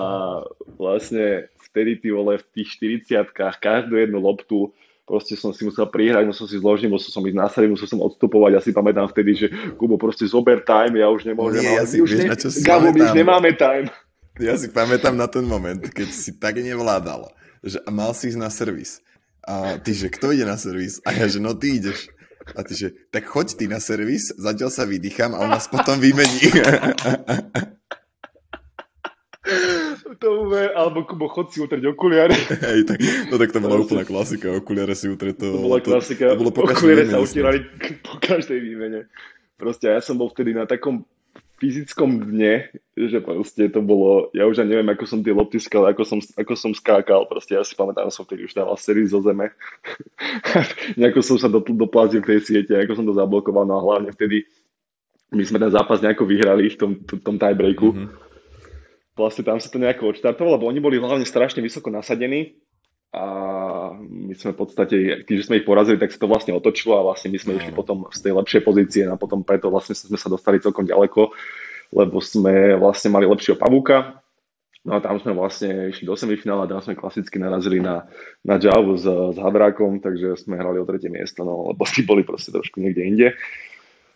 vlastne 0.76 1.48
vtedy 1.72 2.04
ty 2.04 2.12
vole 2.12 2.36
v 2.36 2.46
tých 2.52 2.76
40 3.08 3.32
každú 3.36 3.96
jednu 3.96 4.20
loptu 4.20 4.76
proste 5.06 5.38
som 5.38 5.54
si 5.54 5.64
musel 5.64 5.86
prihrať, 5.86 6.26
musel 6.26 6.50
si 6.50 6.58
zložiť, 6.58 6.90
musel 6.90 7.14
som 7.14 7.22
ísť 7.22 7.38
na 7.38 7.48
seri, 7.48 7.70
musel 7.70 7.86
som 7.86 8.02
odstupovať. 8.02 8.58
Ja 8.58 8.62
si 8.62 8.74
pamätám 8.74 9.06
vtedy, 9.08 9.32
že 9.38 9.48
Kubo 9.78 10.02
proste 10.02 10.26
zober 10.26 10.66
time, 10.66 10.98
ja 10.98 11.08
už 11.14 11.30
nemôžem, 11.30 11.62
Nie, 11.62 11.80
ja 11.80 11.86
si- 11.86 12.02
už, 12.02 12.10
vieš, 12.10 12.26
ne, 12.26 12.50
si 12.50 12.66
Gabo, 12.66 12.90
my 12.90 13.00
už 13.06 13.14
nemáme 13.14 13.54
time. 13.54 13.88
Ja 14.42 14.60
si 14.60 14.68
pamätám 14.68 15.16
na 15.16 15.32
ten 15.32 15.48
moment, 15.48 15.80
keď 15.80 16.10
si 16.12 16.36
tak 16.36 16.60
nevládal, 16.60 17.32
že 17.64 17.80
mal 17.88 18.12
si 18.12 18.34
ísť 18.34 18.40
na 18.42 18.52
servis. 18.52 19.00
A 19.46 19.78
ty, 19.78 19.94
že 19.94 20.10
kto 20.10 20.34
ide 20.34 20.44
na 20.44 20.58
servis? 20.58 20.98
A 21.06 21.14
ja, 21.14 21.30
že 21.30 21.38
no 21.38 21.54
ty 21.54 21.78
ideš. 21.78 22.10
A 22.58 22.66
ty, 22.66 22.74
že 22.74 22.88
tak 23.14 23.30
choď 23.30 23.58
ty 23.58 23.66
na 23.70 23.78
servis, 23.78 24.34
zatiaľ 24.36 24.74
sa 24.74 24.86
vydýcham 24.86 25.38
a 25.38 25.46
on 25.46 25.54
nás 25.54 25.70
potom 25.70 26.02
vymení. 26.02 26.50
To 30.06 30.46
bude, 30.46 30.70
alebo 30.70 31.02
Kubo, 31.02 31.26
chod 31.26 31.50
si 31.50 31.58
utrieť 31.66 31.90
okuliare. 31.90 32.38
Hej, 32.38 32.86
tak, 32.86 32.98
no 33.34 33.42
tak 33.42 33.50
to 33.50 33.58
bola 33.58 33.82
úplná 33.86 34.06
klasika, 34.06 34.54
okuliare 34.54 34.94
si 34.94 35.10
utre 35.10 35.34
to... 35.34 35.50
To 35.50 35.66
bola 35.66 35.82
klasika. 35.82 36.30
To, 36.30 36.46
bolo 36.46 36.54
okuliare 36.54 37.10
sa 37.10 37.18
utierali 37.18 37.66
po 38.06 38.22
každej 38.22 38.60
výmene. 38.62 39.10
Proste 39.58 39.90
ja 39.90 39.98
som 40.06 40.22
bol 40.22 40.30
vtedy 40.30 40.54
na 40.54 40.70
takom 40.70 41.10
fyzickom 41.58 42.36
dne, 42.36 42.68
že 42.94 43.24
proste 43.24 43.72
to 43.72 43.80
bolo, 43.80 44.28
ja 44.36 44.44
už 44.44 44.62
ani 44.62 44.76
neviem, 44.76 44.92
ako 44.92 45.08
som 45.08 45.20
tie 45.24 45.32
lopty 45.32 45.58
skal, 45.58 45.88
ako 45.88 46.04
som, 46.04 46.20
ako 46.20 46.54
som 46.54 46.72
skákal, 46.76 47.26
proste 47.32 47.56
ja 47.56 47.64
si 47.64 47.74
pamätám, 47.74 48.12
som 48.12 48.28
vtedy 48.28 48.46
už 48.46 48.54
dával 48.54 48.76
sérii 48.76 49.08
zo 49.08 49.24
zeme. 49.24 49.56
nejako 51.00 51.24
som 51.24 51.38
sa 51.40 51.48
do, 51.48 51.64
doplazil 51.64 52.22
v 52.22 52.36
tej 52.36 52.40
siete, 52.44 52.76
ako 52.76 53.00
som 53.00 53.08
to 53.08 53.16
zablokoval, 53.16 53.64
no 53.64 53.80
a 53.80 53.86
hlavne 53.88 54.12
vtedy 54.12 54.44
my 55.32 55.44
sme 55.48 55.58
ten 55.58 55.72
zápas 55.72 56.04
nejako 56.04 56.28
vyhrali 56.28 56.70
v 56.70 56.78
tom, 56.78 56.92
tom, 57.24 57.36
tiebreaku. 57.40 57.90
Mhm. 57.96 58.25
Vlastne 59.16 59.48
tam 59.48 59.64
sa 59.64 59.72
to 59.72 59.80
nejako 59.80 60.12
odštartovalo, 60.12 60.60
lebo 60.60 60.68
oni 60.68 60.84
boli 60.84 61.00
hlavne 61.00 61.24
strašne 61.24 61.64
vysoko 61.64 61.88
nasadení 61.88 62.60
a 63.16 63.24
my 63.96 64.36
sme 64.36 64.52
v 64.52 64.60
podstate, 64.60 64.96
tým, 65.24 65.40
že 65.40 65.48
sme 65.48 65.64
ich 65.64 65.68
porazili, 65.68 65.96
tak 65.96 66.12
sa 66.12 66.20
to 66.20 66.28
vlastne 66.28 66.52
otočilo 66.52 67.00
a 67.00 67.06
vlastne 67.08 67.32
my 67.32 67.40
sme 67.40 67.56
išli 67.56 67.72
potom 67.72 68.12
z 68.12 68.20
tej 68.28 68.36
lepšej 68.36 68.62
pozície 68.68 69.08
a 69.08 69.16
potom 69.16 69.48
preto 69.48 69.72
vlastne 69.72 69.96
sme 69.96 70.20
sa 70.20 70.28
dostali 70.28 70.60
celkom 70.60 70.84
ďaleko, 70.84 71.32
lebo 71.96 72.18
sme 72.20 72.76
vlastne 72.76 73.16
mali 73.16 73.24
lepšieho 73.24 73.56
pavúka, 73.56 74.20
no 74.84 75.00
a 75.00 75.00
tam 75.00 75.16
sme 75.24 75.32
vlastne 75.32 75.96
išli 75.96 76.04
do 76.04 76.20
semifinále 76.20 76.68
a 76.68 76.72
tam 76.76 76.84
sme 76.84 77.00
klasicky 77.00 77.40
narazili 77.40 77.80
na, 77.80 78.04
na 78.44 78.60
Javu 78.60 79.00
s, 79.00 79.08
s 79.08 79.38
Hadrákom, 79.40 80.04
takže 80.04 80.36
sme 80.36 80.60
hrali 80.60 80.84
o 80.84 80.88
tretie 80.88 81.08
miesto, 81.08 81.48
no 81.48 81.72
lebo 81.72 81.88
tí 81.88 82.04
boli 82.04 82.28
proste 82.28 82.52
trošku 82.52 82.84
niekde 82.84 83.02
inde. 83.08 83.28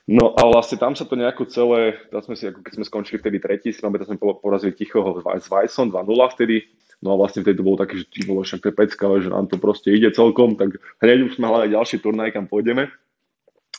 No 0.09 0.33
a 0.33 0.41
vlastne 0.49 0.81
tam 0.81 0.97
sa 0.97 1.05
to 1.05 1.13
nejako 1.13 1.45
celé, 1.45 2.01
tam 2.09 2.25
sme 2.25 2.33
si, 2.33 2.49
ako 2.49 2.65
keď 2.65 2.81
sme 2.81 2.89
skončili 2.89 3.21
vtedy 3.21 3.37
tretí, 3.37 3.69
si 3.69 3.77
pamätám, 3.77 4.09
sme 4.09 4.17
po- 4.17 4.41
porazili 4.41 4.73
Tichoho 4.73 5.21
s 5.21 5.45
Vajsom 5.45 5.93
2-0 5.93 6.33
vtedy, 6.33 6.65
no 7.05 7.13
a 7.13 7.15
vlastne 7.21 7.45
vtedy 7.45 7.61
to 7.61 7.67
bolo 7.69 7.77
také, 7.77 8.01
že 8.01 8.09
ty 8.09 8.25
bolo 8.25 8.41
však 8.41 8.57
to 8.57 8.67
je 8.73 8.79
pecka, 8.81 9.05
že 9.21 9.29
nám 9.29 9.45
to 9.45 9.61
proste 9.61 9.93
ide 9.93 10.09
celkom, 10.09 10.57
tak 10.57 10.81
hneď 11.05 11.29
už 11.29 11.37
sme 11.37 11.45
hľadali 11.45 11.77
ďalší 11.77 12.01
turnaj, 12.01 12.33
kam 12.33 12.49
pôjdeme. 12.49 12.89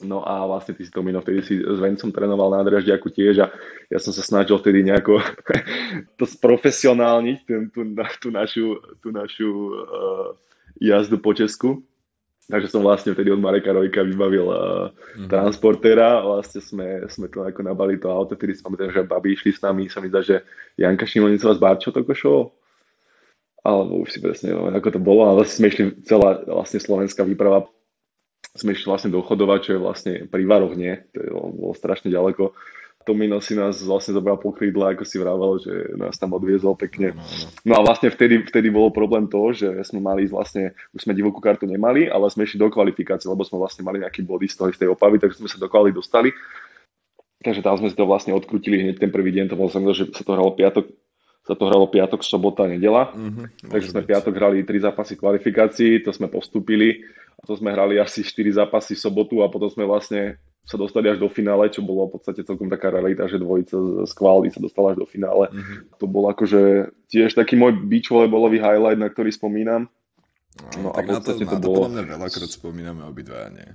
No 0.06 0.22
a 0.22 0.46
vlastne 0.46 0.78
ty 0.78 0.86
si 0.86 0.94
to 0.94 1.02
minul, 1.02 1.18
vtedy 1.18 1.42
si 1.42 1.54
s 1.58 1.78
Vencom 1.82 2.14
trénoval 2.14 2.54
na 2.54 2.62
Draždiaku 2.62 3.10
tiež 3.10 3.44
a 3.44 3.46
ja 3.90 3.98
som 3.98 4.14
sa 4.14 4.22
snažil 4.22 4.54
vtedy 4.54 4.86
nejako 4.86 5.18
to 6.18 6.24
sprofesionálniť, 6.30 7.42
tú, 7.42 7.54
tú, 7.74 7.80
tú 8.22 8.28
našu, 8.30 8.78
tú 9.02 9.10
našu 9.10 9.50
uh, 9.50 10.38
jazdu 10.78 11.18
po 11.18 11.34
Česku. 11.34 11.82
Takže 12.50 12.68
som 12.68 12.82
vlastne 12.82 13.14
vtedy 13.14 13.30
od 13.30 13.38
Mareka 13.38 13.70
Rojka 13.70 14.02
vybavil 14.02 14.46
uh, 14.50 14.90
transportéra 15.30 16.18
a 16.18 16.26
vlastne 16.26 16.58
sme, 16.58 17.06
sme 17.06 17.30
to 17.30 17.46
ako 17.46 17.62
nabali 17.62 17.96
to 17.96 18.10
auto, 18.10 18.34
vtedy 18.34 18.58
pamätám, 18.58 18.90
že 18.90 19.06
babi 19.06 19.38
išli 19.38 19.54
s 19.54 19.62
nami, 19.62 19.86
sa 19.86 20.02
mi 20.02 20.10
zdá, 20.10 20.20
že 20.20 20.42
Janka 20.74 21.06
Šimonicová 21.06 21.54
z 21.54 21.62
Barčo 21.62 21.94
to 21.94 22.02
košovo. 22.02 22.52
Alebo 23.62 24.02
už 24.02 24.08
si 24.10 24.18
presne 24.18 24.56
neviem, 24.56 24.72
ako 24.74 24.88
to 24.90 25.00
bolo, 25.00 25.30
ale 25.30 25.44
vlastne 25.44 25.56
sme 25.62 25.68
išli 25.70 25.84
celá 26.02 26.42
vlastne 26.44 26.80
slovenská 26.82 27.22
výprava 27.22 27.70
sme 28.56 28.74
išli 28.74 28.90
vlastne 28.90 29.10
do 29.14 29.22
Chodova, 29.22 29.62
čo 29.62 29.78
je 29.78 29.80
vlastne 29.80 30.12
pri 30.26 30.42
Varoch, 30.42 30.74
nie? 30.74 30.98
To 31.14 31.18
je, 31.22 31.28
bolo 31.30 31.74
strašne 31.76 32.10
ďaleko. 32.10 32.50
Tomino 33.00 33.40
si 33.40 33.56
nás 33.56 33.80
vlastne 33.80 34.12
zobral 34.12 34.36
po 34.36 34.52
krídle, 34.52 34.92
ako 34.92 35.08
si 35.08 35.16
vravel, 35.16 35.56
že 35.56 35.72
nás 35.96 36.20
tam 36.20 36.36
odviezol 36.36 36.76
pekne. 36.76 37.16
No 37.64 37.80
a 37.80 37.80
vlastne 37.80 38.12
vtedy, 38.12 38.44
vtedy 38.44 38.68
bolo 38.68 38.92
problém 38.92 39.24
to, 39.24 39.56
že 39.56 39.72
sme 39.88 40.04
mali 40.04 40.28
vlastne, 40.28 40.76
už 40.92 41.08
sme 41.08 41.16
divokú 41.16 41.40
kartu 41.40 41.64
nemali, 41.64 42.12
ale 42.12 42.28
sme 42.28 42.44
išli 42.44 42.60
do 42.60 42.68
kvalifikácie, 42.68 43.24
lebo 43.24 43.40
sme 43.40 43.56
vlastne 43.56 43.88
mali 43.88 44.04
nejaký 44.04 44.20
body 44.20 44.46
z 44.52 44.54
toho 44.60 44.68
z 44.68 44.84
tej 44.84 44.92
opavy, 44.92 45.16
takže 45.16 45.40
sme 45.40 45.48
sa 45.48 45.56
do 45.56 45.72
kvali 45.72 45.96
dostali. 45.96 46.28
Takže 47.40 47.64
tam 47.64 47.80
sme 47.80 47.88
si 47.88 47.96
to 47.96 48.04
vlastne 48.04 48.36
odkrutili 48.36 48.84
hneď 48.84 49.00
ten 49.00 49.08
prvý 49.08 49.32
deň, 49.32 49.48
to 49.48 49.56
bolo 49.56 49.72
som 49.72 49.80
že 49.96 50.12
sa 50.12 50.20
to 50.20 50.36
hralo 50.36 50.52
piatok, 50.52 50.92
sa 51.48 51.56
to 51.56 51.64
hralo 51.64 51.88
piatok, 51.88 52.20
sobota, 52.20 52.68
nedela. 52.68 53.16
Mhm, 53.16 53.64
Takže 53.72 53.96
sme 53.96 54.04
byť. 54.04 54.08
piatok 54.12 54.34
hrali 54.36 54.60
3 54.60 54.76
zápasy 54.92 55.16
kvalifikácií, 55.16 56.04
to 56.04 56.12
sme 56.12 56.28
postupili. 56.28 57.00
A 57.40 57.48
to 57.48 57.56
sme 57.56 57.72
hrali 57.72 57.96
asi 57.96 58.20
4 58.20 58.60
zápasy 58.60 58.92
v 58.92 59.00
sobotu 59.00 59.40
a 59.40 59.48
potom 59.48 59.72
sme 59.72 59.88
vlastne 59.88 60.36
sa 60.62 60.76
dostali 60.76 61.08
až 61.08 61.18
do 61.18 61.26
finále, 61.26 61.66
čo 61.66 61.82
bolo 61.82 62.06
v 62.06 62.14
podstate 62.14 62.46
celkom 62.46 62.70
taká 62.70 62.90
realita, 62.90 63.26
že 63.26 63.36
dvojica 63.36 64.06
z 64.06 64.12
kvality 64.14 64.54
sa 64.54 64.60
dostala 64.60 64.94
až 64.94 65.02
do 65.02 65.08
finále. 65.08 65.50
Mhm. 65.50 65.98
To 65.98 66.06
bol 66.06 66.30
akože 66.30 66.60
tiež 67.08 67.34
taký 67.34 67.58
môj 67.58 67.74
beach 67.84 68.06
volleyballový 68.06 68.58
highlight, 68.58 68.98
na 68.98 69.08
ktorý 69.08 69.30
spomínam. 69.30 69.90
No 70.76 70.90
No, 70.90 70.90
a 70.94 71.00
v 71.00 71.10
na 71.10 71.18
to, 71.18 71.30
podstate 71.30 71.44
na 71.46 71.50
to 71.50 71.56
to 71.56 71.62
bolo- 71.62 71.76
podľa 71.82 71.92
mňa 71.94 72.04
veľakrát 72.10 72.50
spomíname 72.50 73.02
obidvaja, 73.06 73.48
nie? 73.50 73.68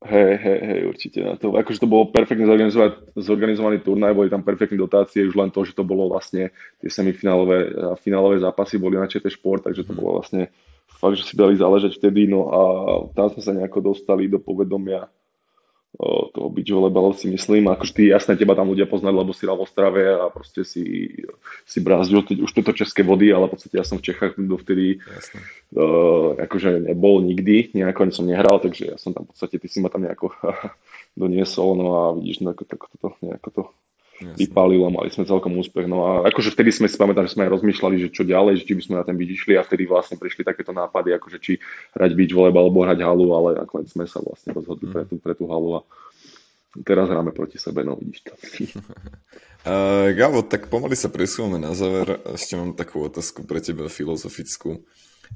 Hej, 0.00 0.32
hej, 0.40 0.60
hej, 0.64 0.80
určite. 0.88 1.18
Na 1.20 1.36
to, 1.36 1.52
akože 1.52 1.76
to 1.76 1.84
bolo 1.84 2.08
perfektne 2.08 2.48
zorganizovaný, 3.14 3.84
turnaj, 3.84 4.16
boli 4.16 4.32
tam 4.32 4.40
perfektné 4.40 4.80
dotácie, 4.80 5.28
už 5.28 5.36
len 5.36 5.52
to, 5.52 5.60
že 5.60 5.76
to 5.76 5.84
bolo 5.84 6.08
vlastne 6.08 6.48
tie 6.80 6.88
semifinálové 6.88 7.68
a 7.76 8.00
finálové 8.00 8.40
zápasy 8.40 8.80
boli 8.80 8.96
na 8.96 9.04
ČT 9.04 9.28
Šport, 9.28 9.60
takže 9.60 9.84
to 9.84 9.92
bolo 9.92 10.16
vlastne 10.16 10.48
fakt, 10.88 11.20
že 11.20 11.28
si 11.28 11.36
dali 11.36 11.52
záležať 11.52 12.00
vtedy, 12.00 12.24
no 12.24 12.48
a 12.48 12.60
tam 13.12 13.28
sme 13.28 13.42
sa 13.44 13.52
nejako 13.52 13.92
dostali 13.92 14.24
do 14.24 14.40
povedomia 14.40 15.04
toho 16.32 16.48
beach 16.48 16.72
volleyballu 16.72 17.12
si 17.12 17.28
myslím, 17.28 17.68
akože 17.68 17.92
ty 17.92 18.02
jasne 18.08 18.32
teba 18.32 18.56
tam 18.56 18.72
ľudia 18.72 18.88
poznali, 18.88 19.20
lebo 19.20 19.36
si 19.36 19.44
hral 19.44 19.60
v 19.60 19.64
Ostrave 19.68 20.02
a 20.08 20.32
proste 20.32 20.64
si, 20.64 21.12
si 21.68 21.78
brázdil 21.84 22.24
už 22.24 22.50
tieto 22.56 22.72
české 22.72 23.04
vody, 23.04 23.28
ale 23.28 23.46
v 23.46 23.52
podstate 23.52 23.76
ja 23.76 23.84
som 23.84 24.00
v 24.00 24.08
Čechách 24.08 24.40
dovtedy 24.40 24.96
Jasné. 24.96 25.38
uh, 25.76 26.40
akože 26.40 26.88
nebol 26.88 27.20
nikdy, 27.20 27.76
nejako 27.76 28.08
ani 28.08 28.14
som 28.16 28.24
nehral, 28.24 28.56
takže 28.64 28.82
ja 28.92 28.96
som 28.96 29.12
tam 29.12 29.28
v 29.28 29.36
podstate, 29.36 29.60
ty 29.60 29.68
si 29.68 29.84
ma 29.84 29.92
tam 29.92 30.08
nejako 30.08 30.32
doniesol, 31.20 31.76
no 31.76 31.86
a 31.92 32.02
vidíš, 32.16 32.40
no 32.40 32.56
ako 32.56 32.64
to, 32.64 32.72
ako 32.80 32.96
to, 32.96 33.08
nejako 33.20 33.48
to 33.52 33.62
Jasné. 34.20 34.36
vypálilo, 34.36 34.92
mali 34.92 35.08
sme 35.08 35.24
celkom 35.24 35.56
úspech, 35.56 35.88
no 35.88 36.04
a 36.04 36.28
akože 36.28 36.52
vtedy 36.52 36.68
sme 36.68 36.92
si 36.92 37.00
pamätám, 37.00 37.24
že 37.24 37.32
sme 37.32 37.48
aj 37.48 37.56
rozmýšľali, 37.56 37.96
že 38.04 38.08
čo 38.12 38.28
ďalej, 38.28 38.60
že 38.60 38.66
či 38.68 38.76
by 38.76 38.82
sme 38.84 38.94
na 39.00 39.04
ten 39.08 39.16
beach 39.16 39.32
išli 39.32 39.56
a 39.56 39.64
vtedy 39.64 39.88
vlastne 39.88 40.20
prišli 40.20 40.44
takéto 40.44 40.76
nápady, 40.76 41.16
akože 41.16 41.40
či 41.40 41.56
hrať 41.96 42.10
beach 42.12 42.36
volleyball 42.36 42.68
alebo 42.68 42.84
hrať 42.84 43.00
halu, 43.00 43.32
ale 43.32 43.56
nakoniec 43.64 43.88
sme 43.88 44.04
sa 44.04 44.20
vlastne 44.20 44.52
rozhodli 44.52 44.92
pre 44.92 45.08
tú, 45.08 45.16
pre 45.16 45.32
tú 45.32 45.48
halu 45.48 45.80
a 45.80 45.82
teraz 46.84 47.08
hráme 47.08 47.32
proti 47.32 47.56
sebe, 47.56 47.80
no 47.80 47.96
vidíš 47.96 48.28
to. 48.28 48.32
Uh, 49.60 50.16
Gabo, 50.16 50.40
tak 50.40 50.72
pomaly 50.72 50.96
sa 50.96 51.12
presúvame 51.12 51.60
na 51.60 51.76
záver. 51.76 52.16
Ešte 52.32 52.56
mám 52.56 52.72
takú 52.72 53.04
otázku 53.04 53.44
pre 53.44 53.60
teba 53.60 53.92
filozofickú. 53.92 54.80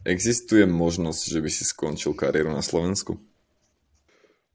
Existuje 0.00 0.64
možnosť, 0.64 1.28
že 1.28 1.44
by 1.44 1.50
si 1.52 1.68
skončil 1.68 2.16
kariéru 2.16 2.48
na 2.48 2.64
Slovensku? 2.64 3.20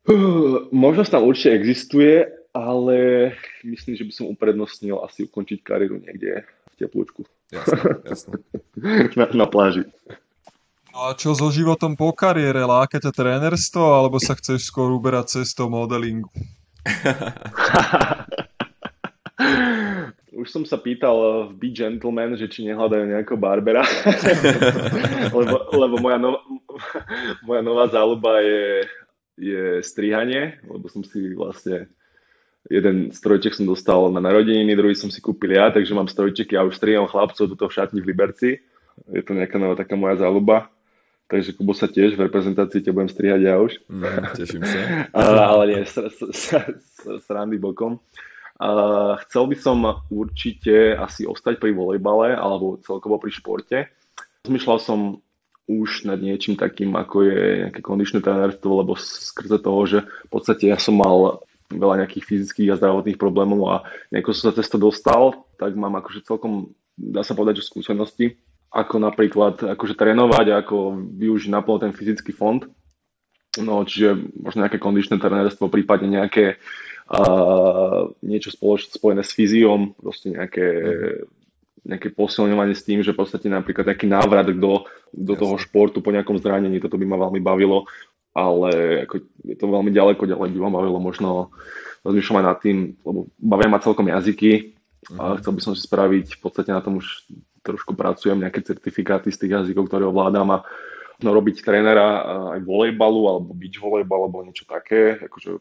Možnosť 0.74 1.12
tam 1.13 1.30
určite 1.30 1.54
existuje, 1.54 2.26
ale 2.54 3.32
myslím, 3.64 3.96
že 3.96 4.06
by 4.06 4.14
som 4.14 4.32
uprednostnil 4.32 5.04
asi 5.06 5.30
ukončiť 5.30 5.60
kariéru 5.62 6.02
niekde 6.02 6.46
v 6.46 6.76
teplúčku 6.80 7.26
Jasné, 7.50 7.82
jasné. 8.06 8.38
na, 9.18 9.26
na 9.34 9.50
pláži. 9.50 9.82
No 10.94 11.10
a 11.10 11.18
čo 11.18 11.34
so 11.34 11.50
životom 11.50 11.98
po 11.98 12.14
kariére? 12.14 12.62
Láka 12.62 13.02
ťa 13.02 13.10
trénerstvo, 13.10 13.82
alebo 13.82 14.22
sa 14.22 14.38
chceš 14.38 14.70
skôr 14.70 14.94
uberať 14.94 15.42
cestou 15.42 15.66
modelingu? 15.70 16.30
Už 20.40 20.56
som 20.56 20.64
sa 20.64 20.80
pýtal 20.80 21.52
v 21.52 21.54
Be 21.58 21.68
Gentleman, 21.74 22.38
že 22.40 22.48
či 22.48 22.64
nehľadajú 22.70 23.12
nejakého 23.12 23.36
barbera, 23.36 23.84
lebo, 25.38 25.67
lebo 25.76 26.00
moja, 26.00 26.15
nová, 26.15 26.40
moja 27.44 27.62
nová 27.65 27.92
záľuba 27.92 28.40
je, 28.40 28.88
je 29.36 29.84
strihanie, 29.84 30.63
lebo 30.63 30.88
som 30.88 31.04
si 31.04 31.36
vlastne 31.36 31.92
jeden 32.68 33.16
strojček 33.16 33.56
som 33.56 33.64
dostal 33.64 34.12
na 34.12 34.20
narodeniny, 34.20 34.76
druhý 34.76 34.98
som 34.98 35.08
si 35.08 35.24
kúpil 35.24 35.56
ja, 35.56 35.72
takže 35.72 35.96
mám 35.96 36.12
strojčeky 36.12 36.60
a 36.60 36.68
už 36.68 36.76
striham 36.76 37.08
chlapcov 37.08 37.48
tuto 37.48 37.72
v 37.72 37.76
šatni 37.76 38.04
v 38.04 38.10
Liberci. 38.12 38.50
Je 39.08 39.24
to 39.24 39.32
nejaká 39.32 39.56
nová 39.56 39.80
taká 39.80 39.96
moja 39.96 40.20
záľuba. 40.20 40.68
Takže 41.30 41.54
Kubo 41.54 41.78
sa 41.78 41.86
tiež 41.86 42.18
v 42.18 42.26
reprezentácii 42.26 42.82
ťa 42.82 42.92
budem 42.92 43.14
strihať 43.14 43.42
ja 43.46 43.56
už. 43.62 43.78
Mm, 43.86 44.34
teším 44.34 44.66
sa. 44.66 44.78
Ale, 45.22 45.42
ale 45.46 45.64
nie, 45.70 45.82
sr- 45.86 46.10
sr- 46.10 46.34
sr- 46.34 46.74
sr- 46.82 47.22
srandy 47.22 47.62
bokom. 47.62 48.02
Uh, 48.60 49.16
chcel 49.24 49.46
by 49.48 49.56
som 49.56 49.78
určite 50.10 50.98
asi 50.98 51.30
ostať 51.30 51.62
pri 51.62 51.72
volejbale 51.72 52.34
alebo 52.34 52.82
celkovo 52.82 53.22
pri 53.22 53.32
športe. 53.32 53.78
Zmyšľal 54.44 54.80
som 54.82 55.00
už 55.70 56.10
nad 56.10 56.18
niečím 56.18 56.58
takým, 56.58 56.98
ako 56.98 57.30
je 57.30 57.40
nejaké 57.70 57.80
kondičné 57.86 58.26
trénerstvo, 58.26 58.82
lebo 58.82 58.98
skrze 58.98 59.62
toho, 59.62 59.82
že 59.86 59.98
v 60.04 60.30
podstate 60.34 60.66
ja 60.66 60.82
som 60.82 60.98
mal 60.98 61.46
veľa 61.70 62.06
nejakých 62.06 62.26
fyzických 62.26 62.70
a 62.74 62.80
zdravotných 62.82 63.22
problémov 63.22 63.62
a 63.70 63.76
nejako 64.10 64.34
som 64.34 64.50
sa 64.50 64.58
cez 64.58 64.67
to 64.67 64.82
dostal, 64.82 65.46
tak 65.62 65.78
mám 65.78 65.94
akože 66.02 66.26
celkom, 66.26 66.74
dá 66.98 67.22
sa 67.22 67.38
povedať, 67.38 67.62
že 67.62 67.70
skúsenosti, 67.70 68.42
ako 68.74 69.02
napríklad 69.02 69.62
akože 69.78 69.98
trénovať 69.98 70.46
a 70.50 70.60
ako 70.65 70.98
využiť 70.98 71.50
naplno 71.54 71.78
ten 71.82 71.94
fyzický 71.94 72.34
fond. 72.34 72.65
No, 73.58 73.82
čiže 73.82 74.13
možno 74.38 74.65
nejaké 74.65 74.78
kondičné 74.78 75.17
trenérstvo, 75.17 75.74
prípadne 75.74 76.22
nejaké 76.22 76.62
uh, 77.10 78.13
niečo 78.22 78.54
spoloč, 78.54 78.94
spojené 78.94 79.26
s 79.26 79.34
fyziom, 79.34 79.98
proste 79.98 80.38
nejaké, 80.38 80.67
nejaké 81.82 82.13
posilňovanie 82.13 82.78
s 82.78 82.86
tým, 82.86 83.02
že 83.02 83.17
v 83.17 83.26
podstate 83.26 83.50
napríklad 83.50 83.90
nejaký 83.90 84.06
návrat 84.06 84.54
do, 84.54 84.86
do 85.10 85.34
toho 85.34 85.58
športu 85.58 85.98
po 86.06 86.13
nejakom 86.13 86.38
zranení, 86.38 86.78
toto 86.78 87.02
by 87.02 87.06
ma 87.10 87.17
veľmi 87.17 87.42
bavilo, 87.42 87.90
ale 88.40 89.04
ako 89.04 89.15
je 89.44 89.56
to 89.60 89.65
veľmi 89.67 89.92
ďaleko, 89.92 90.29
ďalej 90.29 90.50
by 90.56 90.60
ma 90.63 90.71
bavilo 90.71 91.00
možno 91.00 91.52
rozmýšľam 92.08 92.40
aj 92.40 92.48
nad 92.48 92.58
tým, 92.63 92.77
lebo 93.04 93.27
bavia 93.35 93.67
ma 93.67 93.83
celkom 93.83 94.08
jazyky 94.08 94.79
a 95.19 95.35
chcel 95.40 95.52
by 95.56 95.62
som 95.63 95.73
si 95.75 95.83
spraviť, 95.83 96.37
v 96.37 96.42
podstate 96.44 96.71
na 96.71 96.79
tom 96.79 97.00
už 97.00 97.27
trošku 97.63 97.96
pracujem, 97.96 98.40
nejaké 98.40 98.63
certifikáty 98.63 99.31
z 99.31 99.40
tých 99.46 99.52
jazykov, 99.60 99.92
ktoré 99.92 100.08
ovládam 100.08 100.48
a 100.56 100.58
no, 101.19 101.29
robiť 101.35 101.63
trénera 101.63 102.23
aj 102.56 102.60
volejbalu 102.63 103.21
alebo 103.27 103.52
byť 103.52 103.73
volejbal 103.79 104.19
alebo 104.27 104.48
niečo 104.48 104.63
také. 104.63 105.19
Akože 105.19 105.60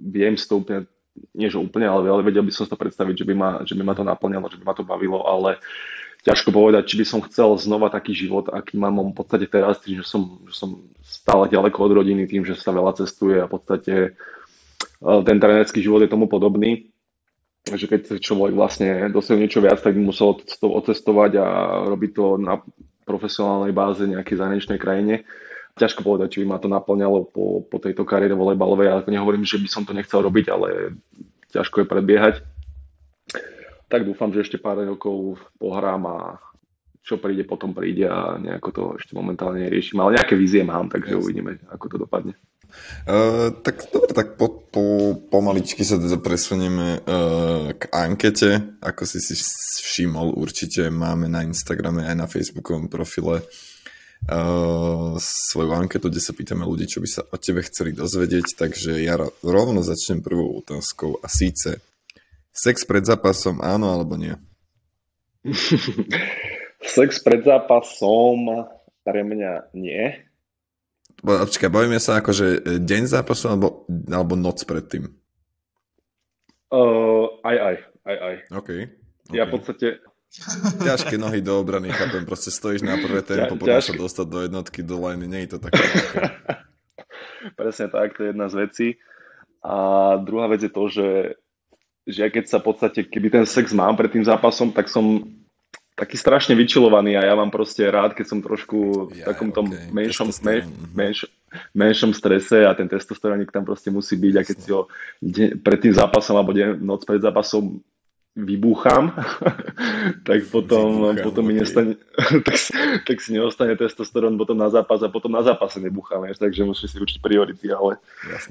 viem 0.00 0.34
si 0.40 0.48
to 0.48 0.60
úplne, 0.60 0.88
nie 1.36 1.52
že 1.52 1.60
úplne, 1.60 1.88
ale, 1.88 2.08
ale 2.08 2.24
vedel 2.24 2.44
by 2.44 2.52
som 2.52 2.64
si 2.64 2.72
to 2.72 2.80
predstaviť, 2.80 3.24
že 3.24 3.26
by, 3.28 3.34
ma, 3.36 3.50
že 3.64 3.76
by 3.76 3.82
ma 3.84 3.94
to 3.96 4.04
naplňalo, 4.04 4.48
že 4.48 4.58
by 4.60 4.64
ma 4.64 4.74
to 4.76 4.84
bavilo, 4.84 5.20
ale 5.24 5.60
ťažko 6.26 6.50
povedať, 6.50 6.90
či 6.90 6.98
by 6.98 7.06
som 7.06 7.20
chcel 7.22 7.54
znova 7.54 7.86
taký 7.86 8.10
život, 8.10 8.50
aký 8.50 8.74
mám 8.74 8.98
v 8.98 9.14
podstate 9.14 9.46
teraz, 9.46 9.78
tým, 9.78 10.02
že 10.02 10.06
som, 10.10 10.42
že 10.50 10.58
som 10.58 10.82
stále 11.06 11.46
ďaleko 11.46 11.78
od 11.78 11.92
rodiny, 12.02 12.26
tým, 12.26 12.42
že 12.42 12.58
sa 12.58 12.74
veľa 12.74 12.98
cestuje 12.98 13.38
a 13.38 13.46
v 13.46 13.52
podstate 13.54 13.94
e, 13.94 14.10
ten 15.22 15.38
trénerský 15.38 15.78
život 15.78 16.02
je 16.02 16.10
tomu 16.10 16.26
podobný 16.26 16.90
že 17.74 17.90
keď 17.90 18.22
človek 18.22 18.54
vlastne 18.54 19.10
dosiahol 19.10 19.42
niečo 19.42 19.58
viac, 19.58 19.82
tak 19.82 19.98
by 19.98 20.02
musel 20.06 20.38
to 20.38 20.70
otestovať 20.70 21.42
a 21.42 21.46
robiť 21.90 22.10
to 22.14 22.38
na 22.38 22.62
profesionálnej 23.02 23.74
báze 23.74 24.06
nejakej 24.06 24.38
zahraničnej 24.38 24.78
krajine. 24.78 25.26
Ťažko 25.74 26.06
povedať, 26.06 26.38
či 26.38 26.46
by 26.46 26.54
ma 26.54 26.58
to 26.62 26.70
naplňalo 26.70 27.26
po, 27.26 27.66
po 27.66 27.76
tejto 27.82 28.06
kariére 28.06 28.38
volejbalovej, 28.38 28.86
ale 28.86 29.00
nehovorím, 29.10 29.42
že 29.42 29.58
by 29.58 29.66
som 29.66 29.82
to 29.82 29.98
nechcel 29.98 30.22
robiť, 30.22 30.46
ale 30.46 30.94
ťažko 31.50 31.82
je 31.82 31.90
predbiehať. 31.90 32.34
Tak 33.86 34.02
dúfam, 34.02 34.34
že 34.34 34.42
ešte 34.42 34.58
pár 34.58 34.82
rokov 34.82 35.38
pohrám 35.62 36.02
a 36.10 36.18
čo 37.06 37.22
príde, 37.22 37.46
potom 37.46 37.70
príde 37.70 38.10
a 38.10 38.34
nejako 38.34 38.70
to 38.74 38.82
ešte 38.98 39.14
momentálne 39.14 39.62
neriešim. 39.62 40.02
Ale 40.02 40.18
nejaké 40.18 40.34
vízie 40.34 40.66
mám, 40.66 40.90
takže 40.90 41.14
Jasne. 41.14 41.22
uvidíme, 41.22 41.50
ako 41.70 41.86
to 41.86 41.96
dopadne. 42.02 42.34
Uh, 43.06 43.54
tak 43.62 43.86
dobre, 43.94 44.10
tak 44.10 44.34
po, 44.34 44.50
po, 44.50 45.14
pomaličky 45.30 45.86
sa 45.86 46.02
teda 46.02 46.18
presunieme 46.18 46.98
uh, 46.98 47.70
k 47.78 47.86
ankete. 47.94 48.82
Ako 48.82 49.06
si 49.06 49.22
si 49.22 49.38
všimol, 49.86 50.34
určite 50.34 50.90
máme 50.90 51.30
na 51.30 51.46
Instagrame 51.46 52.02
aj 52.10 52.16
na 52.18 52.26
Facebookovom 52.26 52.90
profile 52.90 53.46
uh, 54.26 55.14
svoju 55.22 55.70
anketu, 55.78 56.10
kde 56.10 56.18
sa 56.18 56.34
pýtame 56.34 56.66
ľudí, 56.66 56.90
čo 56.90 56.98
by 56.98 57.06
sa 57.06 57.22
o 57.22 57.38
tebe 57.38 57.62
chceli 57.62 57.94
dozvedieť. 57.94 58.58
Takže 58.58 58.98
ja 58.98 59.14
rovno 59.46 59.86
začnem 59.86 60.18
prvou 60.26 60.58
otázkou 60.58 61.22
a 61.22 61.30
síce 61.30 61.78
sex 62.56 62.88
pred 62.88 63.04
zápasom 63.04 63.60
áno 63.60 63.92
alebo 63.92 64.16
nie? 64.16 64.32
sex 66.96 67.20
pred 67.20 67.44
zápasom 67.44 68.66
pre 69.04 69.22
mňa 69.22 69.76
nie 69.76 70.26
Počkaj, 71.24 71.72
bavíme 71.72 71.96
sa 71.96 72.20
ako, 72.20 72.30
že 72.36 72.46
deň 72.60 73.02
zápasu 73.08 73.48
alebo, 73.48 73.88
alebo 73.88 74.36
noc 74.36 74.60
predtým? 74.68 75.08
Uh, 76.68 77.40
aj, 77.40 77.56
aj, 77.56 77.76
aj, 78.04 78.16
aj. 78.20 78.34
OK. 78.52 78.58
okay. 78.60 78.80
Ja 79.32 79.48
v 79.48 79.56
podstate... 79.56 79.86
Ťažké 80.84 81.16
nohy 81.16 81.40
do 81.40 81.56
obrany, 81.56 81.88
chápem, 81.88 82.28
proste 82.28 82.52
stojíš 82.52 82.84
na 82.84 83.00
prvé 83.00 83.24
tempo, 83.24 83.56
potom 83.56 83.80
sa 83.80 83.94
dostať 83.96 84.26
do 84.28 84.38
jednotky, 84.44 84.84
do 84.84 85.00
liney, 85.00 85.24
nie 85.24 85.48
je 85.48 85.56
to 85.56 85.58
také. 85.64 85.80
Presne 87.58 87.88
tak, 87.88 88.18
to 88.18 88.26
je 88.26 88.30
jedna 88.36 88.52
z 88.52 88.54
vecí. 88.60 88.88
A 89.64 89.74
druhá 90.20 90.52
vec 90.52 90.60
je 90.60 90.70
to, 90.70 90.84
že, 90.92 91.08
že 92.06 92.22
ja 92.22 92.30
keď 92.30 92.44
sa 92.46 92.58
v 92.62 92.70
podstate, 92.70 92.98
keby 93.02 93.28
ten 93.34 93.44
sex 93.44 93.74
mám 93.74 93.98
pred 93.98 94.08
tým 94.14 94.22
zápasom, 94.22 94.70
tak 94.70 94.86
som 94.86 95.26
taký 95.96 96.20
strašne 96.20 96.52
vyčilovaný 96.52 97.16
a 97.16 97.24
ja 97.24 97.34
mám 97.34 97.48
proste 97.48 97.88
rád, 97.88 98.12
keď 98.12 98.26
som 98.28 98.44
trošku 98.44 99.10
v 99.10 99.24
takom 99.24 99.48
tom 99.48 99.72
okay. 99.72 99.88
menšom, 99.90 100.28
men, 100.44 100.68
menš, 100.92 101.24
menšom 101.72 102.12
strese 102.12 102.68
a 102.68 102.76
ten 102.76 102.84
testosterónik 102.84 103.48
tam 103.48 103.64
proste 103.64 103.88
musí 103.88 104.14
byť 104.20 104.34
a 104.36 104.42
keď 104.44 104.56
si 104.60 104.70
ho 104.76 104.92
pred 105.64 105.78
tým 105.80 105.96
zápasom 105.96 106.36
alebo 106.36 106.52
deň, 106.52 106.84
noc 106.84 107.08
pred 107.08 107.24
zápasom 107.24 107.80
vybúcham, 108.36 109.16
tak 110.28 110.44
potom, 110.52 111.08
vybúcham, 111.08 111.24
potom 111.24 111.44
okay. 111.48 111.56
mi 111.56 111.60
nestane, 111.60 111.92
tak, 112.46 112.56
tak 113.08 113.16
si 113.24 113.32
neostane 113.32 113.72
testosterón 113.80 114.36
potom 114.36 114.60
na 114.60 114.68
zápas 114.68 115.00
a 115.00 115.08
potom 115.08 115.32
na 115.32 115.40
zápase 115.40 115.80
nebúcham, 115.80 116.20
takže 116.36 116.68
musíš 116.68 116.92
si 116.92 116.98
učiť 117.00 117.18
priority, 117.24 117.72
ale 117.72 117.96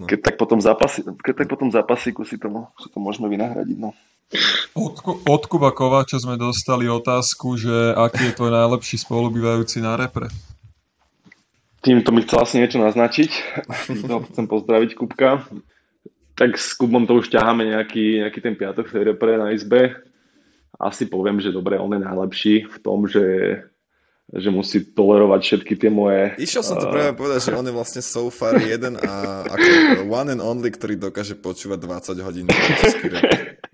keď 0.09 0.33
tak 0.33 0.36
potom 0.41 0.57
zápasy, 0.57 1.05
keď 1.21 1.45
tak 1.45 1.47
potom 1.47 1.69
zápasíku 1.69 2.25
si 2.25 2.41
to, 2.41 2.49
si 2.81 2.89
to 2.89 2.97
môžeme 2.97 3.29
vynahradiť. 3.29 3.77
No. 3.77 3.93
Od, 4.73 4.97
od 5.29 5.43
Kuba 5.45 5.69
Kováča 5.69 6.17
sme 6.17 6.41
dostali 6.41 6.89
otázku, 6.89 7.61
že 7.61 7.93
aký 7.93 8.33
je 8.33 8.38
tvoj 8.41 8.51
najlepší 8.57 8.97
spolubývajúci 9.05 9.86
na 9.86 9.93
repre? 9.93 10.33
Týmto 11.86 12.09
mi 12.09 12.25
chcel 12.25 12.41
asi 12.41 12.57
niečo 12.57 12.81
naznačiť. 12.81 13.29
Týmto 13.88 14.25
chcem 14.33 14.49
pozdraviť 14.49 14.97
Kubka. 14.97 15.45
Tak 16.36 16.59
s 16.59 16.75
Kubom 16.75 17.07
to 17.07 17.23
už 17.23 17.31
ťaháme 17.31 17.71
nejaký, 17.71 18.23
nejaký 18.23 18.39
ten 18.43 18.55
piatok 18.59 18.91
v 18.91 18.95
tej 18.95 19.03
repre 19.15 19.39
na 19.39 19.55
izbe. 19.55 19.95
Asi 20.75 21.07
poviem, 21.07 21.39
že 21.39 21.55
dobre, 21.55 21.79
on 21.79 21.95
je 21.95 22.01
najlepší 22.03 22.67
v 22.67 22.77
tom, 22.83 23.07
že 23.07 23.23
že 24.25 24.49
musí 24.49 24.81
tolerovať 24.81 25.38
všetky 25.38 25.73
tie 25.77 25.93
moje... 25.93 26.33
Išiel 26.41 26.65
som 26.65 26.81
to 26.81 26.89
práve 26.89 27.13
povedať, 27.13 27.45
že 27.45 27.53
on 27.53 27.61
je 27.61 27.77
vlastne 27.77 28.01
so 28.01 28.33
far 28.33 28.57
jeden 28.57 28.97
a 28.97 29.45
ako 29.45 30.09
one 30.09 30.33
and 30.33 30.41
only, 30.41 30.73
ktorý 30.73 30.97
dokáže 30.97 31.38
počúvať 31.38 31.77
20 32.17 32.25
hodín 32.25 32.49
český 32.49 33.13
rap 33.13 33.21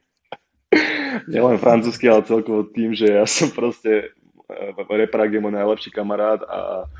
nielen 1.31 1.57
francúzsky, 1.61 2.11
ale 2.11 2.27
celkovo 2.27 2.67
tým, 2.67 2.91
že 2.91 3.15
ja 3.15 3.25
som 3.27 3.51
proste 3.51 4.11
e, 4.51 4.85
Reprak 4.91 5.31
je 5.31 5.39
môj 5.39 5.55
najlepší 5.55 5.89
kamarát 5.95 6.43
a 6.43 6.91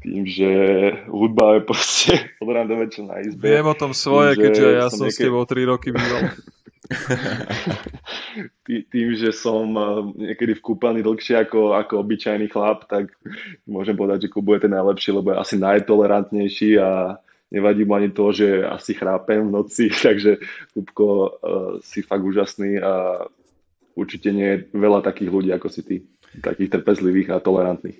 tým, 0.00 0.24
že 0.24 0.50
hudba 1.12 1.56
je 1.56 1.60
proste 1.64 2.12
od 2.40 2.48
rána 2.48 2.72
do 2.72 2.76
večer 2.80 3.04
na 3.04 3.20
izbe. 3.20 3.44
Viem 3.44 3.66
o 3.68 3.76
tom 3.76 3.92
svoje, 3.92 4.36
tým, 4.36 4.42
keďže 4.48 4.66
ja 4.72 4.86
som, 4.88 5.06
niekedy... 5.06 5.20
s 5.20 5.26
tebou 5.28 5.44
3 5.44 5.70
roky 5.70 5.88
býval. 5.92 6.22
tým, 8.66 9.08
že 9.14 9.30
som 9.30 9.66
e, 9.76 9.84
niekedy 10.30 10.58
v 10.58 10.64
kúpaní 10.64 11.00
dlhšie 11.04 11.46
ako, 11.46 11.76
ako 11.76 12.02
obyčajný 12.02 12.50
chlap, 12.50 12.88
tak 12.90 13.14
môžem 13.68 13.94
povedať, 13.94 14.26
že 14.26 14.32
Kubu 14.32 14.58
je 14.58 14.66
ten 14.66 14.74
najlepší, 14.74 15.14
lebo 15.14 15.30
je 15.30 15.36
asi 15.38 15.56
najtolerantnejší 15.60 16.80
a 16.80 17.20
nevadí 17.50 17.84
mu 17.84 17.98
ani 17.98 18.10
to, 18.10 18.32
že 18.32 18.66
asi 18.66 18.94
chrápem 18.94 19.46
v 19.46 19.54
noci, 19.54 19.90
takže 20.06 20.38
Kupko 20.74 21.06
uh, 21.06 21.28
si 21.82 22.02
fakt 22.02 22.22
úžasný 22.22 22.78
a 22.78 23.26
určite 23.98 24.30
nie 24.30 24.48
je 24.48 24.58
veľa 24.74 25.02
takých 25.02 25.30
ľudí 25.30 25.50
ako 25.52 25.68
si 25.68 25.82
ty, 25.82 25.96
takých 26.38 26.78
trpezlivých 26.78 27.34
a 27.34 27.42
tolerantných. 27.42 27.98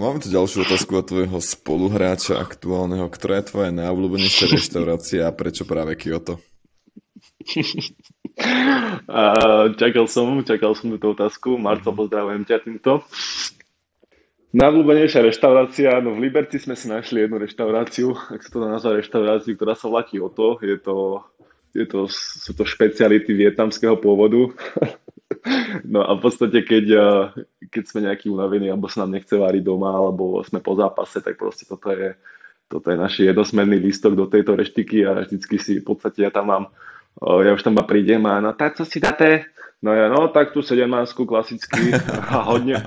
Máme 0.00 0.24
tu 0.24 0.32
ďalšiu 0.32 0.64
otázku 0.64 1.04
od 1.04 1.04
tvojho 1.04 1.38
spoluhráča 1.44 2.40
aktuálneho. 2.40 3.04
Ktorá 3.12 3.44
je 3.44 3.52
tvoja 3.52 3.70
najobľúbenejšia 3.76 4.56
reštaurácia 4.56 5.28
a 5.28 5.36
prečo 5.36 5.68
práve 5.68 6.00
Kyoto? 6.00 6.40
uh, 9.08 9.72
čakal 9.76 10.08
som, 10.08 10.40
čakal 10.44 10.72
som 10.72 10.88
túto 10.96 11.12
otázku. 11.12 11.60
Marco, 11.60 11.92
pozdravujem 11.92 12.48
ťa 12.48 12.64
týmto. 12.64 13.04
Najobľúbenejšia 14.56 15.28
reštaurácia, 15.28 16.00
no 16.00 16.16
v 16.16 16.24
Liberci 16.24 16.56
sme 16.56 16.72
si 16.72 16.88
našli 16.88 17.28
jednu 17.28 17.36
reštauráciu, 17.36 18.16
ak 18.32 18.40
sa 18.40 18.48
to 18.48 18.64
dá 18.64 18.68
nazvať 18.72 19.04
reštauráciu, 19.04 19.52
ktorá 19.60 19.76
sa 19.76 19.92
volá 19.92 20.08
Kyoto. 20.08 20.56
Je 20.64 20.80
to 20.80 21.20
je 21.76 21.84
to, 21.84 22.08
sú 22.08 22.56
to 22.56 22.64
špeciality 22.64 23.28
vietnamského 23.36 24.00
pôvodu. 24.00 24.56
No 25.84 26.04
a 26.04 26.14
v 26.16 26.20
podstate, 26.20 26.62
keď, 26.62 26.86
keď 27.70 27.84
sme 27.86 28.00
nejaký 28.08 28.30
unavení, 28.30 28.70
alebo 28.70 28.90
sa 28.90 29.04
nám 29.04 29.18
nechce 29.18 29.34
váriť 29.36 29.62
doma, 29.62 29.94
alebo 29.94 30.42
sme 30.42 30.62
po 30.62 30.74
zápase, 30.74 31.20
tak 31.20 31.38
proste 31.38 31.68
toto 31.68 31.90
je, 31.90 32.14
toto 32.68 32.90
je 32.90 32.96
náš 32.96 33.20
jednosmerný 33.20 33.78
lístok 33.80 34.14
do 34.16 34.26
tejto 34.26 34.56
reštiky 34.56 35.06
a 35.06 35.24
vždycky 35.24 35.56
si 35.58 35.72
v 35.80 35.86
podstate 35.86 36.26
ja 36.26 36.30
tam 36.30 36.46
mám, 36.50 36.64
ja 37.22 37.50
už 37.54 37.62
tam 37.62 37.74
ma 37.78 37.84
prídem 37.84 38.22
a 38.26 38.40
no 38.40 38.52
tak 38.52 38.76
co 38.76 38.84
si 38.84 39.00
dáte? 39.00 39.48
No 39.78 39.94
ja, 39.94 40.10
no 40.10 40.26
tak 40.34 40.50
tu 40.50 40.58
17 40.58 40.90
klasicky 41.22 41.94
a 42.34 42.42
hodne. 42.42 42.82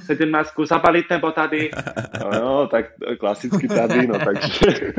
17 0.00 0.32
zapaliť 0.64 1.04
nebo 1.10 1.28
tady? 1.28 1.70
No, 2.20 2.28
no 2.40 2.66
tak 2.72 2.96
klasicky 3.20 3.68
tady, 3.68 4.06
no 4.06 4.16
takže 4.16 4.66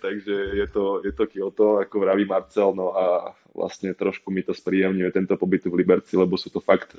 takže 0.00 0.34
je 0.34 0.66
to, 0.66 1.00
je 1.04 1.12
to 1.12 1.26
Kyoto, 1.26 1.78
ako 1.78 2.00
vraví 2.00 2.24
Marcel, 2.24 2.72
no 2.74 2.98
a 2.98 3.34
vlastne 3.54 3.94
trošku 3.94 4.34
mi 4.34 4.42
to 4.42 4.52
spríjemňuje 4.52 5.10
tento 5.14 5.38
pobyt 5.38 5.64
v 5.64 5.78
Liberci, 5.78 6.18
lebo 6.18 6.34
sú 6.34 6.50
to 6.50 6.58
fakt, 6.58 6.98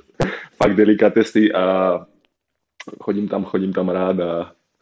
fakt 0.56 0.74
delikatesy 0.74 1.52
a 1.52 2.00
chodím 2.98 3.28
tam, 3.28 3.44
chodím 3.44 3.76
tam 3.76 3.92
rád 3.92 4.18
a 4.24 4.32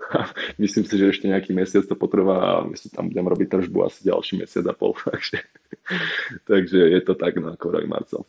Myslím 0.62 0.84
si, 0.84 0.94
že 0.98 1.10
ešte 1.10 1.26
nejaký 1.28 1.52
mesiac 1.56 1.84
to 1.86 1.96
potrvá 1.96 2.36
a 2.36 2.52
my 2.64 2.76
si 2.76 2.92
tam 2.92 3.08
budem 3.08 3.26
robiť 3.26 3.48
tržbu 3.50 3.78
asi 3.88 4.00
ďalší 4.06 4.34
mesiac 4.40 4.64
a 4.68 4.74
pol. 4.74 4.92
Takže, 5.04 5.38
takže 6.48 6.78
je 6.80 7.00
to 7.04 7.12
tak, 7.12 7.36
no 7.36 7.52
ako 7.52 7.76
Marcel. 7.84 8.24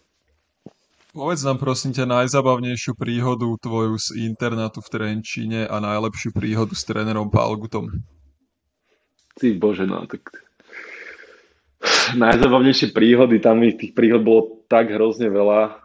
Povedz 1.16 1.48
nám 1.48 1.64
prosím 1.64 1.96
ťa 1.96 2.04
najzabavnejšiu 2.12 3.00
príhodu 3.00 3.48
tvoju 3.64 3.96
z 3.96 4.28
internátu 4.28 4.84
v 4.84 4.92
Trenčíne 4.92 5.62
a 5.64 5.80
najlepšiu 5.80 6.36
príhodu 6.36 6.76
s 6.76 6.84
trénerom 6.84 7.32
Palgutom. 7.32 7.88
Ty 9.40 9.56
bože, 9.56 9.88
no 9.88 10.04
tak 10.04 10.45
najzabavnejšie 12.16 12.94
príhody, 12.94 13.42
tam 13.42 13.64
ich 13.66 13.80
tých 13.80 13.94
príhod 13.98 14.22
bolo 14.22 14.62
tak 14.70 14.94
hrozne 14.94 15.30
veľa, 15.30 15.82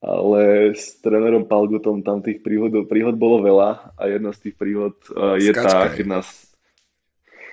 ale 0.00 0.72
s 0.72 0.96
trénerom 1.04 1.44
Palgutom 1.44 2.00
tam 2.00 2.24
tých 2.24 2.40
príhod, 2.40 2.72
príhod 2.88 3.16
bolo 3.16 3.44
veľa 3.44 3.92
a 3.96 4.02
jedna 4.08 4.32
z 4.32 4.48
tých 4.48 4.54
príhod 4.56 4.96
uh, 5.12 5.36
je 5.36 5.52
tá, 5.52 5.92
keď 5.92 6.06
nás 6.20 6.28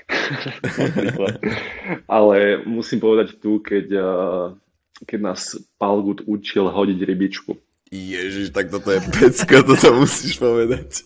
ale 2.15 2.63
musím 2.63 3.03
povedať 3.03 3.43
tu, 3.43 3.59
keď 3.59 3.85
uh, 3.91 4.55
keď 5.03 5.19
nás 5.21 5.59
Palgut 5.77 6.23
učil 6.25 6.71
hodiť 6.71 6.99
rybičku. 7.03 7.51
Ježiš, 7.91 8.51
tak 8.51 8.71
toto 8.71 8.91
je 8.91 8.99
pecka, 9.03 9.63
toto 9.63 9.87
musíš 9.99 10.39
povedať. 10.41 11.03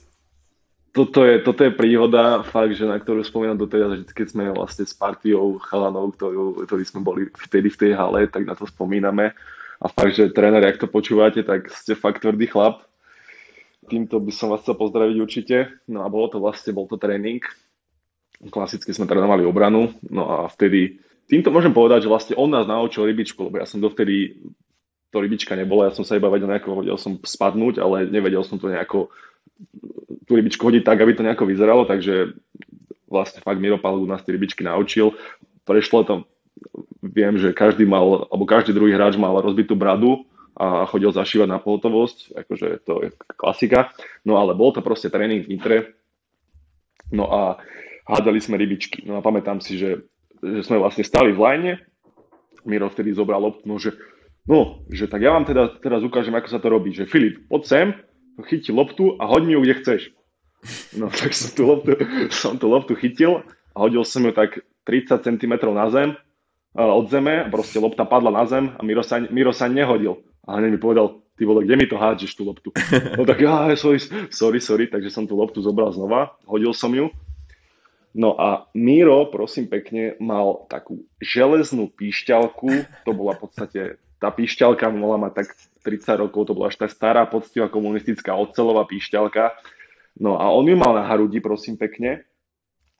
Toto 0.92 1.24
je, 1.24 1.39
toto 1.39 1.64
je 1.64 1.72
príhoda, 1.72 2.44
fakt, 2.44 2.76
že 2.76 2.84
na 2.84 3.00
ktorú 3.00 3.24
spomínam 3.24 3.56
do 3.56 3.64
teda, 3.64 3.96
že 3.96 4.04
keď 4.12 4.28
sme 4.28 4.52
vlastne 4.52 4.84
s 4.84 4.92
partiou 4.92 5.56
chalanov, 5.64 6.20
ktorú, 6.20 6.68
ktorí 6.68 6.84
sme 6.84 7.00
boli 7.00 7.32
vtedy 7.32 7.72
v 7.72 7.80
tej 7.80 7.92
hale, 7.96 8.28
tak 8.28 8.44
na 8.44 8.60
to 8.60 8.68
spomíname. 8.68 9.32
A 9.80 9.86
fakt, 9.88 10.20
že 10.20 10.36
tréner, 10.36 10.60
ak 10.68 10.84
to 10.84 10.92
počúvate, 10.92 11.48
tak 11.48 11.72
ste 11.72 11.96
fakt 11.96 12.28
tvrdý 12.28 12.52
chlap. 12.52 12.84
Týmto 13.88 14.20
by 14.20 14.32
som 14.36 14.52
vás 14.52 14.68
chcel 14.68 14.76
pozdraviť 14.76 15.16
určite. 15.16 15.58
No 15.88 16.04
a 16.04 16.12
bolo 16.12 16.28
to 16.28 16.44
vlastne, 16.44 16.76
bol 16.76 16.92
to 16.92 17.00
tréning. 17.00 17.39
Klasicky 18.52 18.92
sme 18.92 19.08
trénovali 19.08 19.48
obranu, 19.48 19.96
no 20.12 20.28
a 20.28 20.38
vtedy 20.52 21.00
týmto 21.30 21.54
môžem 21.54 21.72
povedať, 21.72 22.04
že 22.04 22.12
vlastne 22.12 22.36
on 22.36 22.50
nás 22.50 22.66
naučil 22.66 23.06
rybičku, 23.06 23.38
lebo 23.48 23.62
ja 23.62 23.70
som 23.70 23.78
dovtedy 23.78 24.44
to 25.14 25.18
rybička 25.22 25.54
nebola, 25.54 25.88
ja 25.88 25.94
som 25.94 26.02
sa 26.02 26.18
iba 26.18 26.26
vedel 26.26 26.50
nejako, 26.50 26.82
vedel 26.82 26.98
som 26.98 27.22
spadnúť, 27.22 27.78
ale 27.78 28.10
nevedel 28.10 28.42
som 28.42 28.58
to 28.58 28.72
nejako 28.72 29.14
tú 30.26 30.32
rybičku 30.38 30.62
hodiť 30.62 30.84
tak, 30.86 31.02
aby 31.02 31.12
to 31.16 31.26
nejako 31.26 31.45
vyzeralo, 31.47 31.84
takže 31.86 32.38
vlastne 33.12 33.43
fakt 33.43 33.60
Miro 33.60 33.78
Palgu 33.78 34.08
nás 34.08 34.24
tie 34.24 34.32
rybičky 34.32 34.64
naučil. 34.64 35.16
Prešlo 35.68 36.08
to, 36.08 36.16
viem, 37.04 37.36
že 37.36 37.52
každý 37.52 37.84
mal, 37.84 38.28
alebo 38.32 38.47
každý 38.47 38.72
druhý 38.72 38.95
hráč 38.95 39.20
mal 39.20 39.36
rozbitú 39.43 39.76
bradu 39.76 40.24
a 40.56 40.88
chodil 40.88 41.12
zašívať 41.12 41.47
na 41.47 41.60
pohotovosť, 41.60 42.36
akože 42.36 42.68
to 42.84 42.93
je 43.08 43.10
klasika. 43.36 43.91
No 44.24 44.39
ale 44.39 44.56
bol 44.56 44.72
to 44.72 44.84
proste 44.84 45.12
tréning 45.12 45.43
v 45.43 45.56
Nitre, 45.56 45.78
no 47.12 47.28
a 47.28 47.41
hádali 48.08 48.39
sme 48.39 48.60
rybičky. 48.60 49.04
No 49.04 49.20
a 49.20 49.26
pamätám 49.26 49.60
si, 49.60 49.76
že 49.76 50.08
že 50.41 50.66
sme 50.66 50.82
vlastne 50.82 51.06
stali 51.06 51.32
v 51.32 51.39
line, 51.39 51.72
Miro 52.66 52.89
vtedy 52.89 53.14
zobral 53.14 53.41
loptu, 53.41 53.66
no, 53.66 53.78
že, 53.78 53.93
no, 54.49 54.86
že 54.89 55.06
tak 55.06 55.22
ja 55.22 55.34
vám 55.34 55.45
teda 55.45 55.78
teraz 55.82 56.02
ukážem, 56.02 56.34
ako 56.34 56.49
sa 56.49 56.62
to 56.62 56.68
robí, 56.70 56.93
že 56.93 57.10
Filip, 57.10 57.45
poď 57.45 57.64
sem, 57.66 57.88
chyti 58.45 58.71
loptu 58.71 59.15
a 59.19 59.27
hoď 59.27 59.43
mi 59.43 59.53
ju, 59.53 59.61
kde 59.61 59.73
chceš. 59.79 60.01
No 60.97 61.09
tak 61.19 61.34
som 61.34 61.51
tú 61.51 61.63
loptu, 61.67 61.91
som 62.29 62.53
tú 62.55 62.67
loptu 62.69 62.93
chytil 62.95 63.43
a 63.73 63.77
hodil 63.84 64.03
som 64.05 64.23
ju 64.23 64.32
tak 64.32 64.61
30 64.88 65.23
cm 65.23 65.53
na 65.71 65.88
zem, 65.89 66.09
od 66.71 67.05
zeme 67.11 67.43
a 67.43 67.49
proste 67.51 67.79
lopta 67.79 68.07
padla 68.07 68.32
na 68.32 68.43
zem 68.47 68.71
a 68.75 68.82
Miro 68.84 69.03
sa, 69.03 69.19
Miro 69.19 69.51
sa 69.51 69.67
nehodil. 69.67 70.23
A 70.47 70.57
hneď 70.57 70.73
mi 70.73 70.79
povedal, 70.82 71.21
ty 71.38 71.45
vole, 71.45 71.67
kde 71.67 71.75
mi 71.77 71.86
to 71.86 71.99
hádžeš 71.99 72.34
tú 72.34 72.47
loptu? 72.47 72.69
No 73.19 73.27
tak 73.27 73.43
ja, 73.43 73.69
sorry, 73.77 73.99
sorry, 74.32 74.59
sorry, 74.63 74.86
takže 74.88 75.11
som 75.11 75.27
tú 75.27 75.38
loptu 75.38 75.61
zobral 75.61 75.91
znova, 75.93 76.39
hodil 76.47 76.71
som 76.73 76.95
ju 76.95 77.11
No 78.11 78.36
a 78.36 78.67
Miro, 78.75 79.32
prosím 79.32 79.71
pekne, 79.71 80.19
mal 80.19 80.67
takú 80.67 81.07
železnú 81.23 81.88
píšťalku, 81.95 82.67
to 83.07 83.11
bola 83.15 83.39
v 83.39 83.41
podstate, 83.47 83.82
tá 84.19 84.27
píšťalka 84.27 84.91
mohla 84.91 85.27
mať 85.27 85.32
tak 85.43 85.47
30 85.82 86.21
rokov, 86.21 86.49
to 86.49 86.55
bola 86.55 86.69
až 86.69 86.77
tá 86.77 86.88
stará, 86.88 87.25
poctivá 87.25 87.67
komunistická 87.67 88.38
ocelová 88.38 88.86
píšťalka. 88.86 89.53
No 90.21 90.38
a 90.38 90.49
on 90.53 90.65
ju 90.69 90.77
mal 90.77 90.93
na 90.93 91.05
hrudi, 91.09 91.41
prosím 91.41 91.75
pekne. 91.75 92.25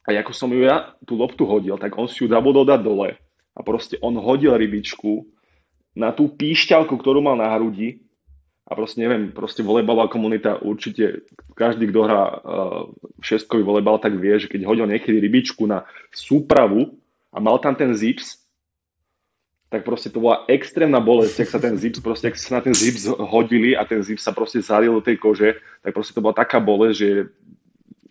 A 0.02 0.18
ako 0.18 0.34
som 0.34 0.50
ju 0.50 0.66
ja 0.66 0.98
tú 1.06 1.14
loptu 1.14 1.46
hodil, 1.46 1.78
tak 1.78 1.94
on 1.94 2.10
si 2.10 2.26
ju 2.26 2.28
zabudol 2.28 2.66
dať 2.66 2.82
dole. 2.82 3.22
A 3.54 3.60
proste 3.62 4.02
on 4.02 4.18
hodil 4.18 4.58
rybičku 4.58 5.30
na 5.94 6.10
tú 6.10 6.32
píšťalku, 6.34 6.98
ktorú 6.98 7.22
mal 7.22 7.38
na 7.38 7.54
hrudi 7.54 8.02
a 8.66 8.72
proste 8.74 9.04
neviem, 9.04 9.36
proste 9.36 9.62
volejbalová 9.62 10.08
komunita 10.08 10.58
určite, 10.64 11.28
každý, 11.60 11.92
kto 11.92 12.00
hrá 12.08 12.24
uh, 12.24 12.84
šestkový 13.20 13.68
volejbal, 13.68 14.00
tak 14.00 14.16
vie, 14.16 14.40
že 14.40 14.48
keď 14.48 14.64
hodil 14.64 14.88
niekedy 14.88 15.20
rybičku 15.20 15.68
na 15.68 15.84
súpravu 16.16 16.96
a 17.36 17.38
mal 17.44 17.60
tam 17.60 17.76
ten 17.76 17.92
zips, 17.92 18.41
tak 19.72 19.88
proste 19.88 20.12
to 20.12 20.20
bola 20.20 20.44
extrémna 20.52 21.00
bolesť, 21.00 21.48
ak 21.48 21.50
sa 21.50 21.60
ten 21.64 21.80
zips, 21.80 22.04
proste 22.06 22.28
ak 22.28 22.36
sa 22.36 22.60
na 22.60 22.62
ten 22.68 22.76
zips 22.76 23.08
hodili 23.08 23.74
a 23.74 23.88
ten 23.88 24.04
zips 24.04 24.28
sa 24.28 24.36
proste 24.36 24.60
zalil 24.60 25.00
do 25.00 25.02
tej 25.02 25.16
kože, 25.18 25.58
tak 25.82 25.96
proste 25.96 26.12
to 26.12 26.22
bola 26.22 26.36
taká 26.36 26.60
bolesť, 26.60 26.98
že 27.00 27.10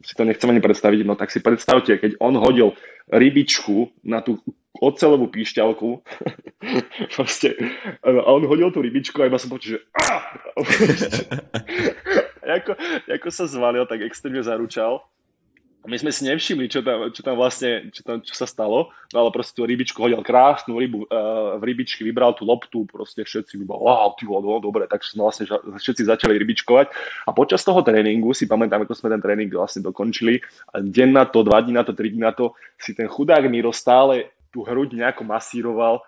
si 0.01 0.17
to 0.17 0.25
nechcem 0.25 0.49
ani 0.49 0.65
predstaviť, 0.65 1.05
no 1.05 1.13
tak 1.13 1.29
si 1.29 1.45
predstavte, 1.45 1.93
keď 2.01 2.17
on 2.25 2.41
hodil 2.41 2.73
rybičku 3.13 3.93
na 4.01 4.25
tú 4.25 4.41
ocelovú 4.81 5.29
píšťalku, 5.29 6.01
proste, 7.15 7.53
a 8.01 8.09
on 8.33 8.49
hodil 8.49 8.73
tú 8.73 8.81
rybičku 8.81 9.21
a 9.21 9.29
iba 9.29 9.37
som 9.37 9.53
počul, 9.53 9.77
že 9.77 9.79
ako, 12.57 12.73
ako 13.13 13.29
sa 13.29 13.45
zvalil, 13.45 13.85
tak 13.85 14.01
extrémne 14.01 14.41
zaručal 14.41 15.05
my 15.81 15.97
sme 15.97 16.13
si 16.13 16.29
nevšimli, 16.29 16.69
čo 16.69 16.85
tam, 16.85 17.09
čo 17.09 17.25
tam 17.25 17.41
vlastne, 17.41 17.89
čo, 17.89 18.05
tam, 18.05 18.21
čo 18.21 18.37
sa 18.37 18.45
stalo, 18.45 18.93
no 19.13 19.17
ale 19.17 19.33
proste 19.33 19.57
tú 19.57 19.65
rybičku 19.65 19.97
hodil 19.97 20.21
krásnu 20.21 20.77
rybu, 20.77 21.09
uh, 21.09 21.57
v 21.57 21.63
rybičky 21.65 22.05
vybral 22.05 22.37
tú 22.37 22.45
loptu, 22.45 22.85
proste 22.85 23.25
všetci 23.25 23.57
by 23.61 23.65
bol, 23.65 23.81
wow, 23.89 24.13
ty 24.13 24.29
no, 24.29 24.61
dobre, 24.61 24.85
tak 24.85 25.01
sme 25.01 25.25
vlastne 25.25 25.49
všetci 25.49 26.05
začali 26.05 26.37
rybičkovať 26.37 26.87
a 27.25 27.31
počas 27.33 27.65
toho 27.65 27.81
tréningu, 27.81 28.37
si 28.37 28.45
pamätám, 28.45 28.85
ako 28.85 28.93
sme 28.93 29.09
ten 29.17 29.25
tréning 29.25 29.49
vlastne 29.49 29.81
dokončili, 29.81 30.45
a 30.77 30.85
deň 30.85 31.09
na 31.17 31.25
to, 31.25 31.41
dva 31.41 31.65
dní 31.65 31.73
na 31.73 31.85
to, 31.89 31.97
tri 31.97 32.13
dní 32.13 32.21
na 32.21 32.37
to, 32.37 32.53
si 32.77 32.93
ten 32.93 33.09
chudák 33.09 33.49
Miro 33.49 33.73
stále 33.73 34.37
tú 34.53 34.61
hruď 34.61 35.01
nejako 35.01 35.25
masíroval, 35.25 36.05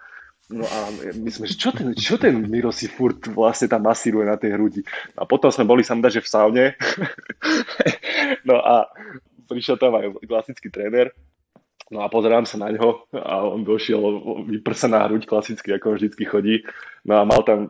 No 0.52 0.68
a 0.68 0.78
my 1.16 1.30
sme, 1.32 1.48
že 1.48 1.56
čo 1.56 1.72
ten, 1.72 1.96
čo 1.96 2.20
ten 2.20 2.36
Miro 2.44 2.68
si 2.74 2.84
furt 2.84 3.24
vlastne 3.32 3.72
tam 3.72 3.88
masíruje 3.88 4.28
na 4.28 4.36
tej 4.36 4.52
hrudi. 4.58 4.84
A 5.16 5.24
potom 5.24 5.48
sme 5.48 5.64
boli 5.64 5.80
sa 5.80 5.96
že 5.96 6.20
v 6.20 6.28
saune. 6.28 6.64
no 8.48 8.60
a 8.60 8.92
prišiel 9.46 9.76
tam 9.78 9.98
aj 9.98 10.16
klasický 10.26 10.68
tréner, 10.70 11.10
No 11.92 12.00
a 12.00 12.08
pozerám 12.08 12.48
sa 12.48 12.56
na 12.56 12.72
ňo 12.72 13.04
a 13.12 13.44
on 13.44 13.68
došiel 13.68 14.00
vyprsená 14.48 15.04
hruď 15.04 15.28
klasicky, 15.28 15.76
ako 15.76 15.92
on 15.92 15.96
vždycky 16.00 16.24
chodí. 16.24 16.64
No 17.04 17.20
a 17.20 17.28
mal 17.28 17.44
tam 17.44 17.68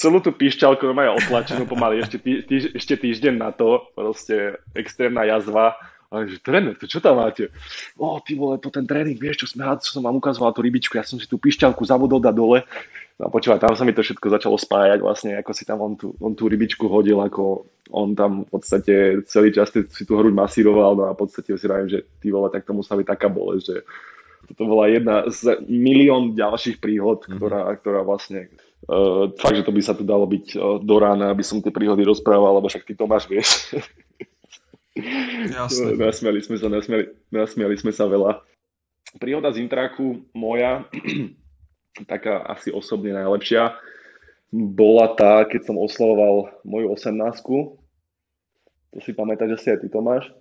celú 0.00 0.24
tú 0.24 0.32
píšťalku 0.32 0.88
normálne 0.88 1.12
otlačenú 1.20 1.68
pomaly 1.68 2.00
ešte, 2.00 2.16
tý, 2.16 2.40
tý, 2.48 2.72
ešte 2.72 2.96
týždeň 2.96 3.34
na 3.36 3.52
to, 3.52 3.84
proste 3.92 4.56
extrémna 4.72 5.28
jazva. 5.28 5.76
A 6.08 6.24
že 6.24 6.40
tréner, 6.40 6.72
to 6.80 6.88
čo 6.88 7.04
tam 7.04 7.20
máte? 7.20 7.52
O, 8.00 8.16
ty 8.24 8.32
vole, 8.32 8.56
to 8.56 8.72
ten 8.72 8.88
tréning, 8.88 9.20
vieš, 9.20 9.44
čo, 9.44 9.46
sme, 9.52 9.68
čo 9.76 10.00
som 10.00 10.00
vám 10.00 10.16
ukazoval, 10.16 10.56
tú 10.56 10.64
rybičku, 10.64 10.96
ja 10.96 11.04
som 11.04 11.20
si 11.20 11.28
tú 11.28 11.36
píšťalku 11.36 11.84
zabudol 11.84 12.24
dať 12.24 12.32
dole. 12.32 12.64
No 13.18 13.26
a 13.26 13.34
počúvaj, 13.34 13.58
tam 13.58 13.74
sa 13.74 13.82
mi 13.82 13.90
to 13.90 14.06
všetko 14.06 14.30
začalo 14.30 14.54
spájať, 14.54 15.02
vlastne, 15.02 15.34
ako 15.34 15.50
si 15.50 15.66
tam 15.66 15.82
on 15.82 15.98
tú, 15.98 16.14
on 16.22 16.38
tú 16.38 16.46
rybičku 16.46 16.86
hodil, 16.86 17.18
ako 17.18 17.66
on 17.90 18.14
tam 18.14 18.46
v 18.46 18.50
podstate 18.54 19.26
celý 19.26 19.50
čas 19.50 19.74
si 19.74 20.02
tú 20.06 20.14
hruď 20.14 20.38
masíroval, 20.38 20.94
no 20.94 21.04
a 21.10 21.18
v 21.18 21.26
podstate 21.26 21.50
si 21.58 21.66
rájem, 21.66 21.98
že 21.98 21.98
ty 22.22 22.30
vole, 22.30 22.46
tak 22.54 22.62
to 22.62 22.78
musela 22.78 23.02
byť 23.02 23.08
taká 23.10 23.26
bolesť, 23.26 23.64
že 23.66 23.76
toto 24.46 24.70
bola 24.70 24.86
jedna 24.86 25.26
z 25.26 25.58
milión 25.66 26.38
ďalších 26.38 26.78
príhod, 26.78 27.26
mm-hmm. 27.26 27.36
ktorá, 27.42 27.60
ktorá 27.82 28.00
vlastne 28.06 28.54
uh, 28.86 29.34
fakt, 29.34 29.58
že 29.58 29.66
to 29.66 29.74
by 29.74 29.82
sa 29.82 29.98
tu 29.98 30.06
dalo 30.06 30.22
byť 30.30 30.46
uh, 30.54 30.78
do 30.78 30.96
rána, 31.02 31.34
aby 31.34 31.42
som 31.42 31.58
tie 31.58 31.74
príhody 31.74 32.06
rozprával, 32.06 32.62
lebo 32.62 32.70
však 32.70 32.86
ty 32.86 32.94
to 33.02 33.10
máš, 33.10 33.26
vieš. 33.26 33.74
Jasne. 35.58 35.94
nasmiali 35.94 36.38
sme 36.38 36.54
sa, 36.58 36.70
nasmiali, 36.70 37.10
nasmiali 37.34 37.74
sme 37.74 37.90
sa 37.90 38.06
veľa. 38.06 38.46
Príhoda 39.18 39.50
z 39.50 39.66
Intraku 39.66 40.22
moja 40.34 40.86
taká 42.04 42.44
asi 42.46 42.70
osobne 42.70 43.16
najlepšia, 43.16 43.74
bola 44.52 45.12
tá, 45.12 45.44
keď 45.44 45.72
som 45.72 45.76
oslavoval 45.76 46.62
moju 46.64 46.92
18 46.96 48.94
To 48.94 48.98
si 49.04 49.12
pamätáš, 49.12 49.56
že 49.56 49.58
si 49.60 49.68
aj 49.72 49.78
ty, 49.84 49.88
Tomáš? 49.92 50.32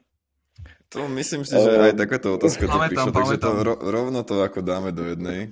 To 0.95 1.11
myslím 1.19 1.43
si, 1.43 1.51
že 1.51 1.91
aj 1.91 1.99
takáto 1.99 2.39
otázka 2.39 2.63
tu 2.63 2.77
prišla, 2.79 3.11
takže 3.11 3.37
to 3.43 3.49
ro, 3.59 3.75
rovno 3.75 4.23
to 4.23 4.39
ako 4.39 4.63
dáme 4.63 4.95
do 4.95 5.03
jednej. 5.03 5.51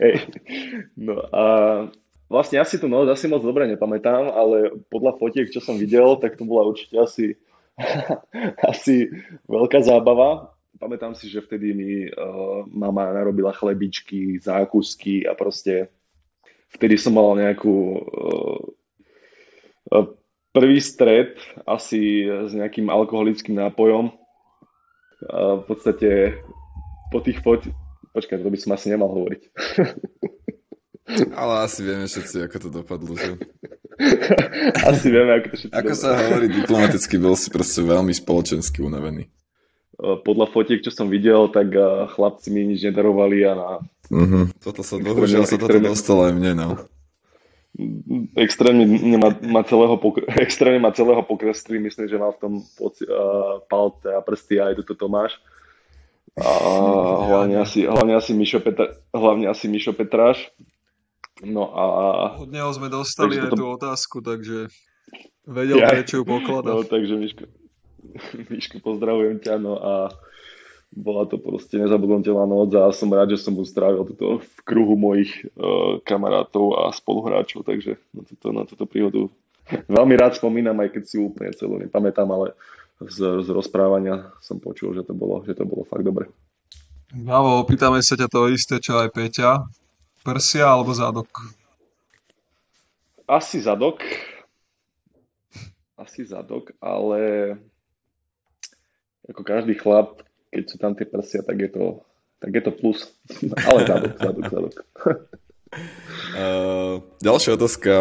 Hey. 0.00 0.26
No 0.98 1.22
a 1.30 1.44
vlastne 2.26 2.58
ja 2.58 2.66
si 2.66 2.82
tu 2.82 2.90
noc 2.90 3.06
asi 3.06 3.30
moc 3.30 3.46
dobre 3.46 3.70
nepamätám, 3.70 4.26
ale 4.26 4.74
podľa 4.90 5.18
fotiek, 5.22 5.50
čo 5.50 5.62
som 5.62 5.78
videl, 5.78 6.18
tak 6.18 6.34
to 6.34 6.42
bola 6.46 6.66
určite 6.66 6.98
asi, 6.98 7.26
asi 8.70 9.06
veľká 9.46 9.82
zábava 9.86 10.50
pamätám 10.80 11.12
si, 11.12 11.28
že 11.28 11.44
vtedy 11.44 11.76
mi 11.76 12.08
uh, 12.08 12.64
mama 12.72 13.12
narobila 13.12 13.52
chlebičky, 13.52 14.40
zákusky 14.40 15.28
a 15.28 15.36
proste 15.36 15.92
vtedy 16.72 16.96
som 16.96 17.12
mal 17.12 17.36
nejakú 17.36 17.76
uh, 18.00 18.60
uh, 19.92 20.06
prvý 20.56 20.80
stred 20.80 21.36
asi 21.68 22.24
s 22.26 22.56
nejakým 22.56 22.88
alkoholickým 22.88 23.60
nápojom. 23.60 24.16
A 25.28 25.60
v 25.60 25.64
podstate 25.68 26.40
po 27.12 27.20
tých 27.20 27.44
foť... 27.44 27.68
Počkaj, 28.10 28.42
to 28.42 28.50
by 28.50 28.58
som 28.58 28.74
asi 28.74 28.90
nemal 28.90 29.12
hovoriť. 29.12 29.42
Ale 31.40 31.54
asi 31.66 31.82
vieme 31.82 32.06
všetci, 32.06 32.36
ako 32.46 32.56
to 32.58 32.68
dopadlo, 32.70 33.12
že? 33.14 33.38
asi 34.90 35.06
vieme, 35.10 35.30
ako 35.38 35.46
to 35.52 35.56
všetci 35.58 35.74
Ako 35.74 35.92
dopadlo. 35.92 36.02
sa 36.02 36.10
hovorí 36.24 36.46
diplomaticky, 36.50 37.14
bol 37.18 37.36
si 37.36 37.48
proste 37.50 37.82
veľmi 37.82 38.14
spoločensky 38.14 38.82
unavený. 38.82 39.26
Podľa 40.00 40.46
fotiek, 40.48 40.80
čo 40.80 40.88
som 40.88 41.12
videl, 41.12 41.52
tak 41.52 41.70
a, 41.72 42.08
chlapci 42.08 42.48
mi 42.48 42.64
nič 42.64 42.88
nedarovali 42.88 43.38
a 43.44 43.52
na 43.54 43.68
Uh-huh. 44.10 44.50
Toto 44.58 44.82
sa, 44.82 44.98
bohužiaľ 44.98 45.46
sa 45.46 45.54
toto 45.54 45.78
dostalo 45.78 46.26
aj 46.26 46.34
mne, 46.34 46.52
no. 46.58 46.68
extrémne 48.34 48.82
ma, 49.14 49.30
ma 49.38 49.62
celého, 49.62 49.94
pokr- 50.02 50.26
extrémne 50.44 50.82
ma 50.82 50.90
celého 50.90 51.22
pokreslili, 51.22 51.78
myslím, 51.86 52.10
že 52.10 52.18
mal 52.18 52.34
v 52.34 52.40
tom 52.42 52.52
poci- 52.74 53.06
uh, 53.06 53.62
palte 53.70 54.10
a 54.10 54.18
prsty 54.18 54.58
aj 54.58 54.82
toto 54.82 55.06
Tomáš. 55.06 55.38
A 56.34 56.50
hlavne 57.30 57.62
asi, 57.62 57.86
hlavne 57.86 58.18
asi 58.18 58.34
Mišo, 58.34 58.58
Petra, 58.58 58.98
hlavne 59.14 59.46
asi 59.46 59.70
Mišo 59.70 59.94
Petráš. 59.94 60.50
No 61.46 61.70
a 61.70 61.84
Od 62.42 62.50
neho 62.50 62.68
sme 62.74 62.90
dostali 62.90 63.38
aj 63.38 63.54
toto- 63.54 63.62
tú 63.62 63.64
otázku, 63.78 64.16
takže 64.20 64.66
vedel, 65.46 65.78
Ja. 65.78 65.94
prečo 65.94 66.20
ju 66.20 66.24
pokladať. 66.26 66.66
no, 66.74 66.82
takže 66.82 67.14
Miško, 67.14 67.46
Miško, 68.52 68.80
pozdravujem 68.80 69.40
ťa, 69.40 69.54
no 69.60 69.76
a 69.78 69.92
bola 70.90 71.22
to 71.30 71.38
proste 71.38 71.78
nezabudnutelná 71.78 72.50
noc 72.50 72.74
a 72.74 72.90
som 72.90 73.06
rád, 73.14 73.38
že 73.38 73.46
som 73.46 73.54
mu 73.54 73.62
strávil 73.62 74.02
toto 74.10 74.42
v 74.42 74.58
kruhu 74.66 74.98
mojich 74.98 75.46
uh, 75.54 76.02
kamarátov 76.02 76.82
a 76.82 76.90
spoluhráčov, 76.90 77.62
takže 77.62 77.94
na, 78.10 78.22
toto, 78.26 78.46
na 78.50 78.62
túto 78.66 78.84
príhodu 78.90 79.30
veľmi 79.86 80.14
rád 80.18 80.34
spomínam, 80.34 80.74
aj 80.82 80.98
keď 80.98 81.02
si 81.06 81.16
úplne 81.22 81.54
celú 81.54 81.78
nepamätám, 81.78 82.26
ale 82.26 82.58
z, 83.06 83.46
z 83.46 83.48
rozprávania 83.54 84.34
som 84.42 84.58
počul, 84.58 84.92
že 84.98 85.06
to 85.06 85.14
bolo, 85.14 85.46
že 85.46 85.54
to 85.54 85.62
bolo 85.62 85.86
fakt 85.86 86.02
dobre. 86.02 86.26
Gabo, 87.10 87.62
opýtame 87.62 88.02
sa 88.02 88.18
ťa 88.18 88.28
to 88.30 88.50
isté, 88.50 88.78
čo 88.78 88.98
aj 88.98 89.14
Peťa. 89.14 89.66
Prsia 90.20 90.66
alebo 90.68 90.94
zadok? 90.94 91.30
Asi 93.26 93.62
zadok. 93.62 94.02
Asi 95.96 96.26
zadok, 96.26 96.74
ale 96.78 97.56
ako 99.30 99.42
každý 99.46 99.78
chlap, 99.78 100.26
keď 100.50 100.64
sú 100.66 100.76
tam 100.82 100.92
tie 100.98 101.06
prsia, 101.06 101.46
tak 101.46 101.56
je 101.62 101.70
to, 101.70 101.84
tak 102.42 102.50
je 102.50 102.62
to 102.66 102.72
plus. 102.74 103.14
Ale 103.70 103.86
zadok, 103.86 104.14
zadok, 104.18 104.46
zadok. 104.50 104.76
Uh, 106.34 106.98
ďalšia 107.22 107.54
otázka. 107.54 107.92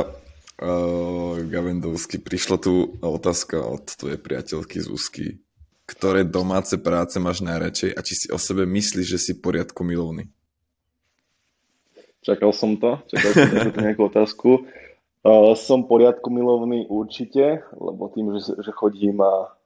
Uh, 0.60 1.40
Gavendovsky. 1.48 2.20
Prišla 2.20 2.58
tu 2.60 3.00
otázka 3.00 3.64
od 3.64 3.86
tvojej 3.96 4.20
priateľky 4.20 4.84
z 4.84 4.88
Úzky. 4.92 5.26
Ktoré 5.88 6.28
domáce 6.28 6.76
práce 6.76 7.16
máš 7.22 7.40
najradšej 7.46 7.96
a 7.96 8.00
či 8.04 8.14
si 8.14 8.28
o 8.30 8.38
sebe 8.38 8.68
myslíš, 8.68 9.08
že 9.08 9.20
si 9.22 9.32
poriadku 9.40 9.86
milovný? 9.86 10.28
Čakal 12.20 12.52
som 12.52 12.76
to, 12.76 13.00
čakal 13.08 13.32
som 13.32 13.72
to 13.72 13.80
nejakú 13.80 14.04
otázku. 14.12 14.50
Uh, 15.24 15.56
som 15.56 15.88
poriadku 15.88 16.28
milovný 16.28 16.90
určite, 16.92 17.64
lebo 17.72 18.12
tým, 18.12 18.36
že, 18.36 18.60
že 18.60 18.72
chodím 18.76 19.24
a 19.24 19.59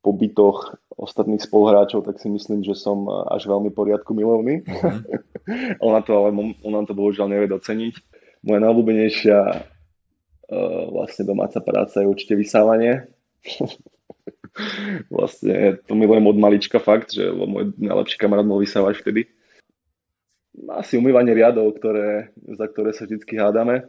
po 0.00 0.16
bytoch 0.16 0.80
ostatných 0.96 1.40
spoluhráčov, 1.40 2.04
tak 2.04 2.20
si 2.20 2.28
myslím, 2.32 2.64
že 2.64 2.76
som 2.76 3.08
uh, 3.08 3.24
až 3.32 3.48
veľmi 3.48 3.72
poriadku 3.72 4.12
milovný. 4.16 4.64
ona 5.86 6.00
to 6.04 6.12
ale 6.16 6.32
ona 6.64 6.80
to 6.84 6.92
bohužiaľ 6.96 7.28
nevie 7.28 7.48
doceniť. 7.48 7.94
Moja 8.44 8.60
najobľúbenejšia 8.64 9.38
uh, 9.44 10.82
vlastne 10.92 11.24
domáca 11.28 11.60
práca 11.60 12.00
je 12.00 12.08
určite 12.08 12.36
vysávanie. 12.36 13.08
vlastne 15.16 15.78
to 15.86 15.92
milujem 15.94 16.26
od 16.26 16.36
malička 16.36 16.82
fakt, 16.82 17.14
že 17.14 17.30
môj 17.30 17.76
najlepší 17.78 18.16
kamarát 18.18 18.46
bol 18.46 18.60
vysávač 18.60 19.00
vtedy. 19.00 19.30
Asi 20.68 21.00
umývanie 21.00 21.32
riadov, 21.32 21.78
ktoré, 21.78 22.34
za 22.36 22.66
ktoré 22.68 22.92
sa 22.92 23.06
vždy 23.06 23.22
hádame. 23.38 23.86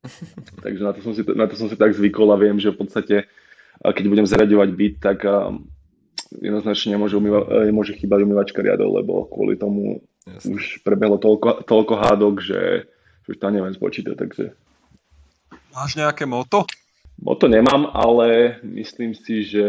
Takže 0.64 0.82
na 0.82 0.92
to, 0.96 1.00
som 1.04 1.12
si, 1.12 1.22
na 1.36 1.46
to 1.46 1.54
som 1.54 1.68
si 1.68 1.76
tak 1.76 1.92
zvykol 1.92 2.32
a 2.32 2.40
viem, 2.40 2.56
že 2.56 2.72
v 2.72 2.80
podstate, 2.80 3.16
keď 3.80 4.04
budem 4.06 4.28
zariadovať 4.28 4.70
byt, 4.76 4.94
tak 5.00 5.18
jednoznačne 6.38 6.94
nemôže, 6.94 7.16
umýva, 7.16 7.64
nemôže 7.64 7.96
chýbať 7.96 8.22
umývačka 8.22 8.60
riadov, 8.60 9.00
lebo 9.00 9.26
kvôli 9.26 9.56
tomu 9.56 10.04
Jasne. 10.28 10.54
už 10.54 10.84
prebehlo 10.84 11.16
toľko, 11.16 11.64
toľko 11.64 11.94
hádok, 11.96 12.34
že, 12.44 12.86
už 13.26 13.38
tam 13.40 13.56
neviem 13.56 13.74
spočítať. 13.74 14.14
Takže 14.14 14.44
Máš 15.70 15.94
nejaké 15.94 16.26
moto? 16.26 16.66
moto 17.20 17.46
nemám, 17.46 17.92
ale 17.92 18.58
myslím 18.64 19.12
si, 19.14 19.44
že 19.44 19.68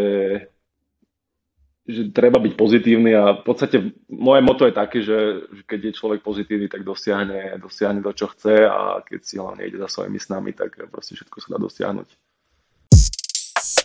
že 1.81 2.13
treba 2.13 2.37
byť 2.37 2.53
pozitívny 2.55 3.11
a 3.17 3.41
v 3.41 3.43
podstate 3.43 3.81
moje 4.07 4.41
moto 4.45 4.63
je 4.69 4.73
také, 4.73 5.01
že, 5.01 5.49
že 5.49 5.61
keď 5.65 5.79
je 5.89 5.97
človek 5.97 6.21
pozitívny, 6.21 6.69
tak 6.69 6.85
dosiahne, 6.85 7.57
dosiahne 7.57 8.05
to, 8.05 8.13
čo 8.13 8.29
chce 8.31 8.69
a 8.69 9.01
keď 9.01 9.19
si 9.25 9.35
hlavne 9.41 9.65
ide 9.65 9.81
za 9.81 9.89
svojimi 9.89 10.21
snami, 10.21 10.53
tak 10.53 10.77
proste 10.87 11.17
všetko 11.17 11.37
sa 11.41 11.47
dá 11.51 11.59
dosiahnuť. 11.59 12.07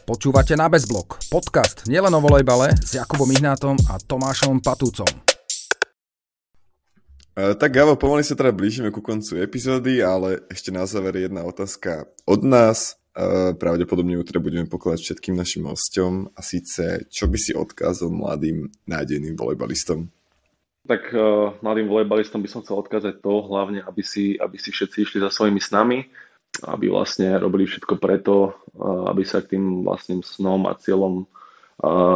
Počúvate 0.06 0.54
na 0.54 0.70
Bezblok, 0.70 1.18
podcast 1.34 1.82
nielen 1.90 2.14
o 2.14 2.22
volejbale 2.22 2.70
s 2.78 2.94
Jakubom 2.94 3.26
Ihnátom 3.26 3.74
a 3.90 3.98
Tomášom 3.98 4.62
Patúcom. 4.62 5.10
Uh, 7.34 7.58
tak 7.58 7.74
Gabo, 7.74 7.98
pomaly 7.98 8.22
sa 8.22 8.38
teda 8.38 8.54
blížime 8.54 8.94
ku 8.94 9.02
koncu 9.02 9.42
epizódy, 9.42 10.06
ale 10.06 10.46
ešte 10.46 10.70
na 10.70 10.86
záver 10.86 11.26
jedna 11.26 11.42
otázka 11.42 12.06
od 12.22 12.46
nás. 12.46 12.94
Uh, 13.18 13.50
pravdepodobne 13.58 14.14
ju 14.14 14.22
teda 14.22 14.38
budeme 14.38 14.70
pokladať 14.70 15.02
všetkým 15.02 15.34
našim 15.34 15.66
hosťom 15.66 16.38
a 16.38 16.40
síce, 16.40 17.10
čo 17.10 17.26
by 17.26 17.38
si 17.42 17.58
odkázal 17.58 18.06
mladým 18.06 18.70
nádejným 18.86 19.34
volejbalistom? 19.34 20.06
Tak 20.86 21.02
uh, 21.18 21.58
mladým 21.66 21.90
volejbalistom 21.90 22.46
by 22.46 22.48
som 22.54 22.62
chcel 22.62 22.78
odkázať 22.78 23.18
to, 23.18 23.42
hlavne, 23.42 23.82
aby 23.82 24.06
si, 24.06 24.38
aby 24.38 24.54
si 24.54 24.70
všetci 24.70 25.02
išli 25.02 25.18
za 25.18 25.34
svojimi 25.34 25.58
snami, 25.58 26.06
aby 26.64 26.88
vlastne 26.88 27.36
robili 27.36 27.68
všetko 27.68 28.00
preto, 28.00 28.56
aby 28.80 29.26
sa 29.26 29.44
k 29.44 29.56
tým 29.56 29.84
vlastným 29.84 30.24
snom 30.24 30.64
a 30.70 30.78
cieľom 30.78 31.28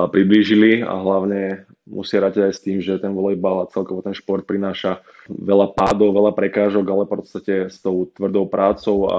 priblížili 0.09 0.81
a 0.81 0.97
hlavne 0.97 1.69
musia 1.85 2.23
rátať 2.25 2.49
aj 2.49 2.55
s 2.57 2.65
tým, 2.65 2.79
že 2.81 2.97
ten 2.97 3.13
volejbal 3.13 3.67
a 3.67 3.71
celkovo 3.73 4.01
ten 4.01 4.17
šport 4.17 4.47
prináša 4.49 5.05
veľa 5.29 5.77
pádov, 5.77 6.17
veľa 6.17 6.33
prekážok, 6.33 6.87
ale 6.89 7.05
v 7.05 7.13
podstate 7.13 7.55
s 7.69 7.77
tou 7.85 8.09
tvrdou 8.09 8.49
prácou 8.49 9.05
a 9.11 9.19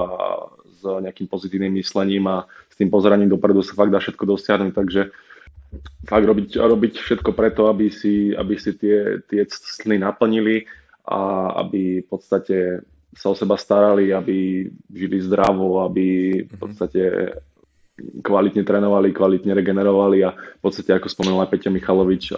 s 0.66 0.82
nejakým 0.82 1.30
pozitívnym 1.30 1.78
myslením 1.78 2.26
a 2.26 2.50
s 2.66 2.74
tým 2.74 2.90
pozeraním 2.90 3.30
dopredu 3.30 3.62
sa 3.62 3.78
fakt 3.78 3.94
dá 3.94 4.02
všetko 4.02 4.24
dosiahnuť, 4.34 4.72
takže 4.74 5.02
fakt 6.10 6.26
robiť, 6.26 6.58
robiť 6.58 6.94
všetko 6.98 7.30
preto, 7.38 7.70
aby 7.70 7.86
si, 7.92 8.34
aby 8.34 8.58
si 8.58 8.74
tie, 8.74 9.22
tie 9.30 9.46
sny 9.46 10.02
naplnili 10.02 10.66
a 11.06 11.54
aby 11.62 12.02
v 12.02 12.06
podstate 12.10 12.82
sa 13.12 13.28
o 13.28 13.36
seba 13.36 13.60
starali, 13.60 14.10
aby 14.10 14.66
žili 14.88 15.20
zdravo, 15.20 15.84
aby 15.84 16.40
v 16.48 16.56
podstate 16.56 17.00
kvalitne 18.24 18.64
trénovali, 18.64 19.12
kvalitne 19.12 19.52
regenerovali 19.52 20.24
a 20.24 20.32
v 20.32 20.60
podstate, 20.64 20.96
ako 20.96 21.12
spomenul 21.12 21.44
aj 21.44 21.50
Peťa 21.52 21.70
Michalovič, 21.70 22.32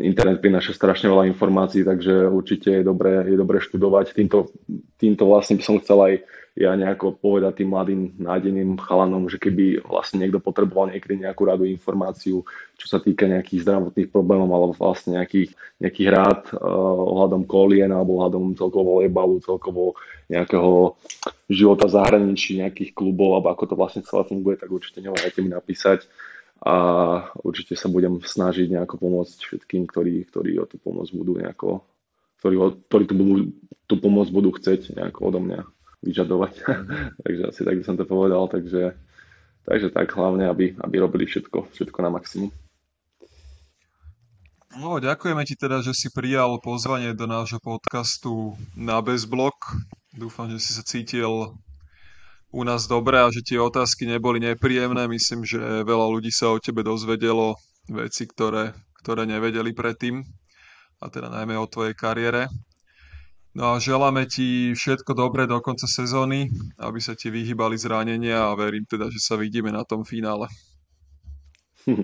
internet 0.00 0.40
prináša 0.40 0.76
strašne 0.76 1.12
veľa 1.12 1.28
informácií, 1.28 1.84
takže 1.84 2.28
určite 2.28 2.80
je 2.80 2.84
dobré, 2.84 3.24
je 3.28 3.36
dobré 3.36 3.60
študovať. 3.60 4.16
Týmto, 4.16 4.52
týmto 4.96 5.24
vlastne 5.28 5.60
by 5.60 5.64
som 5.64 5.80
chcel 5.80 5.98
aj 6.00 6.14
ja 6.54 6.70
nejako 6.78 7.18
povedať 7.18 7.62
tým 7.62 7.74
mladým 7.74 8.00
nádeným 8.14 8.78
chalanom, 8.78 9.26
že 9.26 9.42
keby 9.42 9.82
vlastne 9.82 10.22
niekto 10.22 10.38
potreboval 10.38 10.94
niekedy 10.94 11.26
nejakú 11.26 11.42
radu 11.50 11.66
informáciu, 11.66 12.46
čo 12.78 12.86
sa 12.86 13.02
týka 13.02 13.26
nejakých 13.26 13.66
zdravotných 13.66 14.06
problémov 14.14 14.46
alebo 14.54 14.72
vlastne 14.78 15.18
nejakých, 15.18 15.50
nejakých 15.82 16.08
rád 16.14 16.54
uh, 16.54 16.62
ohľadom 17.10 17.50
kolien 17.50 17.90
alebo 17.90 18.22
ohľadom 18.22 18.54
celkovo 18.54 19.02
volejbalu, 19.02 19.42
celkovo 19.42 19.98
nejakého 20.30 20.94
života 21.50 21.90
v 21.90 21.94
zahraničí, 21.98 22.62
nejakých 22.62 22.94
klubov 22.94 23.34
alebo 23.34 23.50
ako 23.50 23.64
to 23.66 23.74
vlastne 23.74 24.06
celé 24.06 24.22
funguje, 24.22 24.54
tak 24.54 24.70
určite 24.70 25.02
neváhajte 25.02 25.42
mi 25.42 25.50
napísať. 25.50 26.06
A 26.64 26.74
určite 27.42 27.74
sa 27.74 27.90
budem 27.90 28.22
snažiť 28.22 28.70
nejako 28.70 29.02
pomôcť 29.02 29.36
všetkým, 29.42 29.90
ktorí, 29.90 30.22
ktorí 30.30 30.54
o 30.62 30.70
tú 30.70 30.78
pomoc 30.78 31.10
budú 31.10 31.34
nejako, 31.34 31.82
ktorí, 32.40 32.56
ktorí 32.86 33.04
tú, 33.10 33.14
tú 33.90 33.94
pomoc 33.98 34.30
budú 34.30 34.54
chcieť 34.54 34.94
nejako 34.96 35.34
odo 35.34 35.42
mňa 35.42 35.73
vyžadovať. 36.04 36.54
takže 37.24 37.42
asi 37.48 37.60
tak 37.64 37.74
by 37.80 37.84
som 37.84 37.96
to 37.96 38.04
povedal, 38.04 38.46
takže, 38.46 38.92
takže 39.64 39.88
tak 39.90 40.12
hlavne, 40.12 40.44
aby, 40.46 40.76
aby 40.76 40.96
robili 41.00 41.24
všetko, 41.24 41.72
všetko 41.72 41.98
na 42.04 42.10
maximum. 42.12 42.52
No, 44.74 44.98
ďakujeme 44.98 45.46
ti 45.46 45.54
teda, 45.54 45.86
že 45.86 45.94
si 45.94 46.10
prijal 46.10 46.58
pozvanie 46.58 47.14
do 47.14 47.30
nášho 47.30 47.62
podcastu 47.62 48.58
na 48.74 48.98
Bezblok. 48.98 49.54
Dúfam, 50.10 50.50
že 50.50 50.58
si 50.58 50.74
sa 50.74 50.82
cítil 50.82 51.54
u 52.50 52.62
nás 52.62 52.90
dobre 52.90 53.22
a 53.22 53.30
že 53.30 53.42
tie 53.42 53.58
otázky 53.58 54.02
neboli 54.02 54.42
nepríjemné. 54.42 55.06
Myslím, 55.06 55.46
že 55.46 55.62
veľa 55.62 56.06
ľudí 56.10 56.34
sa 56.34 56.50
o 56.50 56.58
tebe 56.58 56.82
dozvedelo 56.82 57.54
veci, 57.86 58.26
ktoré, 58.26 58.74
ktoré 58.98 59.26
nevedeli 59.30 59.70
predtým 59.70 60.26
a 61.02 61.06
teda 61.06 61.30
najmä 61.30 61.54
o 61.54 61.70
tvojej 61.70 61.94
kariére. 61.94 62.50
No 63.54 63.78
a 63.78 63.78
želáme 63.78 64.26
ti 64.26 64.74
všetko 64.74 65.14
dobré 65.14 65.46
do 65.46 65.62
konca 65.62 65.86
sezóny, 65.86 66.50
aby 66.74 66.98
sa 66.98 67.14
ti 67.14 67.30
vyhýbali 67.30 67.78
zranenia 67.78 68.50
a 68.50 68.58
verím 68.58 68.82
teda, 68.82 69.06
že 69.14 69.22
sa 69.22 69.38
vidíme 69.38 69.70
na 69.70 69.86
tom 69.86 70.02
finále. 70.02 70.50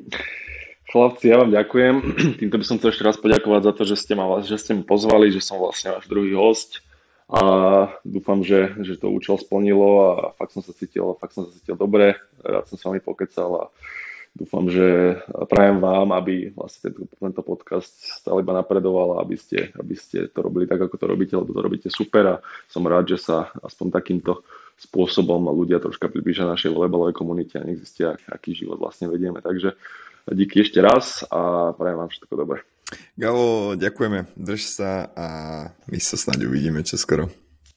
Chlapci, 0.95 1.27
ja 1.27 1.43
vám 1.43 1.51
ďakujem. 1.51 1.95
Týmto 2.39 2.55
by 2.55 2.65
som 2.67 2.79
chcel 2.79 2.95
ešte 2.95 3.03
raz 3.03 3.19
poďakovať 3.19 3.63
za 3.67 3.73
to, 3.75 3.83
že 3.83 3.97
ste 3.99 4.15
ma, 4.15 4.39
že 4.47 4.63
ste 4.63 4.79
ma 4.79 4.87
pozvali, 4.87 5.35
že 5.35 5.43
som 5.43 5.59
vlastne 5.59 5.99
váš 5.99 6.07
druhý 6.07 6.39
host 6.39 6.87
a 7.27 7.43
dúfam, 8.07 8.47
že, 8.47 8.75
že 8.87 8.99
to 8.99 9.11
účel 9.11 9.35
splnilo 9.35 9.91
a 10.07 10.11
fakt 10.39 10.55
som 10.55 10.63
sa 10.63 10.71
cítil, 10.71 11.19
fakt 11.19 11.35
som 11.35 11.47
sa 11.47 11.55
cítil 11.55 11.75
dobre, 11.75 12.15
rád 12.47 12.67
som 12.71 12.79
s 12.79 12.87
vami 12.87 13.03
pokecal 13.03 13.51
a 13.59 13.65
dúfam, 14.35 14.67
že 14.71 15.19
prajem 15.51 15.83
vám, 15.83 16.15
aby 16.15 16.55
vlastne 16.55 16.95
tento, 16.95 17.15
tento 17.19 17.43
podcast 17.43 17.91
stále 18.23 18.41
iba 18.41 18.55
napredoval 18.55 19.19
a 19.19 19.23
aby 19.27 19.37
ste, 19.37 19.75
aby 19.75 19.95
ste 19.99 20.31
to 20.31 20.41
robili 20.41 20.65
tak, 20.71 20.81
ako 20.81 20.97
to 20.97 21.07
robíte, 21.07 21.35
lebo 21.35 21.51
to 21.51 21.61
robíte 21.61 21.89
super 21.91 22.25
a 22.27 22.37
som 22.71 22.87
rád, 22.87 23.17
že 23.17 23.19
sa 23.21 23.51
aspoň 23.61 23.87
takýmto 23.91 24.47
spôsobom 24.81 25.45
ľudia 25.53 25.83
troška 25.83 26.09
približia 26.09 26.49
našej 26.49 26.73
volejbalovej 26.73 27.13
komunite 27.13 27.61
a 27.61 27.67
nech 27.67 27.83
zistia, 27.85 28.17
aký 28.31 28.57
život 28.57 28.81
vlastne 28.81 29.13
vedieme. 29.13 29.45
Takže 29.45 29.77
díky 30.33 30.65
ešte 30.65 30.81
raz 30.81 31.27
a 31.29 31.73
prajem 31.77 32.01
vám 32.01 32.11
všetko 32.11 32.35
dobré. 32.39 32.59
Galo, 33.15 33.79
ďakujeme, 33.79 34.27
drž 34.35 34.63
sa 34.67 35.07
a 35.15 35.27
my 35.87 35.99
sa 36.03 36.19
snáď 36.19 36.51
uvidíme 36.51 36.83
čoskoro. 36.83 37.31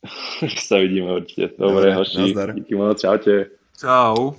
sa 0.67 0.79
vidíme 0.81 1.21
určite. 1.21 1.53
Dobre, 1.59 1.93
Dobre 1.93 2.01
hoši, 2.01 2.33
díky 2.55 2.73
moc, 2.75 2.97
čaute. 2.97 3.51
Čau. 3.77 4.35